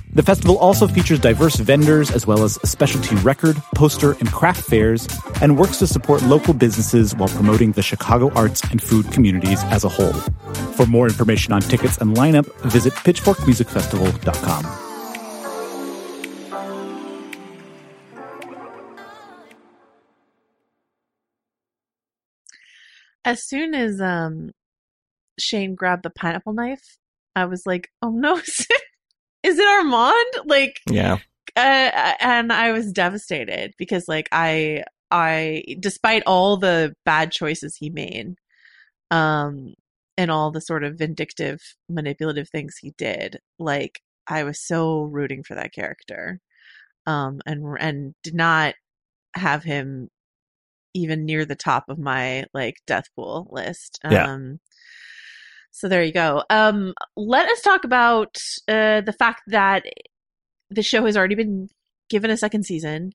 The 0.13 0.23
festival 0.23 0.57
also 0.57 0.87
features 0.87 1.19
diverse 1.19 1.55
vendors 1.55 2.11
as 2.11 2.27
well 2.27 2.43
as 2.43 2.59
a 2.63 2.67
specialty 2.67 3.15
record, 3.17 3.55
poster, 3.75 4.11
and 4.13 4.29
craft 4.29 4.61
fairs, 4.61 5.07
and 5.41 5.57
works 5.57 5.77
to 5.79 5.87
support 5.87 6.21
local 6.23 6.53
businesses 6.53 7.15
while 7.15 7.29
promoting 7.29 7.71
the 7.71 7.81
Chicago 7.81 8.29
arts 8.33 8.61
and 8.71 8.81
food 8.81 9.09
communities 9.13 9.63
as 9.65 9.85
a 9.85 9.89
whole. 9.89 10.11
For 10.75 10.85
more 10.85 11.07
information 11.07 11.53
on 11.53 11.61
tickets 11.61 11.97
and 11.99 12.17
lineup, 12.17 12.45
visit 12.69 12.91
pitchforkmusicfestival.com. 12.93 14.65
As 23.23 23.47
soon 23.47 23.73
as 23.73 24.01
um 24.01 24.49
Shane 25.39 25.75
grabbed 25.75 26.03
the 26.03 26.09
pineapple 26.09 26.51
knife, 26.53 26.97
I 27.33 27.45
was 27.45 27.63
like, 27.65 27.87
"Oh 28.01 28.09
no, 28.09 28.41
is 29.43 29.57
it 29.59 29.67
Armand?" 29.67 30.33
Like, 30.45 30.79
Yeah. 30.89 31.19
uh, 31.55 32.13
and 32.19 32.51
I 32.53 32.71
was 32.71 32.91
devastated 32.91 33.73
because, 33.77 34.07
like, 34.07 34.29
I, 34.31 34.83
I, 35.09 35.63
despite 35.79 36.23
all 36.25 36.57
the 36.57 36.95
bad 37.05 37.31
choices 37.31 37.75
he 37.75 37.89
made, 37.89 38.35
um, 39.11 39.73
and 40.17 40.31
all 40.31 40.51
the 40.51 40.61
sort 40.61 40.83
of 40.83 40.97
vindictive, 40.97 41.59
manipulative 41.89 42.49
things 42.49 42.77
he 42.77 42.93
did, 42.97 43.39
like, 43.59 44.01
I 44.27 44.43
was 44.43 44.59
so 44.59 45.01
rooting 45.03 45.43
for 45.43 45.55
that 45.55 45.73
character, 45.73 46.39
um, 47.05 47.41
and 47.45 47.77
and 47.79 48.15
did 48.23 48.35
not 48.35 48.75
have 49.35 49.63
him 49.63 50.09
even 50.93 51.25
near 51.25 51.45
the 51.45 51.55
top 51.55 51.89
of 51.89 51.97
my 51.97 52.45
like 52.53 52.75
death 52.85 53.05
pool 53.15 53.47
list. 53.51 53.99
Yeah. 54.03 54.37
So 55.71 55.87
there 55.87 56.03
you 56.03 56.11
go. 56.11 56.43
Um, 56.49 56.93
let 57.15 57.49
us 57.49 57.61
talk 57.61 57.83
about 57.85 58.37
uh, 58.67 59.01
the 59.01 59.15
fact 59.17 59.43
that 59.47 59.83
the 60.69 60.83
show 60.83 61.05
has 61.05 61.17
already 61.17 61.35
been 61.35 61.69
given 62.09 62.29
a 62.29 62.37
second 62.37 62.65
season 62.65 63.11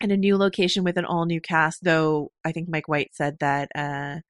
and 0.00 0.12
a 0.12 0.16
new 0.16 0.36
location 0.36 0.82
with 0.82 0.96
an 0.96 1.04
all 1.04 1.26
new 1.26 1.40
cast. 1.40 1.84
Though 1.84 2.30
I 2.44 2.52
think 2.52 2.68
Mike 2.68 2.88
White 2.88 3.10
said 3.14 3.36
that 3.40 3.70
uh, 3.74 4.20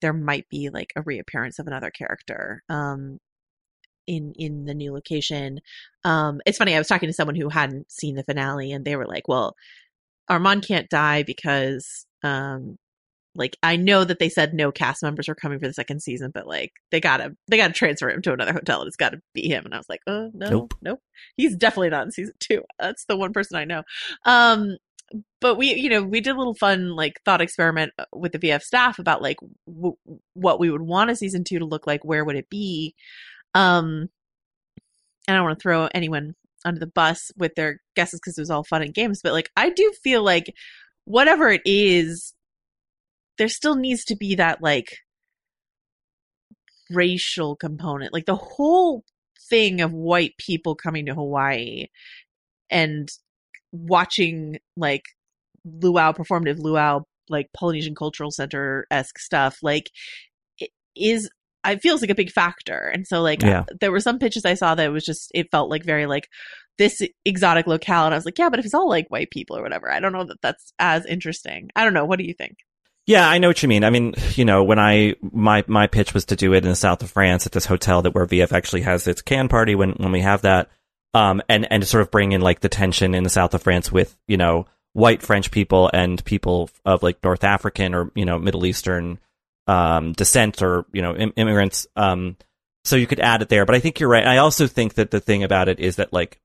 there 0.00 0.12
might 0.12 0.48
be 0.48 0.70
like 0.70 0.92
a 0.96 1.02
reappearance 1.02 1.58
of 1.58 1.66
another 1.66 1.90
character 1.90 2.62
um, 2.68 3.18
in 4.06 4.32
in 4.36 4.64
the 4.64 4.74
new 4.74 4.92
location. 4.92 5.60
Um, 6.04 6.40
it's 6.46 6.58
funny. 6.58 6.74
I 6.74 6.78
was 6.78 6.88
talking 6.88 7.08
to 7.08 7.14
someone 7.14 7.36
who 7.36 7.48
hadn't 7.48 7.90
seen 7.92 8.16
the 8.16 8.24
finale, 8.24 8.72
and 8.72 8.84
they 8.84 8.96
were 8.96 9.06
like, 9.06 9.28
"Well, 9.28 9.54
Armand 10.28 10.66
can't 10.66 10.90
die 10.90 11.22
because." 11.22 12.06
Um, 12.22 12.76
like 13.34 13.56
I 13.62 13.76
know 13.76 14.04
that 14.04 14.18
they 14.18 14.28
said 14.28 14.54
no 14.54 14.72
cast 14.72 15.02
members 15.02 15.28
are 15.28 15.34
coming 15.34 15.58
for 15.60 15.66
the 15.68 15.72
second 15.72 16.00
season, 16.02 16.30
but 16.34 16.46
like 16.46 16.72
they 16.90 17.00
gotta 17.00 17.36
they 17.48 17.56
gotta 17.56 17.72
transfer 17.72 18.10
him 18.10 18.22
to 18.22 18.32
another 18.32 18.52
hotel 18.52 18.80
and 18.80 18.88
it's 18.88 18.96
gotta 18.96 19.20
be 19.34 19.48
him. 19.48 19.64
And 19.64 19.74
I 19.74 19.78
was 19.78 19.88
like, 19.88 20.00
oh 20.06 20.30
no, 20.34 20.50
Nope. 20.50 20.74
nope. 20.82 21.00
He's 21.36 21.54
definitely 21.56 21.90
not 21.90 22.06
in 22.06 22.12
season 22.12 22.34
two. 22.40 22.62
That's 22.78 23.04
the 23.04 23.16
one 23.16 23.32
person 23.32 23.56
I 23.56 23.64
know. 23.64 23.82
Um 24.24 24.76
but 25.40 25.56
we 25.56 25.74
you 25.74 25.88
know 25.90 26.02
we 26.02 26.20
did 26.20 26.34
a 26.34 26.38
little 26.38 26.54
fun 26.54 26.90
like 26.96 27.20
thought 27.24 27.40
experiment 27.40 27.92
uh, 27.98 28.04
with 28.12 28.32
the 28.32 28.38
VF 28.38 28.62
staff 28.62 28.98
about 28.98 29.22
like 29.22 29.38
w- 29.66 29.96
what 30.34 30.60
we 30.60 30.70
would 30.70 30.82
want 30.82 31.10
a 31.10 31.16
season 31.16 31.44
two 31.44 31.58
to 31.60 31.64
look 31.64 31.86
like. 31.86 32.04
Where 32.04 32.24
would 32.24 32.36
it 32.36 32.48
be? 32.50 32.94
Um 33.54 34.08
and 35.28 35.36
I 35.36 35.38
don't 35.38 35.44
want 35.44 35.58
to 35.58 35.62
throw 35.62 35.88
anyone 35.94 36.34
under 36.64 36.80
the 36.80 36.86
bus 36.86 37.30
with 37.36 37.54
their 37.54 37.80
guesses 37.94 38.20
because 38.20 38.36
it 38.36 38.42
was 38.42 38.50
all 38.50 38.64
fun 38.64 38.82
and 38.82 38.92
games, 38.94 39.20
but 39.22 39.32
like 39.32 39.50
I 39.56 39.70
do 39.70 39.92
feel 40.02 40.22
like 40.22 40.52
whatever 41.04 41.48
it 41.50 41.62
is 41.64 42.34
there 43.40 43.48
still 43.48 43.74
needs 43.74 44.04
to 44.04 44.14
be 44.16 44.34
that 44.34 44.60
like 44.60 44.98
racial 46.90 47.56
component. 47.56 48.12
Like 48.12 48.26
the 48.26 48.36
whole 48.36 49.02
thing 49.48 49.80
of 49.80 49.94
white 49.94 50.34
people 50.36 50.74
coming 50.74 51.06
to 51.06 51.14
Hawaii 51.14 51.86
and 52.68 53.08
watching 53.72 54.58
like 54.76 55.04
luau 55.64 56.12
performative 56.12 56.58
luau 56.58 57.00
like 57.30 57.48
Polynesian 57.56 57.94
Cultural 57.94 58.30
Center 58.30 58.86
esque 58.90 59.18
stuff 59.18 59.56
like 59.62 59.90
it 60.58 60.68
is 60.94 61.30
it 61.66 61.80
feels 61.80 62.02
like 62.02 62.10
a 62.10 62.14
big 62.14 62.30
factor. 62.30 62.90
And 62.92 63.06
so 63.06 63.22
like 63.22 63.40
Yeah. 63.42 63.64
there 63.80 63.90
were 63.90 64.00
some 64.00 64.18
pitches 64.18 64.44
I 64.44 64.52
saw 64.52 64.74
that 64.74 64.92
was 64.92 65.04
just 65.06 65.30
it 65.34 65.50
felt 65.50 65.70
like 65.70 65.84
very 65.84 66.04
like 66.04 66.28
this 66.76 67.00
exotic 67.24 67.66
locale 67.66 68.04
and 68.04 68.14
I 68.14 68.18
was 68.18 68.26
like, 68.26 68.38
yeah, 68.38 68.50
but 68.50 68.58
if 68.58 68.66
it's 68.66 68.74
all 68.74 68.88
like 68.88 69.08
white 69.08 69.30
people 69.30 69.56
or 69.56 69.62
whatever, 69.62 69.90
I 69.90 69.98
don't 69.98 70.12
know 70.12 70.24
that 70.24 70.42
that's 70.42 70.74
as 70.78 71.06
interesting. 71.06 71.70
I 71.74 71.84
don't 71.84 71.94
know. 71.94 72.04
What 72.04 72.18
do 72.18 72.26
you 72.26 72.34
think? 72.34 72.58
Yeah, 73.06 73.28
I 73.28 73.38
know 73.38 73.48
what 73.48 73.62
you 73.62 73.68
mean. 73.68 73.82
I 73.82 73.90
mean, 73.90 74.14
you 74.34 74.44
know, 74.44 74.62
when 74.62 74.78
I 74.78 75.16
my 75.20 75.64
my 75.66 75.86
pitch 75.86 76.14
was 76.14 76.26
to 76.26 76.36
do 76.36 76.52
it 76.54 76.64
in 76.64 76.70
the 76.70 76.76
south 76.76 77.02
of 77.02 77.10
France 77.10 77.46
at 77.46 77.52
this 77.52 77.66
hotel 77.66 78.02
that 78.02 78.14
where 78.14 78.26
VF 78.26 78.52
actually 78.52 78.82
has 78.82 79.06
its 79.06 79.22
Cannes 79.22 79.48
party 79.48 79.74
when 79.74 79.92
when 79.92 80.12
we 80.12 80.20
have 80.20 80.42
that, 80.42 80.68
um, 81.14 81.42
and 81.48 81.70
and 81.72 81.82
to 81.82 81.88
sort 81.88 82.02
of 82.02 82.10
bring 82.10 82.32
in 82.32 82.40
like 82.40 82.60
the 82.60 82.68
tension 82.68 83.14
in 83.14 83.24
the 83.24 83.30
south 83.30 83.54
of 83.54 83.62
France 83.62 83.90
with 83.90 84.16
you 84.28 84.36
know 84.36 84.66
white 84.92 85.22
French 85.22 85.50
people 85.50 85.90
and 85.92 86.24
people 86.24 86.70
of 86.84 87.02
like 87.02 87.22
North 87.24 87.44
African 87.44 87.94
or 87.94 88.10
you 88.14 88.24
know 88.24 88.38
Middle 88.38 88.66
Eastern 88.66 89.18
um, 89.66 90.12
descent 90.12 90.62
or 90.62 90.84
you 90.92 91.02
know 91.02 91.16
Im- 91.16 91.32
immigrants. 91.36 91.86
Um, 91.96 92.36
so 92.84 92.96
you 92.96 93.06
could 93.06 93.20
add 93.20 93.42
it 93.42 93.48
there, 93.48 93.66
but 93.66 93.74
I 93.74 93.80
think 93.80 94.00
you're 94.00 94.08
right. 94.08 94.26
I 94.26 94.38
also 94.38 94.66
think 94.66 94.94
that 94.94 95.10
the 95.10 95.20
thing 95.20 95.42
about 95.42 95.68
it 95.68 95.80
is 95.80 95.96
that 95.96 96.12
like 96.12 96.40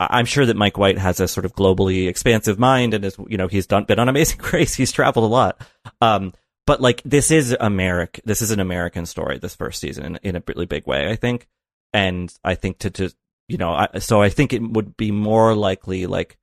I'm 0.00 0.26
sure 0.26 0.46
that 0.46 0.56
Mike 0.56 0.78
White 0.78 0.98
has 0.98 1.18
a 1.18 1.26
sort 1.26 1.44
of 1.44 1.54
globally 1.54 2.08
expansive 2.08 2.58
mind 2.58 2.94
and 2.94 3.04
is, 3.04 3.16
you 3.26 3.36
know, 3.36 3.48
he's 3.48 3.66
done, 3.66 3.84
been 3.84 3.98
on 3.98 4.08
Amazing 4.08 4.40
Race. 4.52 4.74
He's 4.74 4.92
traveled 4.92 5.24
a 5.24 5.28
lot. 5.28 5.60
Um, 6.00 6.32
but 6.66 6.80
like, 6.80 7.02
this 7.04 7.30
is 7.30 7.56
America. 7.58 8.20
This 8.24 8.40
is 8.40 8.50
an 8.50 8.60
American 8.60 9.06
story, 9.06 9.38
this 9.38 9.56
first 9.56 9.80
season 9.80 10.04
in, 10.04 10.18
in 10.22 10.36
a 10.36 10.42
really 10.46 10.66
big 10.66 10.86
way, 10.86 11.10
I 11.10 11.16
think. 11.16 11.48
And 11.92 12.32
I 12.44 12.54
think 12.54 12.78
to, 12.80 12.90
to, 12.90 13.10
you 13.48 13.56
know, 13.56 13.72
I, 13.72 13.98
so 13.98 14.22
I 14.22 14.28
think 14.28 14.52
it 14.52 14.62
would 14.62 14.96
be 14.96 15.10
more 15.10 15.54
likely 15.54 16.06
like, 16.06 16.38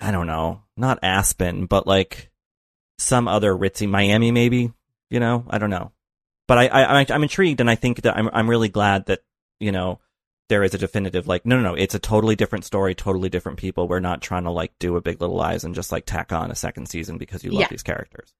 I 0.00 0.12
don't 0.12 0.26
know, 0.26 0.62
not 0.76 1.00
Aspen, 1.02 1.66
but 1.66 1.86
like 1.86 2.30
some 2.98 3.26
other 3.26 3.52
ritzy 3.52 3.88
Miami, 3.88 4.30
maybe, 4.30 4.72
you 5.10 5.18
know, 5.18 5.44
I 5.50 5.58
don't 5.58 5.70
know. 5.70 5.90
But 6.46 6.58
I, 6.58 6.66
I, 6.66 7.06
I'm 7.08 7.22
intrigued 7.22 7.60
and 7.60 7.70
I 7.70 7.74
think 7.74 8.02
that 8.02 8.16
I'm, 8.16 8.28
I'm 8.32 8.48
really 8.48 8.68
glad 8.68 9.06
that, 9.06 9.20
you 9.58 9.72
know, 9.72 9.98
there 10.48 10.62
is 10.62 10.74
a 10.74 10.78
definitive 10.78 11.26
like 11.26 11.44
no 11.46 11.56
no 11.56 11.62
no 11.62 11.74
it's 11.74 11.94
a 11.94 11.98
totally 11.98 12.34
different 12.36 12.64
story 12.64 12.94
totally 12.94 13.28
different 13.28 13.58
people 13.58 13.86
we're 13.88 14.00
not 14.00 14.22
trying 14.22 14.44
to 14.44 14.50
like 14.50 14.72
do 14.78 14.96
a 14.96 15.00
big 15.00 15.20
little 15.20 15.36
lies 15.36 15.64
and 15.64 15.74
just 15.74 15.92
like 15.92 16.04
tack 16.06 16.32
on 16.32 16.50
a 16.50 16.54
second 16.54 16.86
season 16.88 17.18
because 17.18 17.44
you 17.44 17.50
love 17.50 17.60
Yeah. 17.62 17.68
these 17.70 17.82
characters 17.82 18.32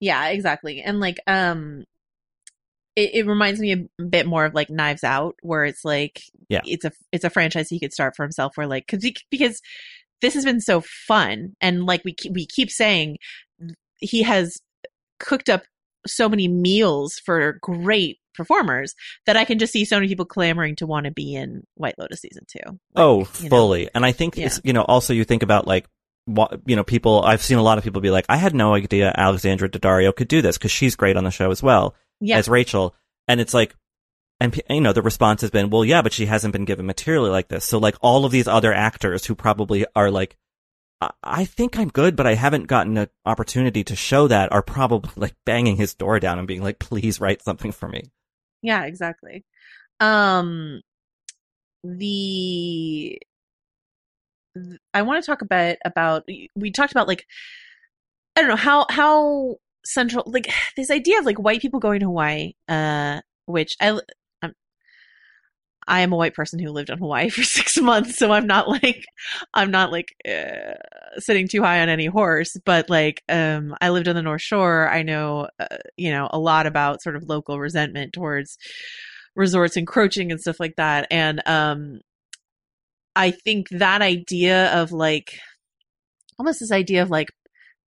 Yeah, 0.00 0.28
exactly. 0.28 0.82
And 0.82 1.00
like, 1.00 1.18
um, 1.26 1.84
it, 2.96 3.10
it 3.14 3.26
reminds 3.26 3.60
me 3.60 3.72
a 3.72 4.02
bit 4.02 4.26
more 4.26 4.44
of 4.44 4.54
like 4.54 4.70
Knives 4.70 5.04
Out, 5.04 5.34
where 5.42 5.64
it's 5.64 5.84
like, 5.84 6.22
Yeah. 6.48 6.60
it's 6.64 6.84
a 6.84 6.92
it's 7.12 7.24
a 7.24 7.30
franchise 7.30 7.68
he 7.68 7.80
could 7.80 7.92
start 7.92 8.14
for 8.16 8.22
himself. 8.24 8.56
Where 8.56 8.66
like, 8.66 8.86
cause 8.86 9.02
he, 9.02 9.16
because 9.30 9.60
this 10.20 10.34
has 10.34 10.44
been 10.44 10.60
so 10.60 10.80
fun, 10.80 11.54
and 11.60 11.86
like 11.86 12.04
we 12.04 12.14
we 12.30 12.46
keep 12.46 12.70
saying, 12.70 13.18
he 13.98 14.22
has 14.22 14.58
cooked 15.20 15.48
up 15.48 15.62
so 16.06 16.28
many 16.28 16.48
meals 16.48 17.20
for 17.24 17.58
great 17.62 18.18
performers 18.34 18.94
that 19.26 19.36
I 19.36 19.44
can 19.44 19.58
just 19.58 19.72
see 19.72 19.84
so 19.84 19.96
many 19.96 20.08
people 20.08 20.24
clamoring 20.26 20.76
to 20.76 20.86
want 20.86 21.06
to 21.06 21.12
be 21.12 21.34
in 21.34 21.62
White 21.74 21.94
Lotus 21.98 22.20
season 22.20 22.44
two. 22.48 22.78
oh 22.96 23.20
you 23.38 23.44
know. 23.44 23.48
fully 23.48 23.88
and 23.94 24.04
i 24.04 24.12
think 24.12 24.36
it's 24.38 24.60
you 24.64 24.72
know 24.72 24.82
also 24.82 25.12
you 25.12 25.24
think 25.24 25.42
about 25.42 25.66
like 25.66 25.86
you 26.66 26.74
know 26.76 26.84
people 26.84 27.22
i've 27.22 27.42
seen 27.42 27.58
a 27.58 27.62
lot 27.62 27.76
of 27.78 27.84
people 27.84 28.00
be 28.00 28.10
like 28.10 28.24
i 28.28 28.36
had 28.36 28.54
no 28.54 28.74
idea 28.74 29.12
alexandra 29.16 29.68
daddario 29.68 30.14
could 30.14 30.28
do 30.28 30.40
this 30.40 30.56
because 30.56 30.70
she's 30.70 30.96
great 30.96 31.16
on 31.16 31.24
the 31.24 31.30
show 31.30 31.50
as 31.50 31.62
well 31.62 31.94
Yeah. 32.20 32.38
as 32.38 32.48
rachel 32.48 32.94
and 33.28 33.40
it's 33.40 33.52
like 33.54 33.74
and 34.40 34.58
you 34.70 34.80
know 34.80 34.92
the 34.94 35.02
response 35.02 35.42
has 35.42 35.50
been 35.50 35.68
well 35.70 35.84
yeah 35.84 36.00
but 36.02 36.12
she 36.12 36.26
hasn't 36.26 36.52
been 36.52 36.64
given 36.64 36.86
material 36.86 37.28
like 37.30 37.48
this 37.48 37.64
so 37.64 37.78
like 37.78 37.96
all 38.00 38.24
of 38.24 38.32
these 38.32 38.48
other 38.48 38.72
actors 38.72 39.26
who 39.26 39.34
probably 39.34 39.84
are 39.94 40.10
like 40.10 40.36
I- 41.00 41.10
I 41.22 41.44
think 41.44 41.76
I'm 41.76 41.88
good, 41.88 42.14
but 42.16 42.26
I 42.26 42.34
haven't 42.34 42.68
gotten 42.68 42.96
an 42.96 43.08
opportunity 43.26 43.82
to 43.84 43.96
show 43.96 44.28
that 44.28 44.52
are 44.52 44.62
probably 44.62 45.10
like 45.16 45.34
banging 45.44 45.76
his 45.76 45.92
door 45.94 46.20
down 46.20 46.38
and 46.38 46.46
being 46.48 46.62
like, 46.62 46.78
please 46.78 47.20
write 47.20 47.42
something 47.42 47.72
for 47.72 47.88
me. 47.88 48.04
Yeah, 48.64 48.84
exactly. 48.86 49.44
Um 50.00 50.82
the 51.84 53.18
th- 54.56 54.78
I 54.92 55.02
want 55.02 55.22
to 55.22 55.26
talk 55.26 55.42
a 55.42 55.46
bit 55.46 55.78
about 55.84 56.24
we 56.54 56.70
talked 56.70 56.92
about 56.92 57.08
like 57.08 57.26
I 58.36 58.40
don't 58.40 58.48
know 58.50 58.56
how 58.56 58.86
how 58.90 59.56
central 59.84 60.24
like 60.26 60.48
this 60.76 60.90
idea 60.90 61.18
of 61.18 61.24
like 61.26 61.38
white 61.38 61.60
people 61.60 61.80
going 61.80 62.00
to 62.00 62.06
Hawaii 62.06 62.52
uh 62.68 63.20
which 63.46 63.76
I 63.80 64.00
I 65.86 66.00
am 66.00 66.12
a 66.12 66.16
white 66.16 66.34
person 66.34 66.58
who 66.58 66.70
lived 66.70 66.90
in 66.90 66.98
Hawaii 66.98 67.28
for 67.30 67.42
6 67.42 67.78
months 67.78 68.16
so 68.16 68.32
I'm 68.32 68.46
not 68.46 68.68
like 68.68 69.04
I'm 69.52 69.70
not 69.70 69.92
like 69.92 70.14
uh, 70.28 70.74
sitting 71.18 71.48
too 71.48 71.62
high 71.62 71.80
on 71.80 71.88
any 71.88 72.06
horse 72.06 72.56
but 72.64 72.90
like 72.90 73.22
um 73.28 73.74
I 73.80 73.90
lived 73.90 74.08
on 74.08 74.14
the 74.14 74.22
North 74.22 74.42
Shore. 74.42 74.88
I 74.88 75.02
know 75.02 75.48
uh, 75.58 75.76
you 75.96 76.10
know 76.10 76.28
a 76.32 76.38
lot 76.38 76.66
about 76.66 77.02
sort 77.02 77.16
of 77.16 77.28
local 77.28 77.58
resentment 77.58 78.12
towards 78.12 78.58
resorts 79.36 79.76
encroaching 79.76 80.30
and 80.30 80.40
stuff 80.40 80.60
like 80.60 80.76
that 80.76 81.06
and 81.10 81.42
um 81.46 82.00
I 83.16 83.30
think 83.30 83.68
that 83.70 84.02
idea 84.02 84.72
of 84.74 84.92
like 84.92 85.38
almost 86.38 86.60
this 86.60 86.72
idea 86.72 87.02
of 87.02 87.10
like 87.10 87.30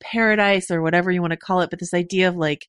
paradise 0.00 0.70
or 0.70 0.82
whatever 0.82 1.10
you 1.10 1.20
want 1.20 1.32
to 1.32 1.36
call 1.36 1.60
it, 1.62 1.70
but 1.70 1.78
this 1.78 1.94
idea 1.94 2.28
of 2.28 2.36
like 2.36 2.68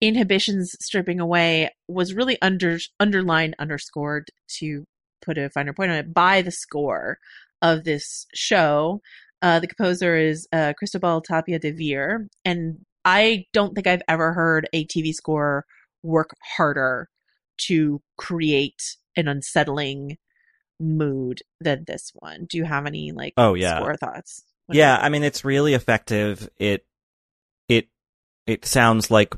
inhibitions 0.00 0.74
stripping 0.80 1.20
away 1.20 1.70
was 1.88 2.14
really 2.14 2.40
under 2.42 2.78
underlined, 3.00 3.54
underscored 3.58 4.30
to 4.58 4.84
put 5.22 5.38
a 5.38 5.50
finer 5.50 5.72
point 5.72 5.90
on 5.90 5.98
it, 5.98 6.14
by 6.14 6.42
the 6.42 6.50
score 6.50 7.18
of 7.62 7.84
this 7.84 8.26
show. 8.34 9.00
Uh, 9.40 9.60
the 9.60 9.66
composer 9.66 10.16
is 10.16 10.48
uh, 10.52 10.72
Cristobal 10.76 11.20
Tapia 11.20 11.58
de 11.58 11.70
Veer, 11.70 12.28
and 12.44 12.78
I 13.04 13.46
don't 13.52 13.74
think 13.74 13.86
I've 13.86 14.02
ever 14.08 14.32
heard 14.32 14.68
a 14.72 14.84
TV 14.86 15.12
score 15.12 15.64
work 16.02 16.34
harder 16.56 17.08
to 17.66 18.00
create 18.16 18.96
an 19.16 19.28
unsettling 19.28 20.18
mood 20.80 21.40
than 21.60 21.84
this 21.86 22.12
one. 22.14 22.46
Do 22.48 22.56
you 22.56 22.64
have 22.64 22.86
any 22.86 23.12
like 23.12 23.34
oh 23.36 23.54
yeah 23.54 23.78
score 23.78 23.96
thoughts? 23.96 24.44
What 24.66 24.76
yeah, 24.76 24.96
I 24.96 25.08
mean 25.08 25.22
it's 25.22 25.44
really 25.44 25.74
effective. 25.74 26.48
It 26.58 26.84
it 27.68 27.88
it 28.46 28.64
sounds 28.64 29.10
like 29.10 29.34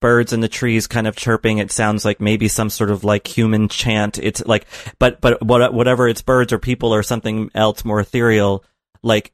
birds 0.00 0.32
in 0.32 0.40
the 0.40 0.48
trees 0.48 0.86
kind 0.86 1.06
of 1.06 1.16
chirping. 1.16 1.58
It 1.58 1.70
sounds 1.70 2.04
like 2.04 2.20
maybe 2.20 2.48
some 2.48 2.70
sort 2.70 2.90
of 2.90 3.04
like 3.04 3.26
human 3.26 3.68
chant. 3.68 4.18
It's 4.18 4.44
like, 4.46 4.66
but, 4.98 5.20
but 5.20 5.42
what, 5.42 5.72
whatever 5.72 6.08
it's 6.08 6.22
birds 6.22 6.52
or 6.52 6.58
people 6.58 6.92
or 6.92 7.02
something 7.02 7.50
else 7.54 7.84
more 7.84 8.00
ethereal, 8.00 8.64
like 9.02 9.32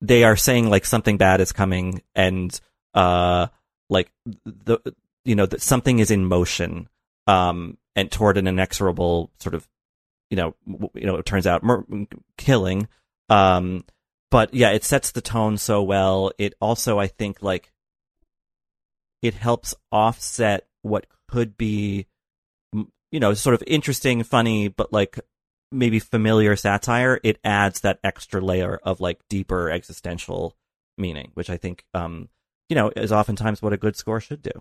they 0.00 0.24
are 0.24 0.36
saying 0.36 0.68
like 0.68 0.84
something 0.84 1.16
bad 1.16 1.40
is 1.40 1.52
coming 1.52 2.02
and, 2.14 2.60
uh, 2.94 3.46
like 3.88 4.10
the, 4.44 4.78
you 5.24 5.34
know, 5.34 5.46
that 5.46 5.62
something 5.62 5.98
is 5.98 6.10
in 6.10 6.24
motion, 6.24 6.88
um, 7.26 7.78
and 7.94 8.10
toward 8.10 8.38
an 8.38 8.46
inexorable 8.46 9.30
sort 9.38 9.54
of, 9.54 9.68
you 10.30 10.36
know, 10.36 10.54
you 10.94 11.06
know, 11.06 11.16
it 11.16 11.26
turns 11.26 11.46
out 11.46 11.62
mur- 11.62 11.86
killing. 12.36 12.88
Um, 13.28 13.84
but 14.30 14.54
yeah, 14.54 14.70
it 14.70 14.84
sets 14.84 15.12
the 15.12 15.20
tone 15.20 15.58
so 15.58 15.82
well. 15.82 16.32
It 16.38 16.54
also, 16.60 16.98
I 16.98 17.06
think, 17.06 17.42
like 17.42 17.70
it 19.22 19.34
helps 19.34 19.74
offset 19.90 20.66
what 20.82 21.06
could 21.28 21.56
be, 21.56 22.06
you 22.72 23.20
know, 23.20 23.34
sort 23.34 23.54
of 23.54 23.62
interesting, 23.66 24.22
funny, 24.24 24.68
but 24.68 24.92
like 24.92 25.18
maybe 25.70 25.98
familiar 25.98 26.56
satire. 26.56 27.20
It 27.22 27.38
adds 27.44 27.80
that 27.80 28.00
extra 28.04 28.40
layer 28.40 28.80
of 28.82 29.00
like 29.00 29.20
deeper 29.28 29.70
existential 29.70 30.56
meaning, 30.98 31.30
which 31.34 31.48
I 31.48 31.56
think, 31.56 31.84
um, 31.94 32.28
you 32.68 32.76
know, 32.76 32.90
is 32.94 33.12
oftentimes 33.12 33.62
what 33.62 33.72
a 33.72 33.78
good 33.78 33.96
score 33.96 34.20
should 34.20 34.42
do. 34.42 34.52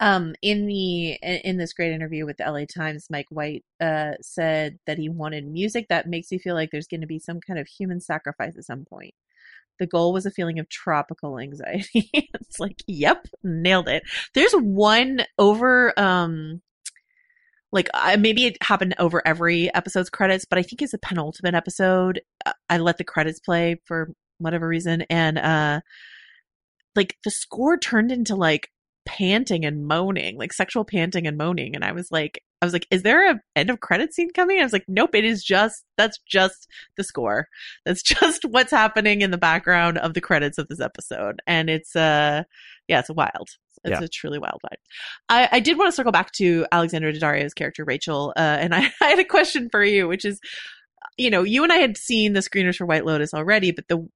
Um, 0.00 0.36
in 0.42 0.66
the 0.66 1.18
in 1.22 1.56
this 1.56 1.72
great 1.72 1.92
interview 1.92 2.24
with 2.24 2.36
the 2.36 2.44
LA 2.48 2.66
Times, 2.66 3.08
Mike 3.10 3.26
White 3.30 3.64
uh, 3.80 4.12
said 4.20 4.78
that 4.86 4.96
he 4.96 5.08
wanted 5.08 5.44
music 5.44 5.88
that 5.88 6.06
makes 6.06 6.30
you 6.30 6.38
feel 6.38 6.54
like 6.54 6.70
there's 6.70 6.86
going 6.86 7.00
to 7.00 7.06
be 7.08 7.18
some 7.18 7.40
kind 7.40 7.58
of 7.58 7.66
human 7.66 8.00
sacrifice 8.00 8.56
at 8.56 8.64
some 8.64 8.84
point. 8.84 9.14
The 9.78 9.86
goal 9.86 10.12
was 10.12 10.26
a 10.26 10.30
feeling 10.30 10.58
of 10.58 10.68
tropical 10.68 11.38
anxiety. 11.38 12.10
it's 12.12 12.58
like, 12.58 12.82
yep, 12.86 13.26
nailed 13.42 13.88
it. 13.88 14.02
There's 14.34 14.52
one 14.52 15.22
over, 15.38 15.98
um, 15.98 16.62
like 17.70 17.90
maybe 18.18 18.46
it 18.46 18.62
happened 18.62 18.94
over 18.98 19.26
every 19.26 19.72
episode's 19.74 20.10
credits, 20.10 20.44
but 20.44 20.58
I 20.58 20.62
think 20.62 20.80
it's 20.80 20.94
a 20.94 20.98
penultimate 20.98 21.54
episode. 21.54 22.20
Uh, 22.46 22.52
I 22.70 22.78
let 22.78 22.96
the 22.96 23.04
credits 23.04 23.40
play 23.40 23.76
for 23.84 24.10
whatever 24.38 24.66
reason, 24.66 25.02
and 25.10 25.38
uh, 25.38 25.80
like 26.96 27.16
the 27.24 27.30
score 27.30 27.76
turned 27.76 28.10
into 28.10 28.34
like 28.36 28.70
panting 29.04 29.64
and 29.66 29.86
moaning, 29.86 30.38
like 30.38 30.52
sexual 30.52 30.84
panting 30.84 31.26
and 31.26 31.36
moaning, 31.36 31.74
and 31.74 31.84
I 31.84 31.92
was 31.92 32.10
like, 32.10 32.42
I 32.60 32.66
was 32.66 32.72
like, 32.72 32.86
is 32.90 33.02
there 33.02 33.30
a 33.30 33.40
end 33.54 33.70
of 33.70 33.80
credit 33.80 34.12
scene 34.12 34.32
coming? 34.32 34.58
I 34.60 34.64
was 34.64 34.72
like, 34.72 34.84
nope, 34.88 35.14
it 35.14 35.24
is 35.24 35.44
just 35.44 35.84
that's 35.96 36.18
just 36.28 36.66
the 36.96 37.04
score. 37.04 37.48
That's 37.84 38.02
just 38.14 38.44
what's 38.44 38.70
happening 38.72 39.20
in 39.20 39.30
the 39.30 39.38
background 39.38 39.98
of 39.98 40.14
the 40.14 40.20
credits 40.20 40.58
of 40.58 40.68
this 40.68 40.80
episode. 40.80 41.40
And 41.46 41.70
it's 41.70 41.94
uh 41.94 42.42
yeah, 42.88 43.00
it's 43.00 43.10
wild. 43.10 43.48
It's 43.84 44.00
Yeah. 44.00 44.04
a 44.04 44.08
truly 44.08 44.38
wild 44.40 44.60
vibe. 44.64 44.78
I, 45.28 45.48
I 45.52 45.60
did 45.60 45.78
want 45.78 45.88
to 45.88 45.94
circle 45.94 46.10
back 46.10 46.32
to 46.32 46.66
Alexandra 46.72 47.12
Daddario's 47.12 47.54
character, 47.54 47.84
Rachel, 47.84 48.32
uh, 48.36 48.40
and 48.40 48.74
I, 48.74 48.90
I 49.00 49.06
had 49.06 49.18
a 49.20 49.24
question 49.24 49.68
for 49.70 49.84
you, 49.84 50.08
which 50.08 50.24
is, 50.24 50.40
you 51.16 51.30
know, 51.30 51.44
you 51.44 51.62
and 51.62 51.72
I 51.72 51.76
had 51.76 51.96
seen 51.96 52.32
the 52.32 52.40
screeners 52.40 52.76
for 52.76 52.86
White 52.86 53.04
Lotus 53.04 53.32
already, 53.34 53.70
but 53.70 53.86
the 53.88 54.08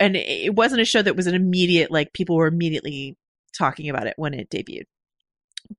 and 0.00 0.16
it 0.16 0.56
wasn't 0.56 0.80
a 0.80 0.84
show 0.84 1.00
that 1.00 1.14
was 1.14 1.28
an 1.28 1.36
immediate 1.36 1.90
like 1.92 2.12
people 2.12 2.34
were 2.34 2.48
immediately 2.48 3.16
talking 3.56 3.88
about 3.88 4.08
it 4.08 4.14
when 4.16 4.34
it 4.34 4.50
debuted, 4.50 4.86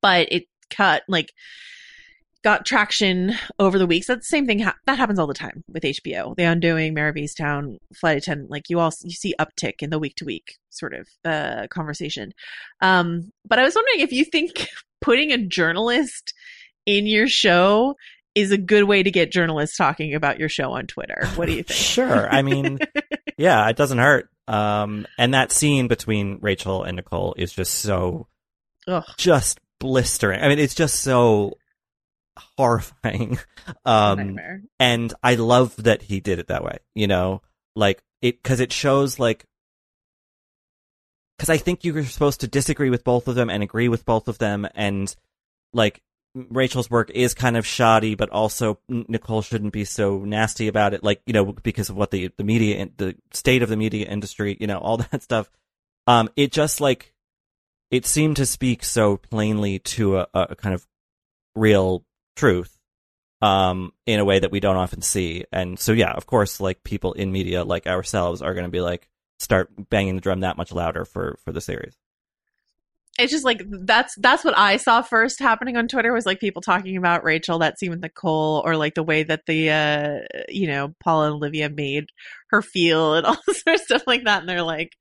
but 0.02 0.32
it 0.32 0.46
cut 0.70 1.04
like 1.10 1.34
got 2.46 2.64
traction 2.64 3.34
over 3.58 3.80
the 3.80 3.88
weeks. 3.88 4.06
That's 4.06 4.20
the 4.20 4.38
same 4.38 4.46
thing 4.46 4.60
ha- 4.60 4.76
that 4.86 5.00
happens 5.00 5.18
all 5.18 5.26
the 5.26 5.34
time 5.34 5.64
with 5.68 5.82
HBO. 5.82 6.36
The 6.36 6.44
Undoing, 6.44 6.94
Mare 6.94 7.10
of 7.10 7.16
Easttown, 7.16 7.78
Flight 7.96 8.18
Attendant. 8.18 8.52
Like 8.52 8.70
you 8.70 8.80
all 8.80 8.94
you 9.04 9.16
see 9.16 9.34
uptick 9.40 9.82
in 9.82 9.90
the 9.90 9.98
week 9.98 10.14
to 10.18 10.26
week 10.26 10.58
sort 10.70 10.94
of 10.94 11.08
uh, 11.26 11.66
conversation. 11.72 12.34
Um, 12.82 13.32
but 13.48 13.58
I 13.58 13.64
was 13.64 13.74
wondering 13.74 14.02
if 14.02 14.12
you 14.12 14.24
think 14.24 14.70
putting 15.02 15.32
a 15.32 15.40
journalist 15.40 16.36
in 16.86 17.08
your 17.08 17.28
show 17.28 17.96
is 18.36 18.52
a 18.52 18.60
good 18.60 18.84
way 18.84 19.02
to 19.02 19.10
get 19.10 19.32
journalists 19.32 19.76
talking 19.76 20.14
about 20.14 20.38
your 20.38 20.50
show 20.50 20.72
on 20.74 20.86
Twitter. 20.86 21.28
What 21.36 21.48
do 21.48 21.54
you 21.54 21.64
think? 21.64 21.80
Sure. 21.80 22.30
I 22.30 22.44
mean, 22.44 22.78
yeah, 23.38 23.68
it 23.70 23.76
doesn't 23.76 23.98
hurt. 23.98 24.30
Um, 24.48 25.08
and 25.18 25.34
that 25.34 25.52
scene 25.52 25.88
between 25.88 26.38
Rachel 26.42 26.84
and 26.84 26.98
Nicole 26.98 27.34
is 27.38 27.52
just 27.52 27.74
so, 27.74 28.28
Ugh. 28.88 29.04
just 29.18 29.60
blistering. 29.80 30.42
I 30.42 30.48
mean, 30.48 30.60
it's 30.60 30.76
just 30.76 31.00
so 31.02 31.58
horrifying. 32.58 33.40
Um, 33.84 34.38
and 34.80 35.12
I 35.24 35.36
love 35.36 35.76
that 35.84 36.04
he 36.04 36.20
did 36.20 36.38
it 36.38 36.48
that 36.48 36.64
way, 36.64 36.78
you 36.94 37.08
know, 37.08 37.42
like 37.76 38.04
it, 38.22 38.44
cause 38.44 38.60
it 38.60 38.72
shows 38.72 39.18
like, 39.18 39.46
cause 41.40 41.50
I 41.50 41.58
think 41.58 41.84
you're 41.84 42.04
supposed 42.06 42.42
to 42.42 42.48
disagree 42.48 42.92
with 42.92 43.04
both 43.04 43.28
of 43.28 43.34
them 43.34 43.50
and 43.50 43.64
agree 43.64 43.90
with 43.90 44.06
both 44.06 44.28
of 44.28 44.38
them. 44.38 44.68
And 44.76 45.16
like 45.74 46.04
Rachel's 46.36 46.90
work 46.90 47.10
is 47.12 47.34
kind 47.34 47.58
of 47.58 47.66
shoddy, 47.66 48.14
but 48.14 48.30
also 48.30 48.80
Nicole 48.88 49.42
shouldn't 49.42 49.74
be 49.74 49.86
so 49.86 50.20
nasty 50.20 50.68
about 50.68 50.94
it. 50.94 51.04
Like, 51.04 51.22
you 51.26 51.34
know, 51.34 51.54
because 51.54 51.90
of 51.90 51.96
what 51.96 52.12
the, 52.12 52.32
the 52.38 52.44
media, 52.44 52.88
the 52.98 53.16
state 53.32 53.64
of 53.64 53.70
the 53.70 53.78
media 53.78 54.08
industry, 54.08 54.58
you 54.60 54.68
know, 54.68 54.78
all 54.78 54.98
that 55.12 55.24
stuff. 55.24 55.50
Um, 56.06 56.30
it 56.36 56.52
just 56.52 56.82
like, 56.82 57.14
it 57.90 58.06
seemed 58.06 58.36
to 58.38 58.46
speak 58.46 58.84
so 58.84 59.18
plainly 59.18 59.80
to 59.80 60.18
a, 60.18 60.28
a 60.34 60.56
kind 60.56 60.76
of 60.76 60.86
real 61.56 62.04
truth, 62.36 62.78
um, 63.42 63.92
in 64.06 64.20
a 64.20 64.26
way 64.26 64.40
that 64.40 64.52
we 64.52 64.60
don't 64.60 64.78
often 64.78 65.02
see. 65.02 65.46
And 65.52 65.80
so, 65.80 65.92
yeah, 65.92 66.12
of 66.12 66.26
course, 66.26 66.60
like 66.60 66.84
people 66.84 67.14
in 67.14 67.32
media 67.32 67.64
like 67.64 67.88
ourselves 67.88 68.42
are 68.42 68.54
going 68.54 68.66
to 68.66 68.72
be 68.72 68.82
like, 68.82 69.08
start 69.40 69.70
banging 69.90 70.16
the 70.16 70.22
drum 70.22 70.42
that 70.42 70.58
much 70.58 70.72
louder 70.72 71.06
for, 71.06 71.38
for 71.44 71.52
the 71.52 71.62
series. 71.62 71.96
it's 73.18 73.32
just 73.32 73.46
like 73.46 73.62
that's 73.70 74.16
that's 74.18 74.44
what 74.44 74.58
I 74.58 74.78
saw 74.78 75.02
first 75.02 75.40
happening 75.40 75.78
on 75.78 75.88
Twitter 75.88 76.14
was 76.14 76.26
like 76.26 76.40
people 76.40 76.62
talking 76.62 76.98
about 76.98 77.24
Rachel 77.24 77.60
that 77.60 77.80
scene 77.80 77.90
with 77.92 78.02
Nicole 78.02 78.62
or 78.66 78.76
like 78.76 78.94
the 78.96 79.04
way 79.04 79.24
that 79.24 79.46
the 79.48 79.70
uh 79.72 80.20
you 80.50 80.68
know 80.68 80.94
Paula 81.02 81.28
and 81.28 81.36
Olivia 81.36 81.70
made 81.70 82.06
her 82.50 82.62
feel 82.62 83.16
and 83.16 83.26
all 83.28 83.38
sort 83.50 83.76
of 83.76 83.82
stuff 83.82 84.04
like 84.06 84.26
that 84.26 84.42
and 84.42 84.50
they're 84.50 84.62
like 84.64 84.92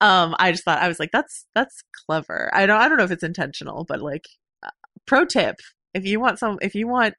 um 0.00 0.36
I 0.38 0.52
just 0.52 0.64
thought 0.64 0.82
I 0.82 0.88
was 0.88 1.00
like 1.00 1.10
that's 1.12 1.46
that's 1.54 1.82
clever 2.06 2.50
I 2.54 2.66
don't 2.66 2.80
I 2.80 2.88
don't 2.88 2.98
know 2.98 3.04
if 3.04 3.10
it's 3.10 3.24
intentional 3.24 3.84
but 3.84 4.00
like 4.00 4.26
uh, 4.62 4.70
pro 5.06 5.24
tip 5.24 5.56
if 5.98 6.06
you 6.06 6.20
want 6.20 6.38
some 6.38 6.58
if 6.62 6.74
you 6.74 6.86
want 6.88 7.14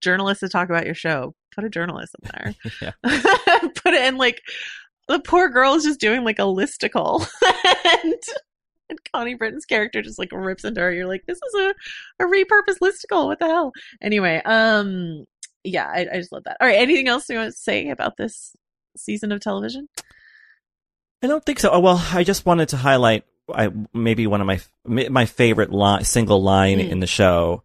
journalists 0.00 0.40
to 0.40 0.48
talk 0.48 0.68
about 0.68 0.84
your 0.84 0.94
show 0.94 1.34
put 1.54 1.64
a 1.64 1.70
journalist 1.70 2.14
in 2.22 2.30
there 2.34 2.54
Yeah. 2.82 2.90
put 3.76 3.94
it 3.94 4.06
in 4.06 4.16
like 4.18 4.42
the 5.08 5.18
poor 5.20 5.48
girl 5.48 5.74
is 5.74 5.84
just 5.84 6.00
doing 6.00 6.24
like 6.24 6.38
a 6.38 6.42
listicle 6.42 7.26
and 8.02 8.14
and 8.90 8.98
Connie 9.14 9.34
Britton's 9.34 9.64
character 9.64 10.02
just 10.02 10.18
like 10.18 10.30
rips 10.30 10.62
into 10.64 10.78
her. 10.82 10.92
You're 10.92 11.06
like, 11.06 11.24
this 11.26 11.38
is 11.38 11.54
a, 11.54 11.74
a 12.22 12.26
repurposed 12.26 12.80
listicle. 12.82 13.24
What 13.24 13.38
the 13.38 13.46
hell? 13.46 13.72
Anyway, 14.02 14.42
um, 14.44 15.24
yeah, 15.62 15.86
I, 15.86 16.06
I 16.12 16.16
just 16.18 16.32
love 16.32 16.44
that. 16.44 16.58
All 16.60 16.68
right, 16.68 16.76
anything 16.78 17.08
else 17.08 17.26
you 17.30 17.36
want 17.38 17.50
to 17.50 17.58
say 17.58 17.88
about 17.88 18.18
this 18.18 18.54
season 18.94 19.32
of 19.32 19.40
television? 19.40 19.88
I 21.22 21.28
don't 21.28 21.42
think 21.44 21.60
so. 21.60 21.70
Oh, 21.70 21.80
well, 21.80 22.04
I 22.12 22.24
just 22.24 22.44
wanted 22.44 22.68
to 22.70 22.76
highlight 22.76 23.24
I, 23.54 23.70
maybe 23.94 24.26
one 24.26 24.42
of 24.42 24.46
my 24.46 24.60
my 24.84 25.24
favorite 25.26 25.72
li- 25.72 26.04
single 26.04 26.42
line 26.42 26.78
Mm. 26.78 26.90
in 26.90 27.00
the 27.00 27.06
show 27.06 27.62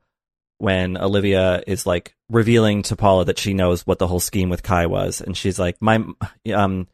when 0.59 0.95
Olivia 0.97 1.63
is 1.65 1.85
like 1.87 2.15
revealing 2.29 2.83
to 2.83 2.95
Paula 2.95 3.25
that 3.25 3.39
she 3.39 3.53
knows 3.53 3.87
what 3.87 3.97
the 3.97 4.07
whole 4.07 4.19
scheme 4.19 4.49
with 4.49 4.61
Kai 4.61 4.85
was, 4.85 5.19
and 5.19 5.35
she's 5.35 5.57
like, 5.59 5.77
"My 5.81 6.03
um." 6.53 6.87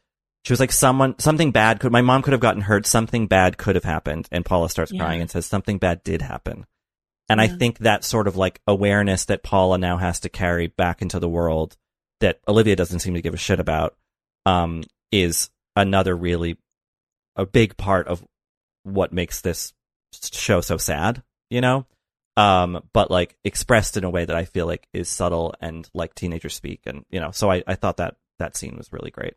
She 0.43 0.53
was 0.53 0.59
like, 0.59 0.72
someone, 0.72 1.18
something 1.18 1.49
bad 1.49 1.80
could, 1.80 1.91
my 1.91 2.03
mom 2.03 2.22
could 2.22 2.34
have 2.34 2.39
gotten 2.39 2.61
hurt. 2.61 2.86
Something 2.86 3.26
bad 3.26 3.57
could 3.57 3.74
have 3.74 3.84
happened. 3.84 4.28
And 4.32 4.45
Paula 4.45 4.70
starts 4.70 4.91
Yeah. 4.91 4.99
crying 4.99 5.20
and 5.20 5.28
says, 5.28 5.47
something 5.47 5.80
bad 5.80 6.03
did 6.03 6.22
happen. 6.22 6.68
And 7.28 7.41
I 7.41 7.47
think 7.47 7.80
that 7.80 8.03
sort 8.03 8.28
of 8.28 8.36
like 8.36 8.61
awareness 8.68 9.26
that 9.26 9.41
Paula 9.41 9.80
now 9.80 9.97
has 9.97 10.20
to 10.20 10.30
carry 10.30 10.68
back 10.68 11.01
into 11.01 11.20
the 11.20 11.28
world 11.28 11.76
that 12.20 12.41
Olivia 12.47 12.76
doesn't 12.76 12.99
seem 12.99 13.16
to 13.16 13.24
give 13.24 13.34
a 13.34 13.38
shit 13.38 13.59
about, 13.59 13.95
um, 14.45 14.84
is 15.11 15.49
another 15.76 16.16
really 16.16 16.59
a 17.36 17.47
big 17.47 17.76
part 17.76 18.07
of 18.07 18.24
what 18.84 19.11
makes 19.11 19.41
this 19.41 19.74
show 20.32 20.61
so 20.61 20.78
sad, 20.78 21.24
you 21.49 21.59
know? 21.59 21.88
Um, 22.38 22.84
but 22.92 23.10
like 23.10 23.38
expressed 23.44 23.96
in 23.96 24.04
a 24.04 24.10
way 24.10 24.26
that 24.26 24.36
I 24.36 24.44
feel 24.46 24.66
like 24.66 24.88
is 24.94 25.08
subtle 25.08 25.56
and 25.62 25.90
like 25.94 26.16
teenagers 26.16 26.54
speak. 26.54 26.82
And, 26.86 27.06
you 27.10 27.20
know, 27.20 27.32
so 27.32 27.50
I, 27.50 27.64
I 27.66 27.76
thought 27.76 27.98
that 27.98 28.16
that 28.40 28.58
scene 28.58 28.76
was 28.76 28.92
really 28.92 29.12
great. 29.12 29.36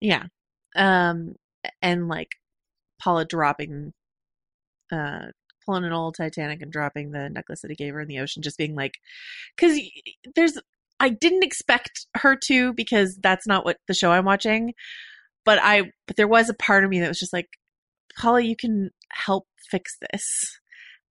Yeah. 0.00 0.24
Um, 0.74 1.34
and 1.82 2.08
like 2.08 2.36
Paula 2.98 3.26
dropping, 3.26 3.92
uh, 4.90 5.26
pulling 5.66 5.84
an 5.84 5.92
old 5.92 6.14
Titanic 6.16 6.62
and 6.62 6.72
dropping 6.72 7.10
the 7.10 7.28
necklace 7.28 7.60
that 7.60 7.70
he 7.70 7.76
gave 7.76 7.92
her 7.92 8.00
in 8.00 8.08
the 8.08 8.20
ocean, 8.20 8.42
just 8.42 8.56
being 8.56 8.74
like, 8.74 8.94
because 9.54 9.78
there's 10.34 10.58
I 11.00 11.10
didn't 11.10 11.44
expect 11.44 12.06
her 12.16 12.36
to 12.46 12.72
because 12.72 13.18
that's 13.22 13.46
not 13.46 13.64
what 13.64 13.76
the 13.86 13.94
show 13.94 14.10
I'm 14.10 14.24
watching. 14.24 14.74
But 15.44 15.58
I, 15.62 15.92
but 16.06 16.16
there 16.16 16.28
was 16.28 16.48
a 16.48 16.54
part 16.54 16.84
of 16.84 16.90
me 16.90 17.00
that 17.00 17.08
was 17.08 17.18
just 17.18 17.32
like, 17.32 17.48
Paula, 18.18 18.40
you 18.40 18.56
can 18.56 18.90
help 19.10 19.46
fix 19.70 19.96
this. 20.12 20.58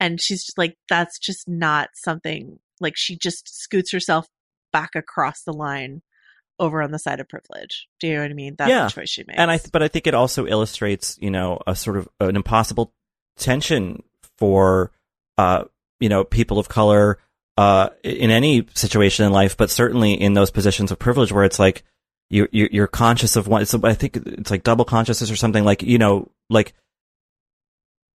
And 0.01 0.21
she's 0.21 0.45
just 0.45 0.59
like, 0.59 0.77
that's 0.89 1.19
just 1.19 1.49
not 1.49 1.91
something 1.95 2.59
like 2.81 2.95
she 2.97 3.17
just 3.17 3.63
scoots 3.63 3.93
herself 3.93 4.27
back 4.73 4.91
across 4.95 5.43
the 5.43 5.53
line 5.53 6.03
over 6.59 6.83
on 6.83 6.91
the 6.91 6.99
side 6.99 7.21
of 7.21 7.29
privilege. 7.29 7.87
Do 8.01 8.09
you 8.09 8.15
know 8.15 8.23
what 8.23 8.31
I 8.31 8.35
mean? 8.35 8.55
That's 8.59 8.69
yeah. 8.69 8.85
the 8.85 8.91
choice 8.91 9.11
she 9.11 9.25
makes. 9.27 9.39
And 9.39 9.51
I, 9.51 9.61
but 9.73 9.83
I 9.83 9.89
think 9.89 10.07
it 10.07 10.15
also 10.15 10.47
illustrates, 10.47 11.17
you 11.21 11.31
know, 11.31 11.61
a 11.67 11.75
sort 11.75 11.97
of 11.97 12.09
an 12.21 12.37
impossible 12.37 12.93
tension 13.37 14.03
for, 14.39 14.93
uh, 15.39 15.65
you 16.01 16.09
know, 16.09 16.25
people 16.25 16.59
of 16.59 16.69
color, 16.69 17.19
uh, 17.57 17.91
in 18.03 18.31
any 18.31 18.67
situation 18.75 19.25
in 19.25 19.33
life, 19.33 19.57
but 19.57 19.71
certainly 19.71 20.13
in 20.13 20.35
those 20.35 20.51
positions 20.51 20.91
of 20.91 20.99
privilege 20.99 21.33
where 21.33 21.45
it's 21.45 21.59
like, 21.59 21.85
you, 22.31 22.49
you 22.51 22.69
you're 22.73 22.87
conscious 22.87 23.37
of 23.37 23.47
one. 23.47 23.63
It's, 23.63 23.75
I 23.75 23.95
think 23.95 24.17
it's 24.17 24.51
like 24.51 24.65
double 24.65 24.85
consciousness 24.85 25.31
or 25.31 25.37
something. 25.37 25.63
Like 25.63 25.83
you 25.83 25.99
know, 25.99 26.31
like, 26.49 26.73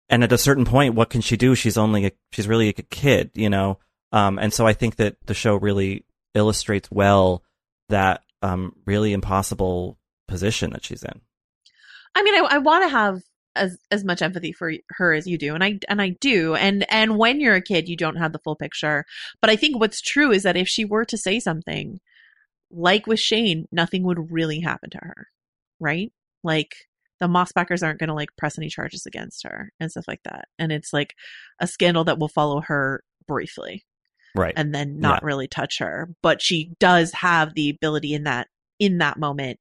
and 0.09 0.23
at 0.23 0.31
a 0.31 0.37
certain 0.37 0.65
point, 0.65 0.95
what 0.95 1.09
can 1.09 1.21
she 1.21 1.37
do? 1.37 1.55
She's 1.55 1.77
only 1.77 2.05
a, 2.05 2.11
she's 2.31 2.47
really 2.47 2.69
a 2.69 2.73
kid, 2.73 3.31
you 3.33 3.49
know. 3.49 3.79
Um, 4.11 4.39
and 4.39 4.53
so 4.53 4.65
I 4.65 4.73
think 4.73 4.95
that 4.97 5.17
the 5.25 5.33
show 5.33 5.55
really 5.55 6.05
illustrates 6.33 6.89
well 6.91 7.43
that 7.89 8.21
um 8.41 8.75
really 8.85 9.11
impossible 9.13 9.97
position 10.27 10.71
that 10.71 10.85
she's 10.85 11.03
in. 11.03 11.21
I 12.15 12.23
mean, 12.23 12.35
I, 12.35 12.55
I 12.55 12.57
want 12.59 12.83
to 12.83 12.89
have 12.89 13.21
as 13.55 13.77
as 13.91 14.03
much 14.03 14.21
empathy 14.21 14.53
for 14.53 14.73
her 14.91 15.13
as 15.13 15.27
you 15.27 15.37
do, 15.37 15.53
and 15.55 15.63
I 15.63 15.79
and 15.89 16.01
I 16.01 16.09
do. 16.09 16.55
And 16.55 16.85
and 16.91 17.17
when 17.17 17.39
you're 17.39 17.55
a 17.55 17.61
kid, 17.61 17.89
you 17.89 17.97
don't 17.97 18.17
have 18.17 18.31
the 18.31 18.39
full 18.39 18.55
picture. 18.55 19.05
But 19.41 19.49
I 19.49 19.55
think 19.55 19.79
what's 19.79 20.01
true 20.01 20.31
is 20.31 20.43
that 20.43 20.57
if 20.57 20.67
she 20.67 20.85
were 20.85 21.05
to 21.05 21.17
say 21.17 21.39
something, 21.39 21.99
like 22.71 23.07
with 23.07 23.19
Shane, 23.19 23.67
nothing 23.71 24.03
would 24.03 24.31
really 24.31 24.59
happen 24.61 24.89
to 24.91 24.99
her, 24.99 25.27
right? 25.79 26.11
Like 26.43 26.75
the 27.19 27.27
Mossbachers 27.27 27.83
aren't 27.83 27.99
going 27.99 28.09
to 28.09 28.13
like 28.13 28.29
press 28.37 28.57
any 28.57 28.69
charges 28.69 29.05
against 29.05 29.43
her 29.43 29.71
and 29.79 29.89
stuff 29.91 30.05
like 30.07 30.21
that. 30.23 30.45
And 30.59 30.71
it's 30.71 30.93
like 30.93 31.13
a 31.59 31.67
scandal 31.67 32.03
that 32.05 32.19
will 32.19 32.27
follow 32.27 32.61
her 32.61 33.03
briefly, 33.27 33.85
right? 34.35 34.53
And 34.55 34.73
then 34.73 34.99
not 34.99 35.21
Yeah. 35.21 35.25
really 35.27 35.47
touch 35.47 35.79
her. 35.79 36.09
But 36.21 36.41
she 36.41 36.73
does 36.79 37.11
have 37.13 37.53
the 37.55 37.69
ability 37.69 38.13
in 38.13 38.23
that 38.23 38.47
in 38.79 38.99
that 38.99 39.17
moment 39.17 39.59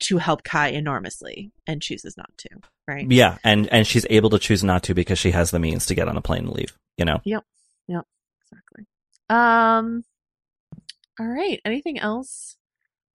to 0.00 0.18
help 0.18 0.44
Kai 0.44 0.68
enormously, 0.68 1.50
and 1.66 1.82
chooses 1.82 2.16
not 2.16 2.30
to, 2.38 2.48
right? 2.86 3.10
Yeah, 3.10 3.38
and 3.42 3.66
and 3.72 3.84
she's 3.86 4.06
able 4.08 4.30
to 4.30 4.38
choose 4.38 4.62
not 4.62 4.84
to 4.84 4.94
because 4.94 5.18
she 5.18 5.32
has 5.32 5.50
the 5.50 5.58
means 5.58 5.86
to 5.86 5.94
get 5.96 6.06
on 6.08 6.16
a 6.16 6.20
plane 6.22 6.44
and 6.44 6.52
leave. 6.52 6.76
You 6.96 7.04
know. 7.04 7.20
Yep. 7.24 7.42
Yep. 7.88 8.04
Exactly. 8.52 8.86
Um. 9.28 10.04
All 11.18 11.26
right. 11.26 11.60
Anything 11.64 11.98
else 11.98 12.56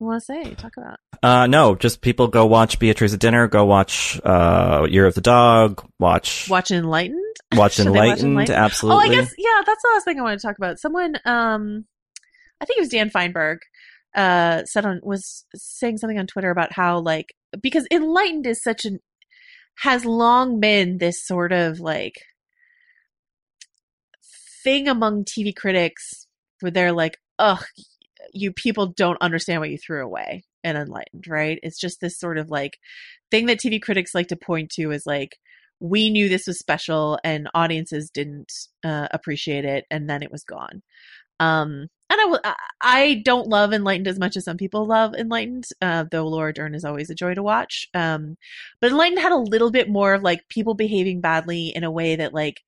want 0.04 0.22
to 0.22 0.26
say? 0.26 0.54
Talk 0.56 0.74
about. 0.78 1.00
Uh, 1.22 1.48
no, 1.48 1.76
just 1.76 2.02
people 2.02 2.28
go 2.28 2.46
watch 2.46 2.80
Beatriz 2.80 3.14
at 3.14 3.20
dinner. 3.20 3.48
Go 3.48 3.66
watch 3.66 4.20
uh, 4.24 4.88
Year 4.90 5.06
of 5.06 5.16
the 5.16 5.22
Dog. 5.22 5.86
Watch 6.00 6.50
Watch 6.50 6.72
Enlightened. 6.72 7.20
Watch 7.54 7.78
they 7.78 7.88
watch 7.88 8.20
Enlightened. 8.22 8.50
Absolutely. 8.50 9.06
Oh, 9.06 9.12
I 9.12 9.14
guess 9.14 9.34
yeah. 9.38 9.62
That's 9.66 9.82
the 9.84 9.90
last 9.94 10.06
thing 10.06 10.20
I 10.20 10.24
want 10.24 10.40
to 10.40 10.48
talk 10.48 10.58
about. 10.58 10.80
Someone, 10.80 11.16
um, 11.26 11.86
I 12.60 12.66
think 12.66 12.78
it 12.78 12.82
was 12.82 12.90
Dan 12.90 13.12
Fienberg, 13.12 13.58
uh, 14.16 14.64
said 14.66 14.86
on 14.86 15.02
was 15.04 15.46
saying 15.54 15.98
something 15.98 16.18
on 16.18 16.26
Twitter 16.26 16.50
about 16.50 16.74
how 16.74 17.00
like 17.00 17.36
because 17.62 17.88
Enlightened 17.92 18.48
is 18.48 18.64
such 18.64 18.86
an 18.86 19.00
has 19.78 20.06
long 20.06 20.60
been 20.60 20.98
this 20.98 21.24
sort 21.24 21.52
of 21.52 21.80
like 21.80 22.16
thing 24.64 24.88
among 24.88 25.26
TV 25.26 25.56
critics 25.56 26.28
where 26.62 26.72
they're 26.72 26.94
like, 26.94 27.18
ugh, 27.40 27.64
you 28.32 28.52
people 28.54 28.88
don't 28.88 29.22
understand 29.22 29.60
what 29.62 29.70
you 29.70 29.78
threw 29.78 30.04
away 30.04 30.44
in 30.64 30.76
Enlightened, 30.76 31.28
right? 31.28 31.60
It's 31.64 31.80
just 31.80 32.00
this 32.00 32.18
sort 32.18 32.38
of 32.38 32.50
like 32.50 32.78
thing 33.32 33.48
that 33.48 33.60
TV 33.60 33.82
critics 33.82 34.16
like 34.16 34.28
to 34.28 34.36
point 34.36 34.70
to 34.72 34.92
is 34.92 35.06
like, 35.06 35.38
we 35.80 36.10
knew 36.10 36.30
this 36.30 36.48
was 36.48 36.58
special 36.60 37.20
and 37.24 37.50
audiences 37.54 38.10
didn't 38.10 38.54
uh, 38.86 39.08
appreciate 39.12 39.66
it 39.66 39.86
and 39.92 40.10
then 40.10 40.24
it 40.24 40.32
was 40.32 40.44
gone. 40.44 40.82
Um, 41.40 41.88
and 42.10 42.22
I 42.22 42.26
will, 42.26 42.40
I- 42.82 43.22
don't 43.26 43.48
love 43.50 43.74
Enlightened 43.74 44.08
as 44.08 44.20
much 44.20 44.38
as 44.38 44.46
some 44.46 44.56
people 44.56 44.86
love 44.86 45.14
Enlightened, 45.16 45.66
uh, 45.82 46.06
though 46.10 46.28
Laura 46.28 46.54
Dern 46.54 46.76
is 46.76 46.86
always 46.86 47.10
a 47.10 47.16
joy 47.16 47.34
to 47.34 47.44
watch. 47.44 47.88
Um, 47.94 48.38
but 48.80 48.92
Enlightened 48.92 49.20
had 49.20 49.32
a 49.32 49.38
little 49.38 49.72
bit 49.72 49.90
more 49.90 50.14
of 50.14 50.22
like 50.24 50.48
people 50.48 50.76
behaving 50.76 51.20
badly 51.22 51.70
in 51.76 51.84
a 51.84 51.92
way 51.92 52.16
that 52.16 52.34
like 52.34 52.62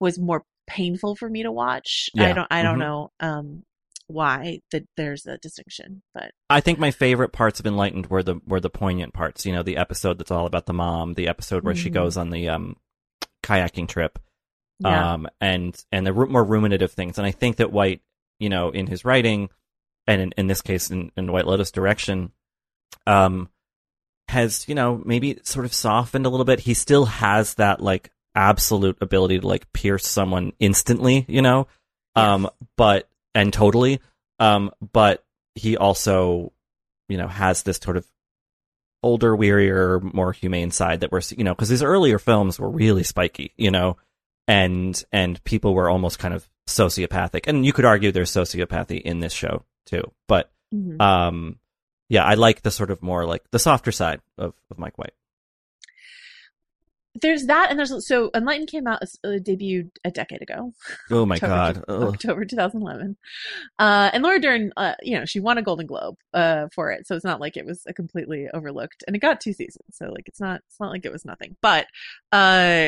was 0.00 0.18
more 0.18 0.44
painful 0.66 1.14
for 1.16 1.28
me 1.28 1.42
to 1.42 1.52
watch. 1.52 2.08
I 2.18 2.32
don't, 2.32 2.48
I 2.50 2.62
don't 2.62 2.76
Mhm. 2.76 2.80
know, 2.80 3.10
um, 3.20 3.64
why 4.08 4.60
that 4.72 4.84
there's 4.96 5.26
a 5.26 5.38
distinction, 5.38 6.02
but 6.14 6.32
I 6.50 6.60
think 6.60 6.78
my 6.78 6.90
favorite 6.90 7.32
parts 7.32 7.60
of 7.60 7.66
Enlightened 7.66 8.06
were 8.08 8.22
the 8.22 8.40
were 8.46 8.60
the 8.60 8.70
poignant 8.70 9.12
parts. 9.14 9.46
You 9.46 9.52
know, 9.52 9.62
the 9.62 9.76
episode 9.76 10.18
that's 10.18 10.30
all 10.30 10.46
about 10.46 10.66
the 10.66 10.72
mom, 10.72 11.14
the 11.14 11.28
episode 11.28 11.62
where 11.62 11.74
she 11.74 11.90
Mhm. 11.90 11.94
goes 11.94 12.16
on 12.16 12.30
the 12.30 12.48
um, 12.48 12.76
kayaking 13.44 13.86
trip, 13.88 14.18
Yeah. 14.80 15.12
um, 15.14 15.28
and 15.40 15.80
and 15.92 16.06
the 16.06 16.12
more 16.12 16.44
ruminative 16.44 16.90
things. 16.92 17.18
And 17.18 17.26
I 17.26 17.30
think 17.30 17.56
that 17.56 17.70
White, 17.72 18.00
you 18.40 18.48
know, 18.48 18.70
in 18.70 18.86
his 18.86 19.04
writing, 19.04 19.50
and 20.06 20.20
in, 20.22 20.32
in 20.36 20.46
this 20.46 20.62
case, 20.62 20.90
in, 20.90 21.12
in 21.16 21.30
White 21.30 21.46
Lotus 21.46 21.70
direction, 21.70 22.32
um, 23.06 23.48
has 24.28 24.66
you 24.68 24.74
know 24.74 25.00
maybe 25.04 25.38
sort 25.42 25.64
of 25.66 25.72
softened 25.74 26.26
a 26.26 26.28
little 26.30 26.44
bit. 26.46 26.60
He 26.60 26.74
still 26.74 27.04
has 27.06 27.54
that 27.54 27.80
like 27.80 28.10
absolute 28.34 28.96
ability 29.00 29.40
to 29.40 29.46
like 29.46 29.72
pierce 29.72 30.06
someone 30.06 30.52
instantly, 30.60 31.24
you 31.28 31.42
know, 31.42 31.66
um, 32.14 32.48
but 32.76 33.08
and 33.38 33.52
totally, 33.52 34.00
um, 34.40 34.70
but 34.92 35.24
he 35.54 35.76
also, 35.76 36.52
you 37.08 37.16
know, 37.18 37.28
has 37.28 37.62
this 37.62 37.78
sort 37.78 37.96
of 37.96 38.06
older, 39.02 39.36
wearier, 39.36 40.00
more 40.12 40.32
humane 40.32 40.70
side 40.70 41.00
that 41.00 41.12
we're, 41.12 41.20
you 41.36 41.44
know, 41.44 41.54
because 41.54 41.68
his 41.68 41.82
earlier 41.82 42.18
films 42.18 42.58
were 42.58 42.68
really 42.70 43.02
spiky, 43.04 43.52
you 43.56 43.70
know, 43.70 43.96
and 44.46 45.04
and 45.12 45.42
people 45.44 45.74
were 45.74 45.88
almost 45.90 46.18
kind 46.18 46.34
of 46.34 46.48
sociopathic, 46.68 47.46
and 47.46 47.64
you 47.64 47.72
could 47.72 47.84
argue 47.84 48.10
there's 48.12 48.30
sociopathy 48.30 49.00
in 49.00 49.20
this 49.20 49.32
show 49.32 49.64
too, 49.86 50.02
but 50.26 50.50
Mhm. 50.74 51.00
um, 51.00 51.58
yeah, 52.10 52.24
I 52.24 52.34
like 52.34 52.62
the 52.62 52.70
sort 52.70 52.90
of 52.90 53.02
more 53.02 53.24
like 53.24 53.42
the 53.52 53.58
softer 53.58 53.92
side 53.92 54.20
of 54.36 54.54
of 54.70 54.78
Mike 54.78 54.98
White. 54.98 55.14
There's 57.20 57.46
that, 57.46 57.70
and 57.70 57.78
there's 57.78 58.06
so 58.06 58.30
Enlightened 58.34 58.68
came 58.68 58.86
out, 58.86 59.02
uh, 59.02 59.28
debuted 59.28 59.90
a 60.04 60.10
decade 60.10 60.42
ago. 60.42 60.72
Oh 61.10 61.24
my 61.24 61.36
October, 61.36 61.84
god. 61.88 62.04
October 62.14 62.44
2011. 62.44 63.16
Uh, 63.78 64.10
and 64.12 64.22
Laura 64.22 64.38
Dern, 64.40 64.72
uh, 64.76 64.94
you 65.02 65.18
know, 65.18 65.24
she 65.24 65.40
won 65.40 65.56
a 65.58 65.62
Golden 65.62 65.86
Globe 65.86 66.16
uh, 66.34 66.66
for 66.74 66.90
it, 66.90 67.06
so 67.06 67.14
it's 67.16 67.24
not 67.24 67.40
like 67.40 67.56
it 67.56 67.64
was 67.64 67.82
a 67.86 67.94
completely 67.94 68.46
overlooked. 68.52 69.04
And 69.06 69.16
it 69.16 69.20
got 69.20 69.40
two 69.40 69.52
seasons, 69.52 69.84
so 69.92 70.06
like 70.06 70.28
it's 70.28 70.40
not 70.40 70.60
it's 70.68 70.78
not 70.80 70.90
like 70.90 71.04
it 71.06 71.12
was 71.12 71.24
nothing. 71.24 71.56
But 71.62 71.86
uh, 72.32 72.36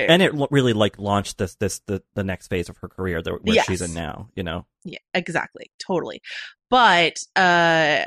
and 0.09 0.21
it 0.23 0.33
really 0.51 0.73
like 0.75 0.99
launched 0.99 1.39
this 1.39 1.55
this 1.57 1.81
the 1.87 2.03
the 2.15 2.25
next 2.25 2.49
phase 2.49 2.69
of 2.69 2.77
her 2.79 2.89
career 2.89 3.23
that 3.23 3.33
where 3.45 3.55
Yes. 3.55 3.67
she's 3.67 3.83
in 3.83 3.95
now, 3.95 4.29
you 4.35 4.43
know. 4.43 4.67
Yeah, 4.85 4.99
exactly. 5.15 5.71
Totally. 5.79 6.21
But 6.69 7.17
uh 7.37 8.05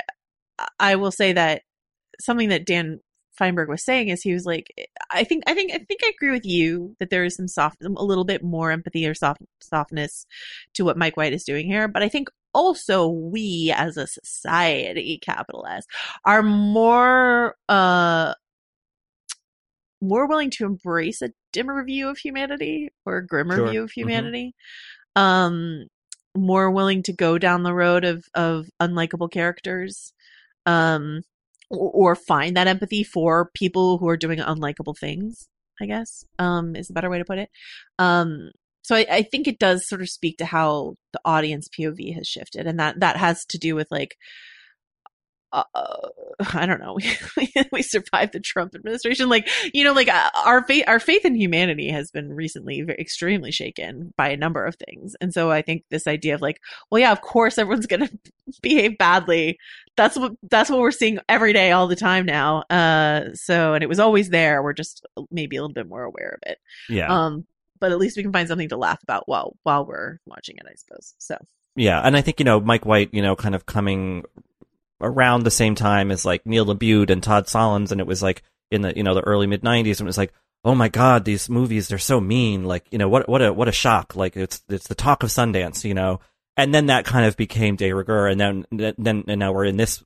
I 0.78 0.96
will 0.96 1.10
say 1.12 1.32
that 1.32 1.62
something 2.20 2.48
that 2.50 2.64
Dan 2.66 3.00
Fienberg 3.40 3.68
was 3.68 3.84
saying 3.84 4.08
is 4.08 4.22
he 4.22 4.32
was 4.32 4.46
like 4.46 4.72
I 5.10 5.24
think 5.24 5.44
I 5.46 5.54
think 5.54 5.72
I 5.72 5.78
think 5.78 6.00
I 6.04 6.12
agree 6.14 6.30
with 6.30 6.44
you 6.46 6.96
that 7.00 7.10
there 7.10 7.24
is 7.24 7.36
some 7.36 7.48
soft 7.48 7.82
a 7.82 7.88
little 7.88 8.24
bit 8.24 8.42
more 8.44 8.70
empathy 8.70 9.06
or 9.06 9.14
soft 9.14 9.42
softness 9.60 10.26
to 10.74 10.84
what 10.84 10.96
Mike 10.98 11.16
White 11.16 11.32
is 11.32 11.44
doing 11.44 11.66
here, 11.66 11.88
but 11.88 12.02
I 12.02 12.08
think 12.08 12.28
also 12.54 13.08
we 13.08 13.72
as 13.76 13.96
a 13.96 14.06
society, 14.06 15.18
capital 15.22 15.66
S, 15.68 15.84
are 16.24 16.42
more 16.42 17.56
uh 17.68 18.34
more 20.00 20.26
willing 20.28 20.50
to 20.50 20.64
embrace 20.64 21.22
a 21.22 21.30
dimmer 21.52 21.82
view 21.84 22.08
of 22.08 22.18
humanity 22.18 22.90
or 23.06 23.18
a 23.18 23.26
grimmer 23.26 23.56
Sure. 23.56 23.70
view 23.70 23.82
of 23.84 23.90
Mhm. 23.90 23.94
humanity. 23.94 24.54
Um 25.16 25.86
more 26.36 26.70
willing 26.70 27.02
to 27.04 27.12
go 27.12 27.38
down 27.38 27.62
the 27.64 27.74
road 27.74 28.04
of 28.04 28.24
of 28.34 28.68
unlikable 28.80 29.30
characters 29.30 30.12
um 30.66 31.22
or, 31.76 32.14
find 32.14 32.56
that 32.56 32.66
empathy 32.66 33.02
for 33.02 33.50
people 33.54 33.98
who 33.98 34.08
are 34.08 34.16
doing 34.16 34.38
unlikable 34.38 34.96
things 34.98 35.48
i 35.80 35.86
guess 35.86 36.24
um 36.38 36.76
is 36.76 36.90
a 36.90 36.92
better 36.92 37.10
way 37.10 37.18
to 37.18 37.24
put 37.24 37.38
it. 37.38 37.50
Um 37.98 38.50
so 38.82 38.94
I, 38.94 39.06
I 39.10 39.22
think 39.22 39.48
it 39.48 39.58
does 39.58 39.88
sort 39.88 40.02
of 40.02 40.10
speak 40.10 40.36
to 40.38 40.44
how 40.44 40.96
the 41.14 41.20
audience 41.24 41.68
pov 41.68 42.14
has 42.14 42.26
shifted 42.28 42.66
and 42.66 42.78
that 42.78 43.00
that 43.00 43.16
has 43.16 43.44
to 43.50 43.58
do 43.58 43.74
with 43.74 43.88
like 43.90 44.14
uh, 45.74 46.08
I 46.54 46.66
don't 46.66 46.80
know. 46.80 46.98
We, 47.36 47.52
we 47.72 47.82
survived 47.82 48.32
the 48.32 48.40
Trump 48.40 48.74
administration. 48.74 49.28
Like, 49.28 49.48
you 49.72 49.82
know, 49.84 49.92
like 49.92 50.08
uh, 50.08 50.30
our 50.44 50.64
faith, 50.64 50.84
our 50.86 51.00
faith 51.00 51.24
in 51.24 51.34
humanity 51.34 51.90
has 51.90 52.10
been 52.10 52.32
recently 52.32 52.82
ve- 52.82 52.92
extremely 52.92 53.50
shaken 53.50 54.12
by 54.16 54.28
a 54.28 54.36
number 54.36 54.64
of 54.64 54.76
things. 54.76 55.16
And 55.20 55.32
so 55.34 55.50
I 55.50 55.62
think 55.62 55.84
this 55.90 56.06
idea 56.06 56.34
of 56.34 56.42
like, 56.42 56.60
well, 56.90 57.00
yeah, 57.00 57.12
of 57.12 57.20
course 57.20 57.58
everyone's 57.58 57.86
going 57.86 58.06
to 58.08 58.18
behave 58.62 58.98
badly. 58.98 59.58
That's 59.96 60.16
what, 60.16 60.32
that's 60.50 60.70
what 60.70 60.80
we're 60.80 60.90
seeing 60.90 61.18
every 61.28 61.52
day, 61.52 61.72
all 61.72 61.88
the 61.88 61.96
time 61.96 62.26
now. 62.26 62.62
Uh, 62.70 63.32
so, 63.34 63.74
and 63.74 63.82
it 63.82 63.88
was 63.88 64.00
always 64.00 64.30
there. 64.30 64.62
We're 64.62 64.72
just 64.72 65.04
maybe 65.30 65.56
a 65.56 65.62
little 65.62 65.74
bit 65.74 65.88
more 65.88 66.02
aware 66.04 66.38
of 66.40 66.50
it. 66.50 66.58
Yeah. 66.88 67.08
Um, 67.08 67.46
but 67.80 67.92
at 67.92 67.98
least 67.98 68.16
we 68.16 68.22
can 68.22 68.32
find 68.32 68.48
something 68.48 68.68
to 68.68 68.76
laugh 68.76 69.02
about 69.02 69.28
while, 69.28 69.56
while 69.62 69.84
we're 69.84 70.18
watching 70.26 70.56
it, 70.56 70.66
I 70.68 70.74
suppose. 70.76 71.14
So, 71.18 71.36
Yeah, 71.76 72.00
and 72.00 72.16
I 72.16 72.20
think 72.20 72.38
you 72.38 72.44
know 72.44 72.60
Mike 72.60 72.86
White, 72.86 73.10
you 73.12 73.20
know, 73.22 73.34
kind 73.36 73.54
of 73.54 73.66
coming 73.66 74.24
around 75.04 75.42
the 75.42 75.50
same 75.50 75.74
time 75.74 76.10
as 76.10 76.24
like 76.24 76.46
Neil 76.46 76.66
LaBute 76.66 77.10
and 77.10 77.22
Todd 77.22 77.46
Solondz, 77.46 77.92
and 77.92 78.00
it 78.00 78.06
was 78.06 78.22
like 78.22 78.42
in 78.70 78.82
the 78.82 78.96
you 78.96 79.02
know 79.02 79.14
the 79.14 79.20
early 79.20 79.46
mid 79.46 79.62
'90s, 79.62 79.98
and 79.98 80.02
it 80.02 80.04
was 80.04 80.18
like, 80.18 80.32
oh 80.64 80.74
my 80.74 80.88
god, 80.88 81.24
these 81.24 81.48
movies 81.48 81.88
they're 81.88 81.98
so 81.98 82.20
mean. 82.20 82.64
Like 82.64 82.86
you 82.90 82.98
know 82.98 83.08
what 83.08 83.28
what 83.28 83.42
a 83.42 83.52
what 83.52 83.68
a 83.68 83.72
shock. 83.72 84.16
Like 84.16 84.36
it's 84.36 84.62
it's 84.68 84.88
the 84.88 84.94
talk 84.94 85.22
of 85.22 85.30
Sundance, 85.30 85.84
you 85.84 85.94
know. 85.94 86.20
And 86.56 86.72
then 86.72 86.86
that 86.86 87.04
kind 87.04 87.26
of 87.26 87.36
became 87.36 87.76
de 87.76 87.92
rigueur, 87.92 88.28
and 88.28 88.40
then 88.40 88.66
then 88.70 89.24
and 89.26 89.38
now 89.38 89.52
we're 89.52 89.64
in 89.64 89.76
this 89.76 90.02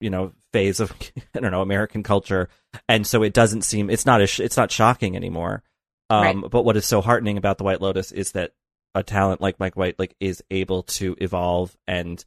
you 0.00 0.10
know 0.10 0.32
phase 0.52 0.80
of 0.80 0.92
I 1.34 1.40
don't 1.40 1.50
know 1.50 1.62
American 1.62 2.02
culture, 2.02 2.48
and 2.88 3.06
so 3.06 3.22
it 3.22 3.32
doesn't 3.32 3.62
seem 3.62 3.90
it's 3.90 4.06
not 4.06 4.20
a 4.20 4.26
sh- 4.26 4.40
it's 4.40 4.56
not 4.56 4.70
shocking 4.70 5.16
anymore. 5.16 5.62
Um, 6.10 6.42
Right. 6.42 6.50
But 6.50 6.64
what 6.64 6.76
is 6.76 6.84
so 6.84 7.00
heartening 7.00 7.38
about 7.38 7.58
the 7.58 7.64
White 7.64 7.80
Lotus 7.80 8.12
is 8.12 8.32
that 8.32 8.52
a 8.94 9.02
talent 9.02 9.40
like 9.40 9.58
Mike 9.58 9.76
White 9.76 9.98
like 9.98 10.14
is 10.20 10.42
able 10.50 10.82
to 10.84 11.16
evolve 11.18 11.76
and 11.86 12.24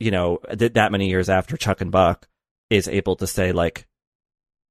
you 0.00 0.10
know 0.10 0.38
th- 0.58 0.72
that 0.72 0.90
many 0.90 1.08
years 1.08 1.28
after 1.28 1.56
Chuck 1.56 1.80
and 1.80 1.92
Buck 1.92 2.26
is 2.68 2.88
able 2.88 3.16
to 3.16 3.26
say 3.26 3.52
like 3.52 3.86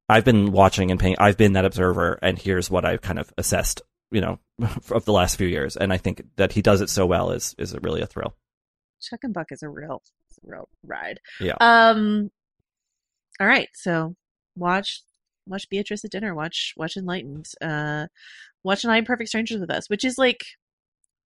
I've 0.09 0.25
been 0.25 0.51
watching 0.51 0.91
and 0.91 0.99
paying 0.99 1.15
I've 1.19 1.37
been 1.37 1.53
that 1.53 1.65
observer 1.65 2.19
and 2.21 2.37
here's 2.37 2.69
what 2.69 2.83
I've 2.83 3.01
kind 3.01 3.19
of 3.19 3.31
assessed 3.37 3.81
you 4.11 4.21
know 4.21 4.39
of 4.91 5.05
the 5.05 5.13
last 5.13 5.37
few 5.37 5.47
years 5.47 5.77
and 5.77 5.93
I 5.93 5.97
think 5.97 6.23
that 6.35 6.51
he 6.51 6.61
does 6.61 6.81
it 6.81 6.89
so 6.89 7.05
well 7.05 7.31
is 7.31 7.55
is 7.57 7.73
really 7.81 8.01
a 8.01 8.07
thrill. 8.07 8.35
Chuck 9.01 9.19
and 9.23 9.33
Buck 9.33 9.51
is 9.51 9.63
a 9.63 9.69
real, 9.69 10.01
real 10.43 10.67
ride. 10.83 11.19
Yeah. 11.39 11.55
Um. 11.59 12.31
All 13.39 13.47
right, 13.47 13.69
so 13.73 14.15
watch 14.55 15.01
watch 15.47 15.69
Beatriz 15.69 16.03
at 16.03 16.11
dinner. 16.11 16.35
Watch 16.35 16.73
watch 16.75 16.97
Enlightened. 16.97 17.47
Uh, 17.61 18.07
watch 18.63 18.83
Nine 18.83 19.05
Perfect 19.05 19.29
Strangers 19.29 19.59
with 19.59 19.71
us, 19.71 19.89
which 19.89 20.03
is 20.03 20.17
like 20.17 20.43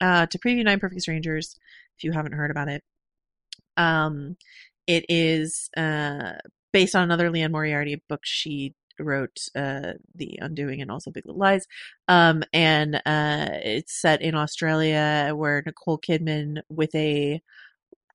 uh 0.01 0.28
to 0.28 0.39
preview 0.39 0.64
Nine 0.64 0.80
Perfect 0.80 1.01
Strangers. 1.01 1.58
If 1.97 2.04
you 2.04 2.12
haven't 2.12 2.34
heard 2.34 2.51
about 2.51 2.70
it, 2.70 2.84
um, 3.78 4.38
it 4.88 5.05
is 5.09 5.69
uh 5.78 6.34
based 6.71 6.95
on 6.95 7.03
another 7.03 7.30
Liane 7.30 7.51
Moriarty 7.51 8.01
book 8.09 8.21
she 8.24 8.74
wrote 8.99 9.47
uh 9.55 9.93
the 10.13 10.38
undoing 10.41 10.82
and 10.82 10.91
also 10.91 11.09
big 11.09 11.26
little 11.26 11.39
lies 11.39 11.65
um 12.07 12.43
and 12.53 12.95
uh 12.95 13.47
it's 13.63 13.99
set 13.99 14.21
in 14.21 14.36
australia 14.36 15.32
where 15.34 15.63
nicole 15.65 15.97
kidman 15.97 16.61
with 16.69 16.93
a 16.93 17.41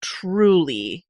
truly 0.01 1.05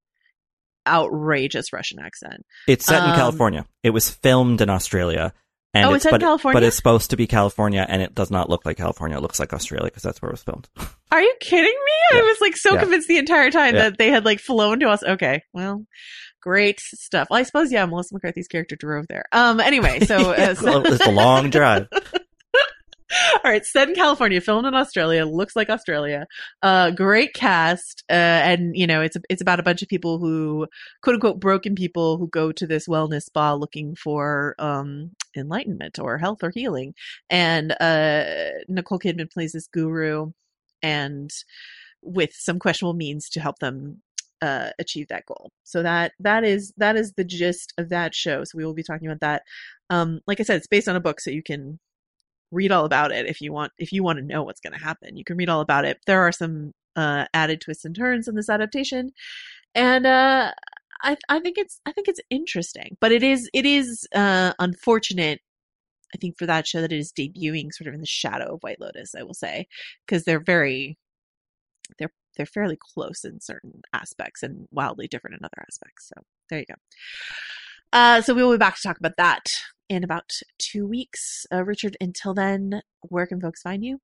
outrageous 0.88 1.70
russian 1.72 1.98
accent 1.98 2.46
It's 2.66 2.86
set 2.86 3.02
in 3.02 3.10
Um, 3.10 3.16
California. 3.16 3.66
It 3.82 3.90
was 3.90 4.08
filmed 4.10 4.62
in 4.62 4.70
Australia. 4.70 5.34
And 5.74 5.84
Oh, 5.84 5.92
it's 5.94 6.04
in 6.06 6.12
but, 6.12 6.20
California? 6.22 6.54
But 6.56 6.62
it's 6.64 6.76
supposed 6.76 7.10
to 7.10 7.16
be 7.16 7.26
California, 7.26 7.84
and 7.88 8.00
it 8.00 8.14
does 8.14 8.30
not 8.30 8.48
look 8.48 8.64
like 8.64 8.78
California. 8.78 9.18
It 9.18 9.20
looks 9.20 9.38
like 9.38 9.52
Australia 9.52 9.86
because 9.90 10.02
that's 10.02 10.20
where 10.22 10.30
it 10.30 10.32
was 10.32 10.42
filmed. 10.42 10.68
Are 11.12 11.20
you 11.20 11.34
kidding 11.40 11.64
me? 11.64 12.18
I 12.18 12.22
was 12.22 12.38
like 12.40 12.56
so 12.56 12.74
Yeah. 12.74 12.80
convinced 12.80 13.06
the 13.08 13.18
entire 13.18 13.50
time 13.50 13.74
Yeah. 13.74 13.82
that 13.90 13.98
they 13.98 14.08
had 14.08 14.24
like 14.24 14.40
flown 14.40 14.80
to 14.80 14.88
us. 14.88 15.02
Okay, 15.02 15.42
well, 15.52 15.84
great 16.42 16.80
stuff. 16.80 17.28
Well, 17.30 17.38
I 17.38 17.42
suppose 17.42 17.70
yeah, 17.70 17.84
Melissa 17.84 18.14
McCarthy's 18.14 18.48
character 18.48 18.76
drove 18.76 19.06
there. 19.08 19.24
Um, 19.32 19.60
anyway, 19.60 20.00
so, 20.00 20.16
uh, 20.32 20.54
so- 20.54 20.82
it's 20.84 21.06
a 21.06 21.10
long 21.10 21.50
drive. 21.50 21.88
all 23.44 23.50
right, 23.50 23.64
set 23.64 23.88
in 23.88 23.94
California, 23.94 24.40
filmed 24.40 24.66
in 24.66 24.74
Australia, 24.74 25.24
looks 25.24 25.56
like 25.56 25.70
Australia. 25.70 26.26
Uh, 26.62 26.90
great 26.90 27.34
cast, 27.34 28.04
uh, 28.10 28.12
and 28.12 28.76
you 28.76 28.86
know 28.86 29.00
it's 29.00 29.16
it's 29.28 29.42
about 29.42 29.60
a 29.60 29.62
bunch 29.62 29.82
of 29.82 29.88
people 29.88 30.18
who 30.18 30.66
quote 31.02 31.14
unquote 31.14 31.40
broken 31.40 31.74
people 31.74 32.18
who 32.18 32.28
go 32.28 32.52
to 32.52 32.66
this 32.66 32.86
wellness 32.88 33.24
spa 33.24 33.54
looking 33.54 33.94
for 33.94 34.54
um 34.58 35.10
enlightenment 35.36 35.98
or 35.98 36.18
health 36.18 36.42
or 36.42 36.50
healing, 36.50 36.94
and 37.30 37.72
uh, 37.80 38.24
Nicole 38.68 38.98
Kidman 38.98 39.32
plays 39.32 39.52
this 39.52 39.66
guru, 39.66 40.32
and 40.82 41.30
with 42.02 42.32
some 42.34 42.58
questionable 42.58 42.94
means 42.94 43.28
to 43.30 43.40
help 43.40 43.58
them 43.58 44.02
uh, 44.42 44.70
achieve 44.78 45.08
that 45.08 45.26
goal. 45.26 45.50
So 45.64 45.82
that 45.82 46.12
that 46.20 46.44
is 46.44 46.72
that 46.76 46.96
is 46.96 47.12
the 47.14 47.24
gist 47.24 47.72
of 47.78 47.88
that 47.90 48.14
show. 48.14 48.44
So 48.44 48.56
we 48.56 48.64
will 48.64 48.74
be 48.74 48.82
talking 48.82 49.08
about 49.08 49.20
that. 49.20 49.42
Um, 49.90 50.20
like 50.26 50.40
I 50.40 50.42
said, 50.42 50.56
it's 50.56 50.66
based 50.66 50.88
on 50.88 50.96
a 50.96 51.00
book, 51.00 51.20
so 51.20 51.30
you 51.30 51.42
can 51.42 51.78
read 52.50 52.72
all 52.72 52.84
about 52.84 53.12
it 53.12 53.26
if 53.26 53.40
you 53.40 53.52
want 53.52 53.72
if 53.78 53.92
you 53.92 54.02
want 54.02 54.18
to 54.18 54.24
know 54.24 54.42
what's 54.42 54.60
going 54.60 54.72
to 54.72 54.78
happen. 54.78 55.16
You 55.16 55.24
can 55.24 55.36
read 55.36 55.48
all 55.48 55.60
about 55.60 55.84
it. 55.84 55.98
There 56.06 56.22
are 56.22 56.32
some 56.32 56.72
uh, 56.96 57.26
added 57.34 57.60
twists 57.60 57.84
and 57.84 57.94
turns 57.94 58.28
in 58.28 58.34
this 58.34 58.48
adaptation, 58.48 59.10
and 59.74 60.06
uh, 60.06 60.52
I 61.02 61.16
I 61.28 61.40
think 61.40 61.58
it's 61.58 61.80
I 61.86 61.92
think 61.92 62.08
it's 62.08 62.20
interesting, 62.30 62.96
but 63.00 63.12
it 63.12 63.22
is 63.22 63.48
it 63.52 63.66
is 63.66 64.06
uh, 64.14 64.52
unfortunate. 64.58 65.40
I 66.14 66.18
think 66.18 66.38
for 66.38 66.46
that 66.46 66.66
show 66.66 66.80
that 66.80 66.92
it 66.92 66.98
is 66.98 67.12
debuting 67.12 67.70
sort 67.70 67.88
of 67.88 67.94
in 67.94 68.00
the 68.00 68.06
shadow 68.06 68.54
of 68.54 68.62
White 68.62 68.80
Lotus. 68.80 69.14
I 69.14 69.22
will 69.22 69.34
say 69.34 69.66
because 70.06 70.24
they're 70.24 70.42
very 70.42 70.96
they're 71.98 72.12
they're 72.36 72.46
fairly 72.46 72.78
close 72.94 73.24
in 73.24 73.40
certain 73.40 73.82
aspects 73.92 74.42
and 74.42 74.68
wildly 74.70 75.08
different 75.08 75.36
in 75.38 75.44
other 75.44 75.64
aspects. 75.68 76.08
So 76.08 76.22
there 76.48 76.60
you 76.60 76.66
go. 76.66 76.74
Uh, 77.92 78.20
so 78.20 78.34
we 78.34 78.42
will 78.42 78.52
be 78.52 78.58
back 78.58 78.76
to 78.76 78.82
talk 78.82 78.98
about 78.98 79.16
that 79.16 79.50
in 79.88 80.04
about 80.04 80.30
two 80.58 80.86
weeks. 80.86 81.46
Uh, 81.52 81.64
Richard, 81.64 81.96
until 82.00 82.34
then, 82.34 82.82
where 83.02 83.26
can 83.26 83.40
folks 83.40 83.62
find 83.62 83.84
you? 83.84 83.98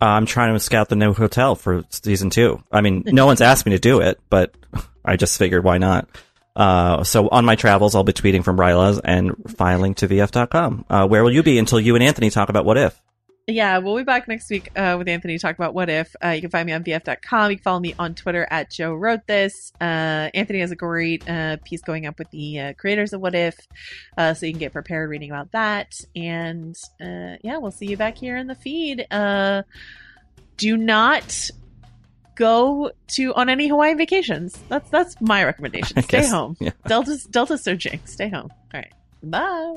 Uh, 0.00 0.06
I'm 0.06 0.26
trying 0.26 0.54
to 0.54 0.60
scout 0.60 0.88
the 0.88 0.96
new 0.96 1.12
hotel 1.12 1.54
for 1.54 1.84
season 1.90 2.30
two. 2.30 2.62
I 2.72 2.80
mean, 2.80 3.02
no 3.06 3.26
one's 3.26 3.40
asked 3.40 3.66
me 3.66 3.72
to 3.72 3.78
do 3.78 4.00
it, 4.00 4.20
but 4.30 4.54
I 5.04 5.16
just 5.16 5.38
figured 5.38 5.64
why 5.64 5.78
not. 5.78 6.08
Uh, 6.56 7.04
so 7.04 7.28
on 7.28 7.44
my 7.44 7.54
travels, 7.54 7.94
I'll 7.94 8.04
be 8.04 8.12
tweeting 8.12 8.44
from 8.44 8.58
Ryla's 8.58 8.98
and 8.98 9.34
filing 9.56 9.94
to 9.94 10.08
VF.com. 10.08 10.84
Uh, 10.90 11.06
where 11.06 11.22
will 11.22 11.32
you 11.32 11.42
be 11.42 11.58
until 11.58 11.80
you 11.80 11.94
and 11.94 12.04
Anthony 12.04 12.30
talk 12.30 12.48
about 12.48 12.64
what 12.64 12.76
if? 12.76 13.00
Yeah, 13.46 13.78
we'll 13.78 13.96
be 13.96 14.04
back 14.04 14.28
next 14.28 14.48
week 14.48 14.68
uh, 14.76 14.94
with 14.96 15.08
Anthony 15.08 15.36
to 15.36 15.42
talk 15.42 15.56
about 15.56 15.74
what 15.74 15.90
if. 15.90 16.14
Uh, 16.24 16.28
you 16.28 16.40
can 16.40 16.50
find 16.50 16.66
me 16.66 16.72
on 16.72 16.84
VF.com. 16.84 17.50
You 17.50 17.56
can 17.56 17.62
follow 17.64 17.80
me 17.80 17.94
on 17.98 18.14
Twitter 18.14 18.46
at 18.48 18.70
Joe 18.70 18.94
Wrote 18.94 19.26
This. 19.26 19.72
Uh, 19.80 20.30
Anthony 20.34 20.60
has 20.60 20.70
a 20.70 20.76
great 20.76 21.28
uh, 21.28 21.56
piece 21.64 21.80
going 21.82 22.06
up 22.06 22.18
with 22.18 22.30
the 22.30 22.60
uh, 22.60 22.72
creators 22.74 23.12
of 23.12 23.20
What 23.20 23.34
If, 23.34 23.56
uh, 24.16 24.34
so 24.34 24.46
you 24.46 24.52
can 24.52 24.60
get 24.60 24.72
prepared 24.72 25.10
reading 25.10 25.30
about 25.30 25.50
that. 25.52 26.00
And 26.14 26.76
uh, 27.00 27.36
yeah, 27.42 27.56
we'll 27.58 27.72
see 27.72 27.86
you 27.86 27.96
back 27.96 28.16
here 28.16 28.36
in 28.36 28.46
the 28.46 28.54
feed. 28.54 29.04
Uh, 29.10 29.62
do 30.56 30.76
not 30.76 31.50
go 32.36 32.92
to 33.08 33.34
on 33.34 33.48
any 33.48 33.66
Hawaiian 33.68 33.98
vacations. 33.98 34.56
That's 34.68 34.88
that's 34.90 35.20
my 35.20 35.42
recommendation. 35.44 35.94
I 35.98 36.02
Stay 36.02 36.18
guess, 36.20 36.30
home. 36.30 36.56
yeah. 36.60 36.70
Delta 36.86 37.18
Delta 37.30 37.58
surging. 37.58 38.00
Stay 38.04 38.28
home. 38.28 38.50
All 38.72 38.80
right. 38.80 38.92
Bye. 39.24 39.76